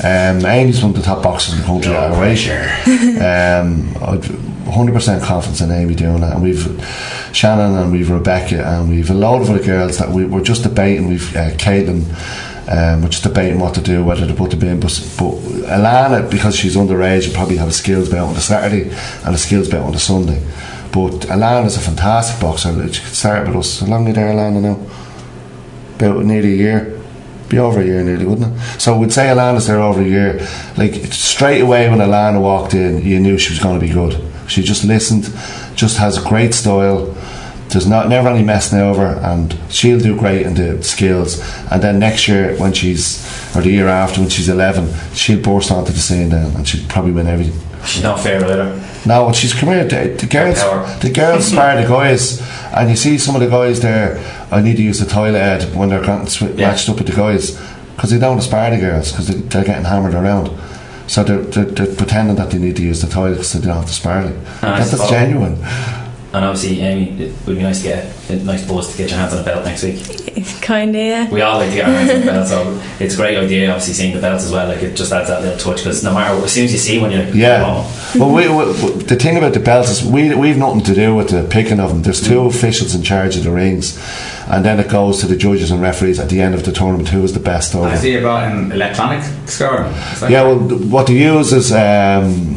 [0.04, 2.62] um, Amy's one of the top boxers in the country Oh, sure.
[3.24, 6.86] um, I'd 100% confidence in Amy doing it and we've
[7.34, 10.64] Shannon and we've Rebecca and we've a load of other girls that we, we're just
[10.64, 12.04] debating we've uh, Caitlin
[12.70, 15.36] um, we're just debating what to do whether to put the bin but, but
[15.70, 18.90] Alanna because she's underage will probably have a skills bout on the Saturday
[19.26, 20.42] and a skills bout on the Sunday
[20.92, 24.32] but Alanna's a fantastic boxer she could start with us how long are you there
[24.32, 24.80] Alanna now
[25.96, 26.98] about nearly a year
[27.50, 28.82] be over a year nearly, wouldn't it?
[28.82, 30.46] So we'd say Alanna's there over a year.
[30.76, 34.22] Like straight away when Alanna walked in, you knew she was going to be good.
[34.48, 35.24] She just listened,
[35.76, 37.16] just has a great style.
[37.70, 41.42] There's not never any messing over, and she'll do great in the skills.
[41.70, 43.26] And then next year, when she's
[43.56, 46.88] or the year after, when she's 11, she'll burst onto the scene then, and she'll
[46.88, 47.60] probably win everything.
[47.86, 48.82] She's not fair either.
[49.06, 50.58] No, when she's come here, the, the girls,
[51.02, 52.42] the girls spar the guys,
[52.74, 54.18] and you see some of the guys there.
[54.52, 56.70] I need to use the toilet head when they're getting sw- Yeah.
[56.70, 57.52] matched up with the guys
[57.96, 60.48] because they don't aspire the girls because they, they're getting hammered around.
[61.08, 63.78] So they're, they're, they're pretending that they need to use the toilet so they don't
[63.78, 64.26] have to spar.
[64.26, 64.36] Like.
[64.62, 65.58] Ah, That's genuine.
[66.34, 69.18] And obviously, Amy, it would be nice to get a nice buzz to get your
[69.18, 69.98] hands on a belt next week.
[70.62, 71.30] Kinda, yeah.
[71.30, 73.70] We all like to get our hands on the belt, so it's a great idea.
[73.70, 75.78] Obviously, seeing the belts as well, like it just adds that little touch.
[75.84, 77.64] Because no matter what, as soon as you see one, you Yeah.
[77.66, 81.16] oh, well, we, we, the thing about the belts is we we've nothing to do
[81.16, 82.02] with the picking of them.
[82.04, 83.98] There's two officials in charge of the rings,
[84.50, 87.08] and then it goes to the judges and referees at the end of the tournament
[87.10, 87.88] who is the best over.
[87.88, 89.92] I see you brought in electronic scoring.
[90.30, 92.57] Yeah, well, what they use is um,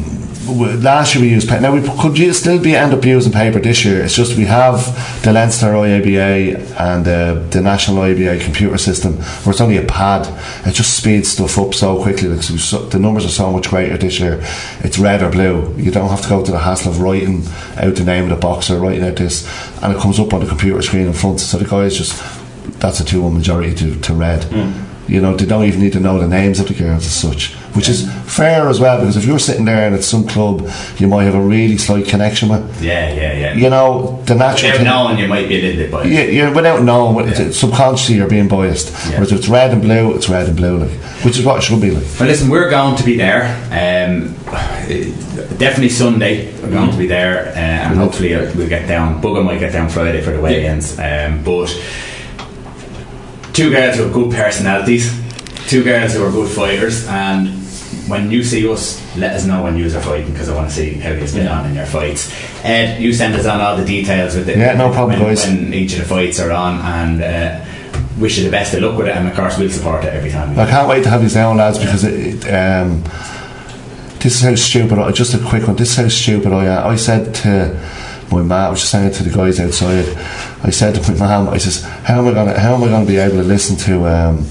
[0.51, 1.61] last year we used paper.
[1.61, 4.03] Now we could you still be end up using paper this year.
[4.03, 4.83] It's just we have
[5.23, 10.27] the Leinster IABA and uh, the National IABA computer system, where it's only a pad.
[10.67, 12.29] It just speeds stuff up so quickly.
[12.29, 14.39] Like, so the numbers are so much greater this year.
[14.79, 15.75] It's red or blue.
[15.77, 17.43] You don't have to go to the hassle of writing
[17.77, 19.47] out the name of the boxer, writing out this,
[19.81, 21.39] and it comes up on the computer screen in front.
[21.39, 22.21] So the guys just
[22.79, 24.45] that's a two-one majority to, to red.
[25.07, 27.55] You know, they don't even need to know the names of the girls as such,
[27.73, 31.07] which is fair as well because if you're sitting there and it's some club you
[31.07, 33.53] might have a really slight connection with, Yeah, yeah, yeah.
[33.53, 36.09] you know, the natural Without knowing, you might be a little bit biased.
[36.11, 37.51] Yeah, you're without knowing, Yeah.
[37.51, 38.89] subconsciously you're being biased.
[39.05, 39.13] Yeah.
[39.15, 40.91] Whereas if it's red and blue, it's red and blue, like,
[41.23, 42.03] which is what it should be like.
[42.19, 43.43] Well, listen, we're going to be there.
[43.71, 44.33] Um,
[45.57, 46.51] definitely Sunday.
[46.61, 49.21] We're going to be there, uh, and hopefully we'll get down.
[49.21, 50.99] Bugger might get down Friday for the weigh-ins.
[50.99, 51.67] Um, but
[53.53, 55.11] two girls who have good personalities,
[55.67, 57.47] two girls who are good fighters, and
[58.11, 60.75] when you see us, let us know when you are fighting because I want to
[60.75, 62.31] see how you get on in your fights.
[62.63, 64.57] Ed, you send us on all the details with it.
[64.57, 65.47] Yeah, no problem, when, guys.
[65.47, 67.65] When each of the fights are on, and uh,
[68.19, 70.29] wish you the best of luck with it, and of course we'll support it every
[70.29, 70.57] time.
[70.59, 73.01] I can't wait to have you down, lads, because it, it, um,
[74.19, 74.99] this is how stupid.
[74.99, 75.77] I, just a quick one.
[75.77, 76.87] This is how stupid I am.
[76.87, 77.79] I said to
[78.31, 80.05] my mum, I was just saying to the guys outside.
[80.63, 82.59] I said to my mum, I says, "How am I gonna?
[82.59, 84.45] How am I gonna be able to listen to um,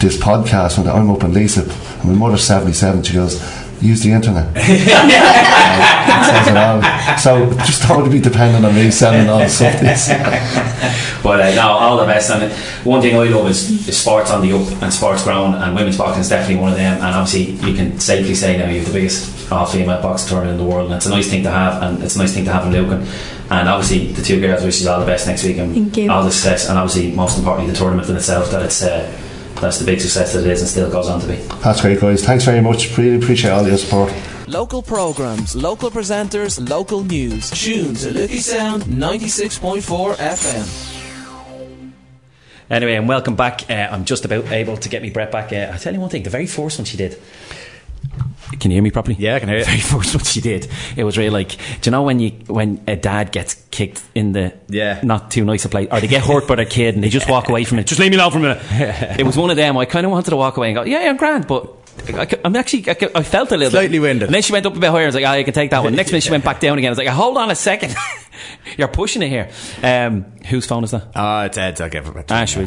[0.00, 3.02] this podcast when I'm up in Lisa?" And my mother's seventy-seven.
[3.02, 3.40] She goes,
[3.80, 4.52] use the internet.
[4.54, 7.20] That says it.
[7.20, 9.80] So just don't to be dependent on me selling all the stuff.
[9.80, 10.08] This.
[11.20, 12.30] But uh, no, all the best.
[12.30, 12.52] And
[12.86, 15.98] one thing I love is, is sports on the up and sports ground, and women's
[15.98, 16.94] boxing is definitely one of them.
[16.94, 20.64] And obviously, you can safely say now you have the biggest all-female boxing tournament in
[20.64, 22.52] the world, and it's a nice thing to have, and it's a nice thing to
[22.52, 23.04] have in Lucan.
[23.50, 26.10] And obviously, the two girls wish you all the best next week, and Thank you.
[26.10, 26.68] all the success.
[26.68, 28.82] And obviously, most importantly, the tournament in itself that it's.
[28.82, 29.10] Uh,
[29.60, 31.36] that's the big success that it is and still goes on to be.
[31.62, 32.24] That's great, guys.
[32.24, 32.96] Thanks very much.
[32.96, 34.12] Really appreciate all your support.
[34.46, 37.50] Local programs, local presenters, local news.
[37.50, 40.88] Tune to Liffey Sound 96.4 FM.
[42.70, 43.68] Anyway, and welcome back.
[43.70, 45.52] Uh, I'm just about able to get me Brett back.
[45.52, 47.18] Uh, I tell you one thing: the very first one she did.
[48.60, 49.16] Can you hear me properly?
[49.18, 49.64] Yeah, I can hear you.
[49.64, 51.50] Very first what she did, it was really like,
[51.80, 55.00] do you know when you when a dad gets kicked in the Yeah.
[55.02, 57.28] not too nice a place, or they get hurt by their kid and they just
[57.28, 57.86] walk away from it.
[57.86, 59.18] Just leave me alone for a minute.
[59.20, 59.76] it was one of them.
[59.76, 61.74] I kind of wanted to walk away and go, yeah, yeah I'm grand, but.
[62.14, 62.88] I, am actually.
[62.88, 64.02] I, I felt a little Slightly bit.
[64.02, 64.28] winded.
[64.28, 65.02] And then she went up a bit higher.
[65.02, 66.78] I was like, "Ah, I can take that one." Next minute, she went back down
[66.78, 66.88] again.
[66.88, 67.92] I was like, "Hold on a second,
[68.78, 69.50] you're pushing it here."
[69.82, 71.08] Um, whose phone is that?
[71.14, 71.80] Oh, it's Ed's.
[71.80, 72.26] I'll give it back.
[72.30, 72.66] Ah, sure.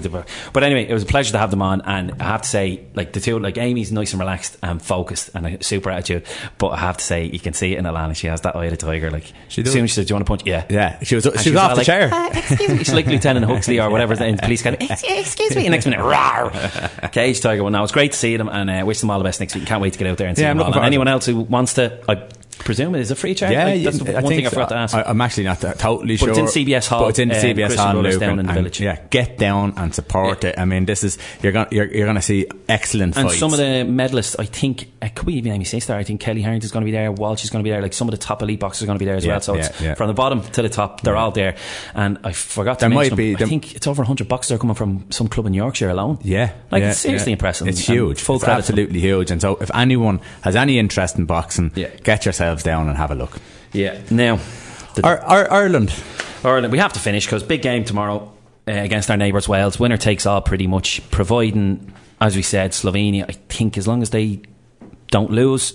[0.53, 2.85] But anyway, it was a pleasure to have them on, and I have to say,
[2.93, 6.25] like the two, like Amy's nice and relaxed and focused and a super attitude.
[6.57, 8.15] But I have to say, you can see it in Alanna.
[8.15, 9.09] She has that eye of the tiger.
[9.11, 11.15] Like She as soon as she said, "Do you want to punch?" Yeah, Yeah, she
[11.15, 11.25] was.
[11.25, 12.09] And She was off the like, chair.
[12.13, 14.89] "Uh, excuse me, she's like Lieutenant Huxley or whatever in the police academy.
[14.89, 15.65] "Ex- Excuse me.
[15.65, 17.11] And next minute, rawr.
[17.11, 17.63] Cage Tiger.
[17.63, 19.55] Well, now it's great to see them, and uh, wish them all the best next
[19.55, 19.65] week.
[19.65, 20.67] Can't wait to get out there and see Yeah, them I'm all.
[20.69, 22.27] looking And anyone else who wants to, I
[22.63, 23.51] presume it is a free charge.
[23.53, 24.95] Yeah, Like, that's the I one thing I forgot to ask.
[24.95, 26.27] I, am actually not totally But sure.
[26.35, 28.53] But it's in CBS Hall, But it's in the um, CBS Hall, down in the
[28.53, 28.79] village.
[28.81, 30.57] Yeah, get down and support it.
[30.57, 33.39] I mean, this is you're gonna you're, you're gonna see excellent And fights.
[33.39, 35.93] some of the medalists, I think, uh, could we even Sister?
[35.93, 37.93] I think Kellie Harrington's going to be there, Walsh is going to be there, like
[37.93, 39.41] some of the top elite boxers are going to be there as Yeah, well.
[39.41, 39.93] So yeah, it's yeah.
[39.95, 41.55] from the bottom to the top, they're all there.
[41.93, 43.45] And I forgot to There mention might be- them.
[43.45, 46.19] I think it's over 100 boxers are coming from some club in Yorkshire alone.
[46.23, 47.35] Yeah, Like, yeah, it's seriously yeah.
[47.35, 47.67] impressive.
[47.67, 48.21] It's huge.
[48.21, 49.31] full it's credit absolutely huge.
[49.31, 51.89] And so, if anyone has any interest in boxing, Yeah.
[52.03, 52.21] get
[52.51, 53.39] yourselves down and have a look.
[53.73, 53.99] Yeah.
[54.09, 54.39] Now,
[55.03, 55.93] Our, Ireland.
[56.43, 58.31] Ireland, we have to finish because big game tomorrow
[58.67, 59.79] uh, against our neighbours Wales.
[59.79, 61.01] Winner takes all, pretty much.
[61.11, 63.25] Providing, as we said, Slovenia.
[63.29, 64.41] I think as long as they
[65.07, 65.73] don't lose,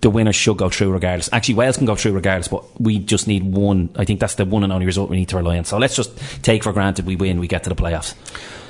[0.00, 1.28] the winner should go through regardless.
[1.32, 3.88] Actually, Wales can go through regardless, but we just need one.
[3.96, 5.64] I think that's the one and only result we need to rely on.
[5.64, 8.14] So let's just take for granted we win, we get to the playoffs.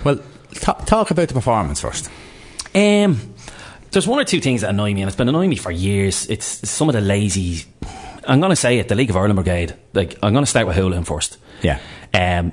[0.05, 0.21] Well,
[0.55, 2.09] ta talk about the performance first.
[2.75, 3.21] Um,
[3.91, 6.29] there's one or two things that annoy me, and it's been annoying me for years.
[6.29, 7.65] It's some of the lazy.
[8.27, 8.89] I'm going to say it.
[8.89, 9.75] The League of Ireland Brigade.
[9.93, 11.39] Like I'm going to start with Hoolahan first.
[11.63, 11.81] Yeah.
[12.15, 12.53] Um,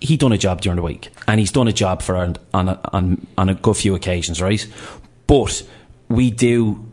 [0.00, 2.68] he done a job during the week, and he's done a job for on on
[2.68, 4.66] a, on, on a good few occasions, right?
[5.26, 5.62] But
[6.08, 6.84] we do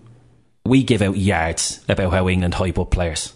[0.65, 3.33] we give out yards about how England hype up players.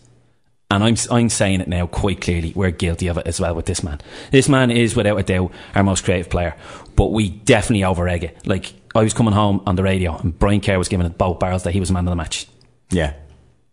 [0.72, 2.54] And I'm I'm saying it now quite clearly.
[2.56, 4.02] We're guilty of it as well with this man.
[4.32, 6.56] This man is without a doubt our most creative player,
[6.96, 8.46] but we definitely over egg it.
[8.46, 11.40] Like I was coming home on the radio, and Brian Kerr was giving it both
[11.40, 12.48] barrels that he was man of the match
[12.92, 13.14] Yeah.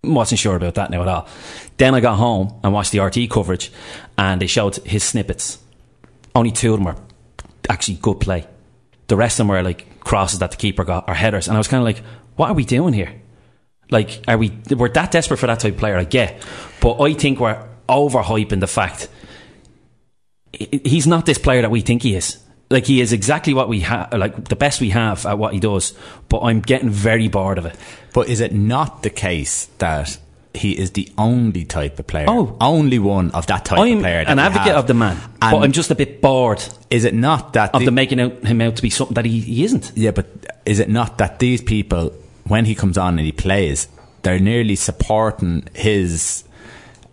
[0.04, 1.26] wasn't sure about that now at all.
[1.78, 3.72] Then I got home and watched the RTÉ coverage,
[4.18, 5.58] and they showed his snippets.
[6.34, 6.96] Only two of them were
[7.68, 8.46] actually good play.
[9.08, 11.58] The rest of them were like crosses that the keeper got or headers, and I
[11.58, 12.02] was kind of like,
[12.36, 13.12] "What are we doing here?
[13.90, 14.52] Like, are we?
[14.70, 15.96] We're that desperate for that type of player?
[15.96, 16.42] I get,
[16.80, 19.08] but I think we're overhyping the fact
[20.52, 22.38] he's not this player that we think he is.
[22.68, 25.60] Like he is exactly what we have, like the best we have at what he
[25.60, 25.94] does.
[26.28, 27.76] But I'm getting very bored of it.
[28.12, 30.18] But is it not the case that
[30.52, 32.26] he is the only type of player?
[32.28, 32.56] Oh.
[32.60, 34.24] only one of that type I'm of player.
[34.24, 34.76] that an advocate have?
[34.78, 37.80] of the man, And but I'm just a bit bored Is it not that of
[37.80, 39.92] the- them making out, him out to be something that he, he isn't.
[39.94, 40.26] Yeah, but
[40.64, 42.12] is it not that these people,
[42.48, 43.86] when he comes on and he plays,
[44.22, 46.42] they're nearly supporting his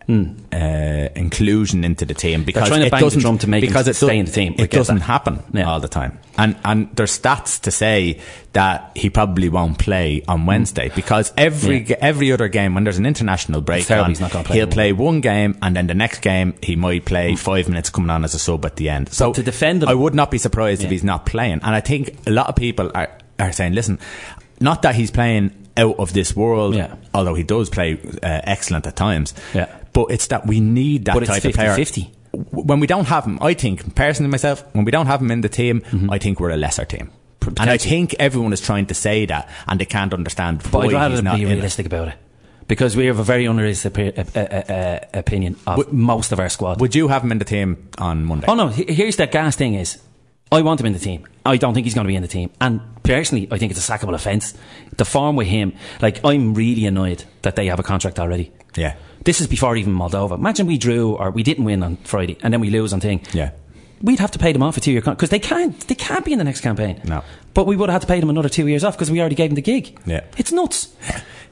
[0.10, 2.76] uh, inclusion into the team because Hmm.
[2.82, 4.56] it doesn't to make because it stay in the team.
[4.58, 5.04] It doesn't that.
[5.06, 5.64] happen Yeah.
[5.70, 8.20] all the time, and and there's stats to say
[8.54, 11.92] that he probably won't play on Wednesday because every Hmm.
[11.92, 11.98] Yeah.
[12.02, 14.92] every other game when there's an international break, on, he's not gonna play he'll play
[14.94, 18.34] one game and then the next game he might play five minutes coming on as
[18.34, 19.10] a sub at the end.
[19.12, 21.60] So to defend him- I would not be surprised if he's not playing.
[21.64, 23.10] And I think a lot of people are,
[23.40, 24.00] are saying, listen,
[24.60, 26.94] not that he's playing out of this world, Yeah.
[27.16, 29.34] although he does play uh, excellent at times.
[29.56, 29.66] Yeah.
[29.94, 31.70] But it's that we need that But type of player.
[31.76, 32.12] 50-50.
[32.34, 35.32] W- When we don't have him, I think, personally myself, when we don't have him
[35.32, 36.10] in the team, Mm-hmm.
[36.12, 37.12] I think we're a lesser team.
[37.60, 40.86] And I think everyone is trying to say that, and they can't understand But why
[40.86, 41.54] I'd rather he's not be in it.
[41.56, 42.16] realistic about it
[42.68, 46.48] because we have a very unrealistic uh, uh, uh, opinion of Would- most of our
[46.50, 46.80] squad.
[46.80, 48.46] Would you have him in the team on Monday?
[48.48, 50.00] oh no, here's the gas thing: is
[50.54, 51.28] I want him in the team.
[51.46, 53.90] I don't think he's going to be in the team, and personally, I think it's
[53.90, 54.54] a sackable offence.
[54.96, 58.54] The form with him, like I'm really annoyed that they have a contract already.
[58.78, 58.96] Yeah.
[59.24, 60.38] This is before even Moldova.
[60.38, 63.22] Imagine we drew or we didn't win on Friday, and then we lose on thing.
[63.34, 63.52] Yeah.
[64.02, 66.26] we'd have to pay them off a two year contract because they can't they can't
[66.26, 67.02] be in the next campaign.
[67.06, 67.24] No.
[67.54, 69.36] but we would have had to pay them another two years off because we already
[69.36, 69.98] gave them the gig.
[70.06, 70.24] Yeah.
[70.38, 70.94] it's nuts.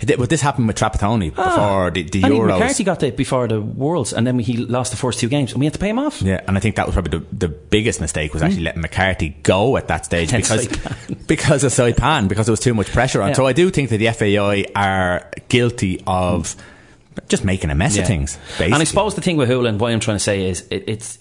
[0.06, 1.46] But this happened with Trapattoni ah.
[1.46, 2.60] before the, the I think Euros.
[2.60, 5.60] McCarthy got it before the Worlds, and then he lost the first two games, and
[5.60, 6.22] we had to pay him off.
[6.22, 8.66] Yeah, and I think that was probably the, the biggest mistake was actually hmm.
[8.66, 10.68] letting McCarthy go at that stage because
[11.28, 13.30] because of Saipan because there was too much pressure on.
[13.30, 13.36] Yeah.
[13.36, 16.56] So I do think that the FAI are guilty of
[17.28, 18.02] just making a mess Yeah.
[18.04, 18.38] of things.
[18.58, 18.66] Basically.
[18.68, 21.18] And I suppose the thing with Hoolahan, what I'm trying to say is, it, it's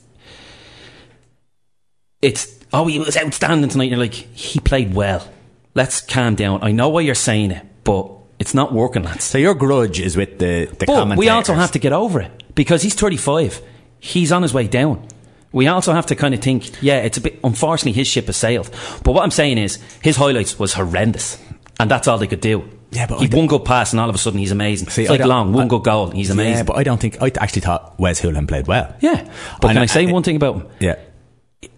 [2.22, 3.90] it's oh he was outstanding tonight.
[3.90, 5.26] You're like he played well.
[5.74, 6.62] Let's calm down.
[6.62, 9.24] I know why you're saying it, but it's not working, lads.
[9.24, 12.54] so your grudge is with the the But we also have to get over it
[12.54, 13.62] because he's 35.
[14.00, 15.06] He's on his way down.
[15.52, 17.40] We also have to kind of think, yeah, it's a bit.
[17.42, 18.70] Unfortunately, his ship has sailed.
[19.02, 21.38] But what I'm saying is, his highlights was horrendous,
[21.80, 22.68] and that's all they could do.
[22.92, 24.88] Yeah, but he one good pass, and all of a sudden he's amazing.
[24.88, 26.54] See, it's I like long, one I- good goal, and he's amazing.
[26.54, 28.94] Yeah, but I don't think I actually thought Wes Hoolahan played well.
[29.00, 29.22] Yeah,
[29.60, 30.66] but And can I, I- say one thing about him?
[30.80, 30.96] Yeah,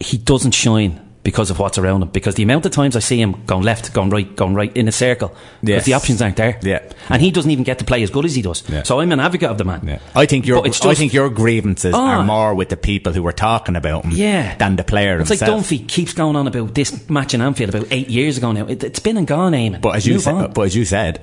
[0.01, 2.09] He doesn't shine because of what's around him.
[2.09, 4.89] Because the amount of times I see him going left, going right, going right in
[4.89, 5.28] a circle,
[5.61, 5.85] because Yes.
[5.85, 6.59] the options aren't there.
[6.62, 6.81] Yeah.
[7.09, 8.62] and he doesn't even get to play as good as he does.
[8.69, 8.82] Yeah.
[8.85, 9.81] So I'm an advocate of the man.
[9.86, 9.99] yeah.
[10.15, 12.19] I think your But I think your grievances Ah.
[12.19, 14.57] are more with the people who were talking about him Yeah.
[14.57, 15.65] than the player It's like himself.
[15.69, 18.66] Dunphy keeps going on about this match in Anfield about eight years ago now.
[18.66, 19.81] It, it's been and gone, Eamon.
[19.81, 21.20] But as you said, but as you said,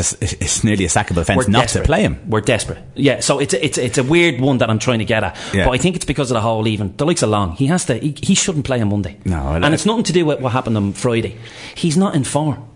[0.00, 1.82] it's a, it's nearly a sackable offence not desperate.
[1.82, 2.18] to play him.
[2.28, 2.78] We're desperate.
[2.94, 5.22] Yeah, so it's a, it's a, it's a weird one that I'm trying to get
[5.24, 5.36] at.
[5.54, 5.64] Yeah.
[5.66, 7.52] But I think it's because of the whole even the likes of Long.
[7.52, 7.94] He has to.
[7.94, 9.18] He, he shouldn't play on Monday.
[9.24, 11.38] No, I- and it's nothing to do with what happened on Friday.
[11.74, 12.68] He's not in form.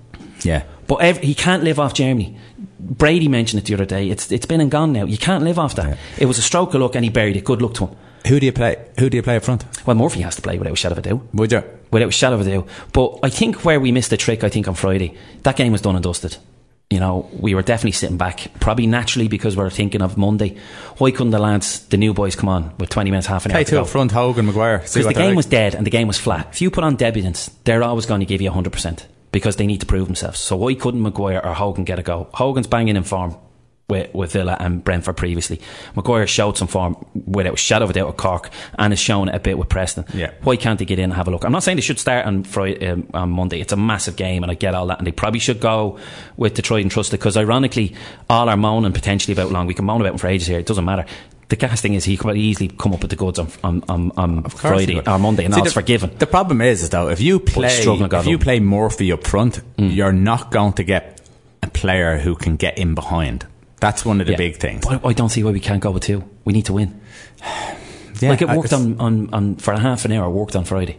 [0.43, 2.37] Yeah, But ev- he can't live off Germany.
[2.79, 4.11] Brady mentioned it the other day.
[4.11, 5.05] It's it's been and gone now.
[5.07, 5.87] You can't live off that.
[5.89, 5.97] Yeah.
[6.19, 7.45] It was a stroke of luck, and he buried it.
[7.45, 7.97] Good luck to him.
[8.29, 8.77] who do you play?
[8.99, 9.65] Who do you play up front?
[9.87, 11.23] Well, Murphy has to play without a shadow of a doubt.
[11.35, 11.63] Would you?
[11.91, 12.69] without a shadow of a doubt.
[12.93, 15.81] But I think where we missed the trick, I think on Friday, that game was
[15.81, 16.37] done and dusted.
[16.91, 20.57] You know, we were definitely sitting back, probably naturally because we are thinking of Monday.
[20.99, 23.57] Why couldn't the lads, the new boys, come on with 20 minutes, half an hour
[23.57, 24.79] Play to up front, Hogan, Maguire.
[24.79, 25.37] Because the game like.
[25.37, 26.49] was dead and the game was flat.
[26.53, 29.81] If you put on debutants, they're always going to give you 100% because they need
[29.81, 30.39] to prove themselves.
[30.39, 32.29] So why couldn't Maguire or Hogan get a go?
[32.33, 33.37] Hogan's banging in form
[33.89, 35.61] with, with Villa and Brentford previously.
[35.95, 36.97] Maguire showed some form
[37.27, 39.69] without a shadow of a doubt with Cork and has shown it a bit with
[39.69, 40.05] Preston.
[40.13, 40.33] Yeah.
[40.43, 41.45] Why can't they get in and have a look?
[41.45, 43.61] I'm not saying they should start on Friday, um, on Monday.
[43.61, 44.99] It's a massive game and I get all that.
[44.99, 45.99] And they probably should go
[46.37, 47.95] with Detroit and trusted because ironically,
[48.29, 49.67] all our moaning potentially about long.
[49.67, 50.59] We can moan about him for ages here.
[50.59, 51.05] It doesn't matter.
[51.49, 54.11] The gas thing is he could easily come up with the goods on on, on,
[54.17, 56.11] on Friday or Monday and See, the- forgiven.
[56.19, 59.95] The problem is, is though, if you play, if you play Murphy up front, Mm.
[59.95, 61.21] you're not going to get
[61.63, 63.47] a player who can get in behind.
[63.87, 64.39] That's one of the Yeah.
[64.39, 64.85] big things.
[64.85, 66.25] But I don't see why we can't go with two.
[66.45, 67.01] We need to win.
[68.19, 70.31] Yeah, like it worked on, on, on for a half an hour.
[70.31, 70.97] Worked on Friday.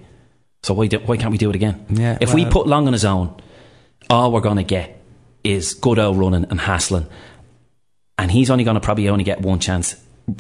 [0.62, 1.84] So why do, why can't we do it again?
[1.90, 3.36] Yeah, if we put Long on his own,
[4.08, 5.02] all we're going to get
[5.44, 7.08] is good old running and hassling,
[8.20, 9.96] and he's only going to probably only get one chance.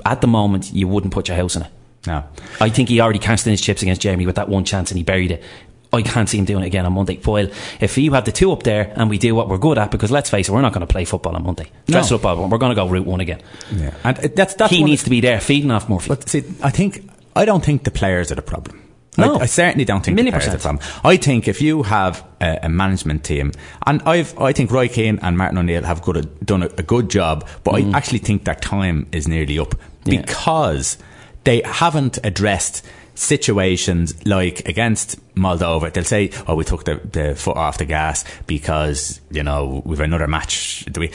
[0.06, 1.72] At the moment, you wouldn't put your house in it.
[2.06, 2.24] No.
[2.61, 4.99] I think he already cashed in his chips against Germany with that one chance and
[4.99, 5.44] he buried it.
[5.93, 7.18] I can't see him doing it again on Monday.
[7.23, 7.49] While
[7.80, 10.11] if you have the two up there and we do what we're good at, because
[10.11, 11.72] let's face it, we're not going to play football on Monday.
[11.88, 12.18] Dress No.
[12.18, 13.41] football, we're going to go route one again.
[13.72, 13.93] Yeah.
[14.03, 16.09] And that's, that's he needs to be there feeding off Murphy.
[16.09, 18.84] But see, I think I don't think the players are the problem.
[19.18, 19.38] No.
[19.38, 20.85] I, I certainly don't think Million the players are the problem.
[21.03, 23.51] I think if you have a, a management team,
[23.85, 27.09] and I've, I think Roy Keane and Martin O'Neill have good, done a, a good
[27.09, 27.93] job, but I mm.
[27.95, 29.73] actually think their time is nearly up.
[30.05, 30.22] Yeah.
[30.22, 30.97] because
[31.43, 32.85] they haven't addressed
[33.18, 35.91] situations like against Moldova.
[35.91, 39.99] They'll say, "Oh, we took the, the foot off the gas because you know we've
[39.99, 41.11] another match." Do we?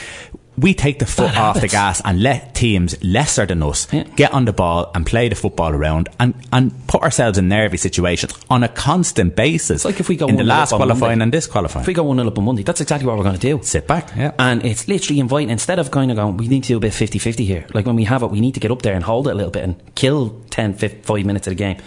[0.62, 4.04] We take the foot Bad off the gas and let teams lesser than us Yeah.
[4.16, 7.76] get on the ball and play the football around and, and put ourselves in nervy
[7.76, 9.70] situations on a constant basis.
[9.70, 11.22] It's like if we go in the 1-0 last qualifying Monday.
[11.24, 11.82] and this qualifying.
[11.82, 13.60] if we go 1 0 up on Monday, that's exactly what we're going to do.
[13.62, 14.32] Sit back, yeah.
[14.38, 16.94] And it's literally inviting, instead of kind of going, we need to do a bit
[16.94, 17.66] 50 50 here.
[17.74, 19.34] Like when we have it, we need to get up there and hold it a
[19.34, 21.78] little bit and kill 10, 5, 5 minutes of the game.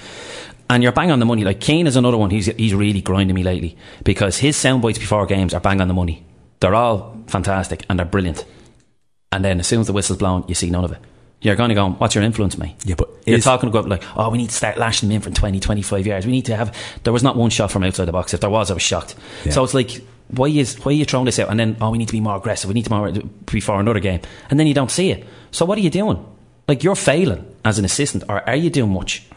[0.70, 1.44] And you're bang on the money.
[1.44, 4.98] Like Keane is another one who's he's really grinding me lately because his sound bites
[4.98, 6.26] before games are bang on the money.
[6.60, 8.44] They're all fantastic and they're brilliant.
[9.36, 11.00] And then as soon as the whistle's blown, you see none of it.
[11.42, 12.76] You're going to go, what's your influence, mate?
[12.86, 15.34] Yeah, but You're talking about like, oh, we need to start lashing them in from
[15.34, 16.26] 20, 25 yards.
[16.26, 16.76] We need to have.
[17.04, 18.34] There was not one shot from outside the box.
[18.34, 19.16] If there was, I was shocked.
[19.44, 19.52] Yeah.
[19.52, 21.50] So it's like, why is why are you throwing this out?
[21.50, 22.70] And then, oh, we need to be more aggressive.
[22.70, 23.12] We need to be more
[23.46, 25.26] before another game, and then you don't see it.
[25.52, 26.26] So what are you doing?
[26.68, 29.28] Like you're failing as an assistant, or are you doing much?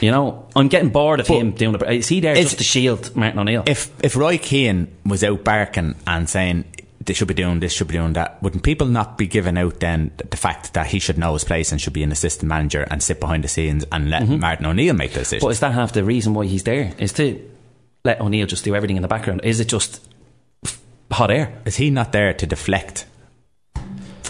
[0.00, 1.82] You know, I'm getting bored of But him doing it.
[1.82, 3.64] Is he there just to shield Martin O'Neill?
[3.66, 6.64] if if Roy Keane was out barking and saying
[7.04, 9.80] they should be doing this, should be doing that, wouldn't people not be giving out
[9.80, 12.86] then the fact that he should know his place and should be an assistant manager
[12.90, 14.40] and sit behind the scenes and let mm-hmm.
[14.40, 15.42] Martin O'Neill make the decisions?
[15.42, 16.92] But is that half the reason why he's there?
[16.98, 17.40] Is to
[18.04, 19.40] let O'Neill just do everything in the background?
[19.44, 20.06] Is it just
[21.10, 21.60] hot air?
[21.64, 23.04] is he not there to deflect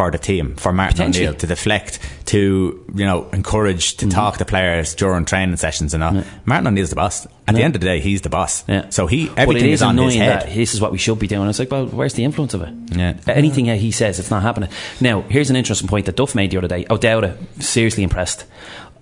[0.01, 4.15] for the team, for Martin O'Neill to deflect, to you know encourage, to mm-hmm.
[4.15, 6.25] talk to players during training sessions and all.
[6.47, 7.27] Martin O'Neill's the boss.
[7.47, 8.67] At the end of the day, he's the boss.
[8.67, 8.89] Yeah.
[8.89, 10.43] So he everything it is, is on annoying his head.
[10.43, 11.51] that this is what we should be doing.
[11.51, 12.73] It's like, well, where's the influence of it?
[12.97, 13.19] Yeah.
[13.27, 14.71] Anything he says, it's not happening.
[15.03, 16.87] Now, here's an interesting point that Duff made the other day.
[16.89, 18.47] O'Dowda, seriously impressed.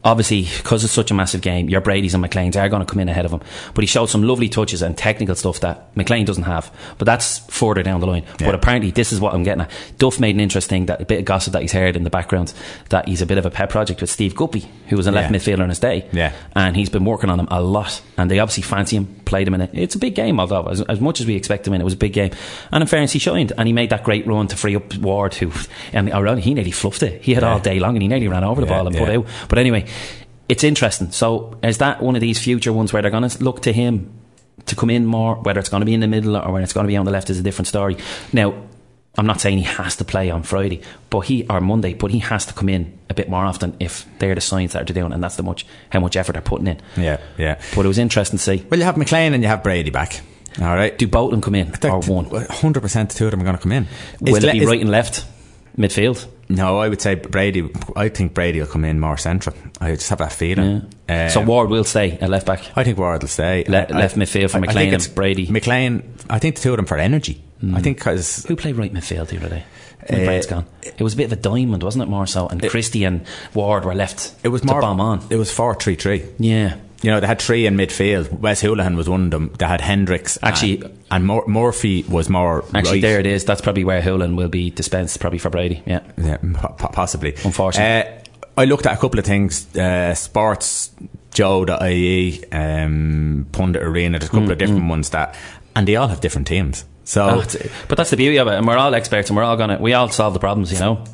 [0.04, 3.00] Obviously, because it's such a massive game, your Brady's and McClean's are going to come
[3.00, 3.40] in ahead of him.
[3.74, 6.72] But he showed some lovely touches and technical stuff that McClean doesn't have.
[6.98, 8.22] But that's further down the line.
[8.38, 8.46] Yeah.
[8.46, 9.70] But apparently, this is what I'm getting at.
[9.98, 12.54] Duff made an interesting that a bit of gossip that he's heard in the background
[12.90, 15.32] that he's a bit of a pet project with Steve Guppy, who was a left
[15.32, 15.38] Yeah.
[15.38, 16.06] midfielder in his day.
[16.12, 16.32] Yeah.
[16.54, 18.00] And he's been working on him a lot.
[18.16, 19.70] And they obviously fancy him, played him in it.
[19.72, 21.94] It's a big game, although, as, as much as we expect him in, it was
[21.94, 22.32] a big game.
[22.72, 23.52] And in fairness, he shined.
[23.56, 25.52] And he made that great run to free up Ward, who,
[25.92, 27.22] and ironically, he nearly fluffed it.
[27.22, 29.04] He had all day long and he nearly ran over the Yeah, ball and yeah.
[29.04, 29.26] put out.
[29.48, 29.86] But anyway,
[30.48, 31.10] it's interesting.
[31.12, 34.12] So, is that one of these future ones where they're going to look to him
[34.66, 35.36] to come in more?
[35.36, 37.04] Whether it's going to be in the middle or when it's going to be on
[37.04, 37.96] the left is a different story.
[38.32, 38.54] Now,
[39.18, 40.80] I'm not saying he has to play on Friday,
[41.10, 44.06] but he or Monday, but he has to come in a bit more often if
[44.20, 46.68] they're the signs that they're doing, and that's the much how much effort they're putting
[46.68, 46.80] in.
[46.96, 47.60] Yeah, yeah.
[47.74, 48.64] But it was interesting to see.
[48.70, 50.20] Well, you have McClean and you have Brady back.
[50.60, 50.96] All right.
[50.96, 52.26] Do both of them come in or one?
[52.48, 53.86] Hundred percent, two of them are going to come in.
[54.20, 55.24] Will Is it be right and left
[55.76, 56.26] midfield?
[56.48, 57.68] No, I would say Brady.
[57.94, 59.54] I think Brady will come in more central.
[59.80, 60.90] I just have that feeling.
[61.08, 62.62] Uh, so Ward will stay at left back.
[62.76, 65.46] I think Ward will stay Le- I- left midfield for I- I McClean and Brady.
[65.48, 66.02] McClean.
[66.30, 67.42] I think the two of them for energy.
[67.60, 67.74] Hmm.
[67.74, 69.64] I think because Who played right midfield the other day?
[70.08, 70.64] Uh, brain's gone.
[70.82, 72.08] It was a bit of a diamond, wasn't it?
[72.08, 74.32] More so, and Christie and Ward were left.
[74.44, 75.22] it was to more bomb on.
[75.28, 76.24] It was four three three.
[76.38, 78.30] Yeah, You know, they had three in midfield.
[78.40, 79.52] Wes Hoolahan was one of them.
[79.58, 80.38] They had Hendricks.
[80.42, 82.64] Actually- and, and Mur- Murphy was more.
[82.74, 83.02] actually, right.
[83.02, 83.44] there it is.
[83.44, 85.82] That's probably where Hoolahan will be dispensed, probably for Brady.
[85.84, 87.34] Yeah, Yeah, po- po- possibly.
[87.44, 88.08] Unfortunately.
[88.12, 89.66] Uh, I looked at a couple of things.
[89.76, 90.90] Uh, sports,
[91.32, 95.36] Joe.ie, um, Pundit Arena, there's a couple of different ones that,
[95.76, 96.84] and they all have different teams.
[97.08, 99.56] So, Oh, but that's the beauty of it, and we're all experts, and we're all
[99.56, 101.04] gonna we all solve the problems, you know.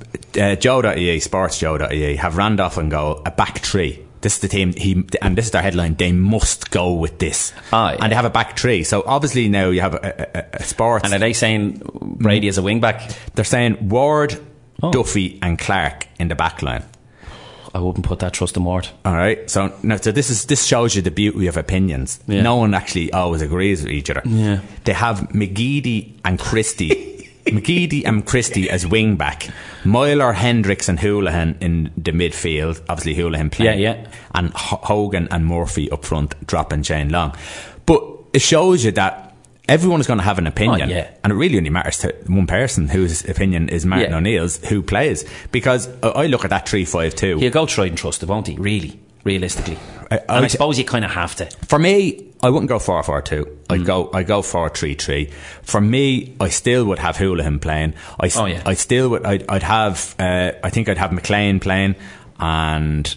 [0.41, 4.01] uh, Joe.ie, Sports Joe.ie, have Randolph and go a back three.
[4.21, 5.95] This is the team, he, and this is their headline.
[5.95, 7.99] They must go with this, Ah, yeah.
[8.03, 8.83] and they have a back three.
[8.83, 9.99] So obviously now you have a,
[10.35, 11.05] a, a- a sports.
[11.05, 13.13] And are they saying Brady is a wing back?
[13.37, 14.37] they're saying Ward,
[14.83, 14.91] Oh.
[14.91, 16.83] Duffy, and Clark in the back line.
[17.75, 18.89] I wouldn't put that trust in Ward.
[19.05, 19.51] All right.
[19.51, 22.21] So no, so this is this shows you the beauty of opinions.
[22.29, 22.43] Yeah.
[22.43, 24.23] No one actually always agrees with each other.
[24.25, 24.61] Yeah.
[24.85, 27.11] They have McGeady and Christie.
[27.47, 29.49] McGeady and Christie as wing back.
[29.85, 32.81] Meyler, Hendricks, and Hoolahan in the midfield.
[32.89, 33.81] Obviously, Hoolahan playing.
[33.81, 34.11] Yeah, yeah.
[34.35, 37.37] And H- Hogan and Murphy up front, dropping Shane Long.
[37.85, 38.03] But
[38.33, 39.24] it shows you that
[39.69, 40.91] everyone is going to have an opinion.
[40.91, 41.11] Oh, yeah.
[41.23, 44.17] And it really only matters to one person whose opinion is Martin Yeah.
[44.19, 45.25] O'Neill's, who plays.
[45.53, 47.39] Because I look at that 3 5 2.
[47.39, 48.57] He'll go tried and trusted, won't he?
[48.57, 49.79] Really, realistically.
[50.11, 51.47] I- and I I- suppose you kind of have to.
[51.67, 53.47] For me, I wouldn't go four four two.
[53.71, 53.87] I'd Mm.
[53.87, 55.31] go I go four three three.
[55.63, 57.95] For me, I still would have Hoolahan playing.
[58.21, 58.61] I, Oh, yeah.
[58.67, 59.25] I still would.
[59.25, 60.15] I'd, I'd have.
[60.19, 61.95] Uh, I think I'd have McClean playing,
[62.39, 63.15] and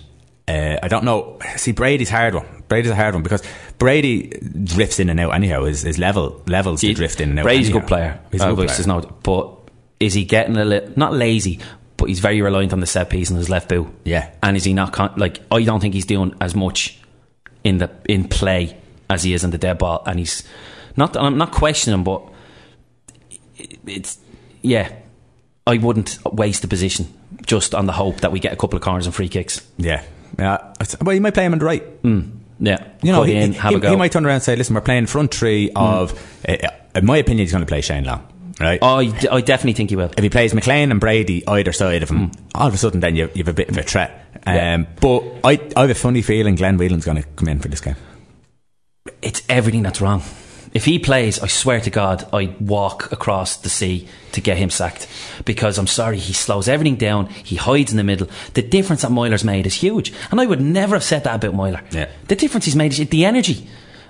[0.47, 1.39] uh, I don't know.
[1.57, 2.45] See, Brady's hard one.
[2.67, 3.41] Brady's a hard one because
[3.77, 4.27] Brady
[4.63, 5.63] drifts in and out anyhow.
[5.65, 7.43] His, his level levels to drift in and out.
[7.43, 8.19] Brady's a good player.
[8.31, 8.79] He's a Uh, good player.
[8.79, 9.57] is no, but
[9.99, 11.59] is he getting a little not lazy?
[11.97, 13.87] But he's very reliant on the set piece and his left boot.
[14.03, 14.29] Yeah.
[14.43, 15.39] and is he not con- like?
[15.51, 16.99] I don't think he's doing as much
[17.63, 18.77] in the in play
[19.09, 20.03] as he is in the dead ball.
[20.05, 20.43] And he's
[20.95, 21.17] not.
[21.17, 22.21] I'm not questioning, him, but
[23.85, 24.17] it's
[24.61, 24.91] yeah.
[25.65, 27.13] I wouldn't waste the position
[27.45, 29.65] just on the hope that we get a couple of corners and free kicks.
[29.77, 30.03] Yeah.
[30.39, 30.73] Yeah.
[31.01, 31.83] Well, you might play him on the right.
[32.59, 33.89] Yeah, You know, he, in, he- go.
[33.91, 36.11] he might turn around and say, "Listen, we're playing front three of."
[36.47, 36.55] Uh,
[36.95, 38.27] in my opinion, he's going to play Shane Long,
[38.59, 38.79] right?
[38.81, 40.11] Oh, I, I definitely think he will.
[40.17, 43.15] if he plays McClean and Brady either side of him, all of a sudden then
[43.15, 44.25] you, you have a bit of a threat.
[44.47, 44.77] Um, Yeah.
[44.99, 47.79] But I, I have a funny feeling Glenn Whelan's going to come in for this
[47.81, 47.95] game.
[49.21, 50.23] it's everything that's wrong.
[50.73, 54.69] If he plays, I swear to God, I'd walk across the sea to get him
[54.69, 55.07] sacked.
[55.45, 57.27] Because I'm sorry, he slows everything down.
[57.27, 58.27] He hides in the middle.
[58.53, 60.13] The difference that Meyler's made is huge.
[60.31, 61.81] And I would never have said that about Myler.
[61.91, 62.09] Yeah.
[62.27, 63.67] The difference he's made is the energy.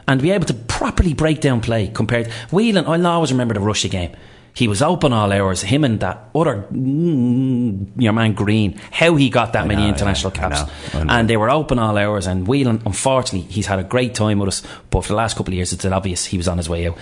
[0.08, 2.28] And be able to properly break down play compared.
[2.52, 4.16] Whelan, I'll always remember the Russia game.
[4.58, 5.62] He was open all hours.
[5.62, 10.34] Him and that other, mm, your man Green, how he got that many know, international
[10.34, 10.62] yeah, I caps.
[10.94, 11.14] know, I know.
[11.14, 12.26] And they were open all hours.
[12.26, 14.64] And Whelan, unfortunately, he's had a great time with us.
[14.90, 16.98] But for the last couple of years, it's obvious he was on his way out.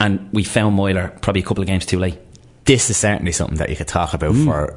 [0.00, 2.16] And we found Meyler probably a couple of games too late.
[2.64, 4.74] This is certainly something that you could talk about for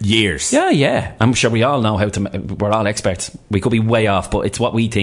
[0.00, 0.52] years.
[0.52, 1.14] Yeah, yeah.
[1.20, 2.20] I'm sure we all know how to.
[2.58, 3.36] We're all experts.
[3.50, 5.02] We could be way off, but it's what we think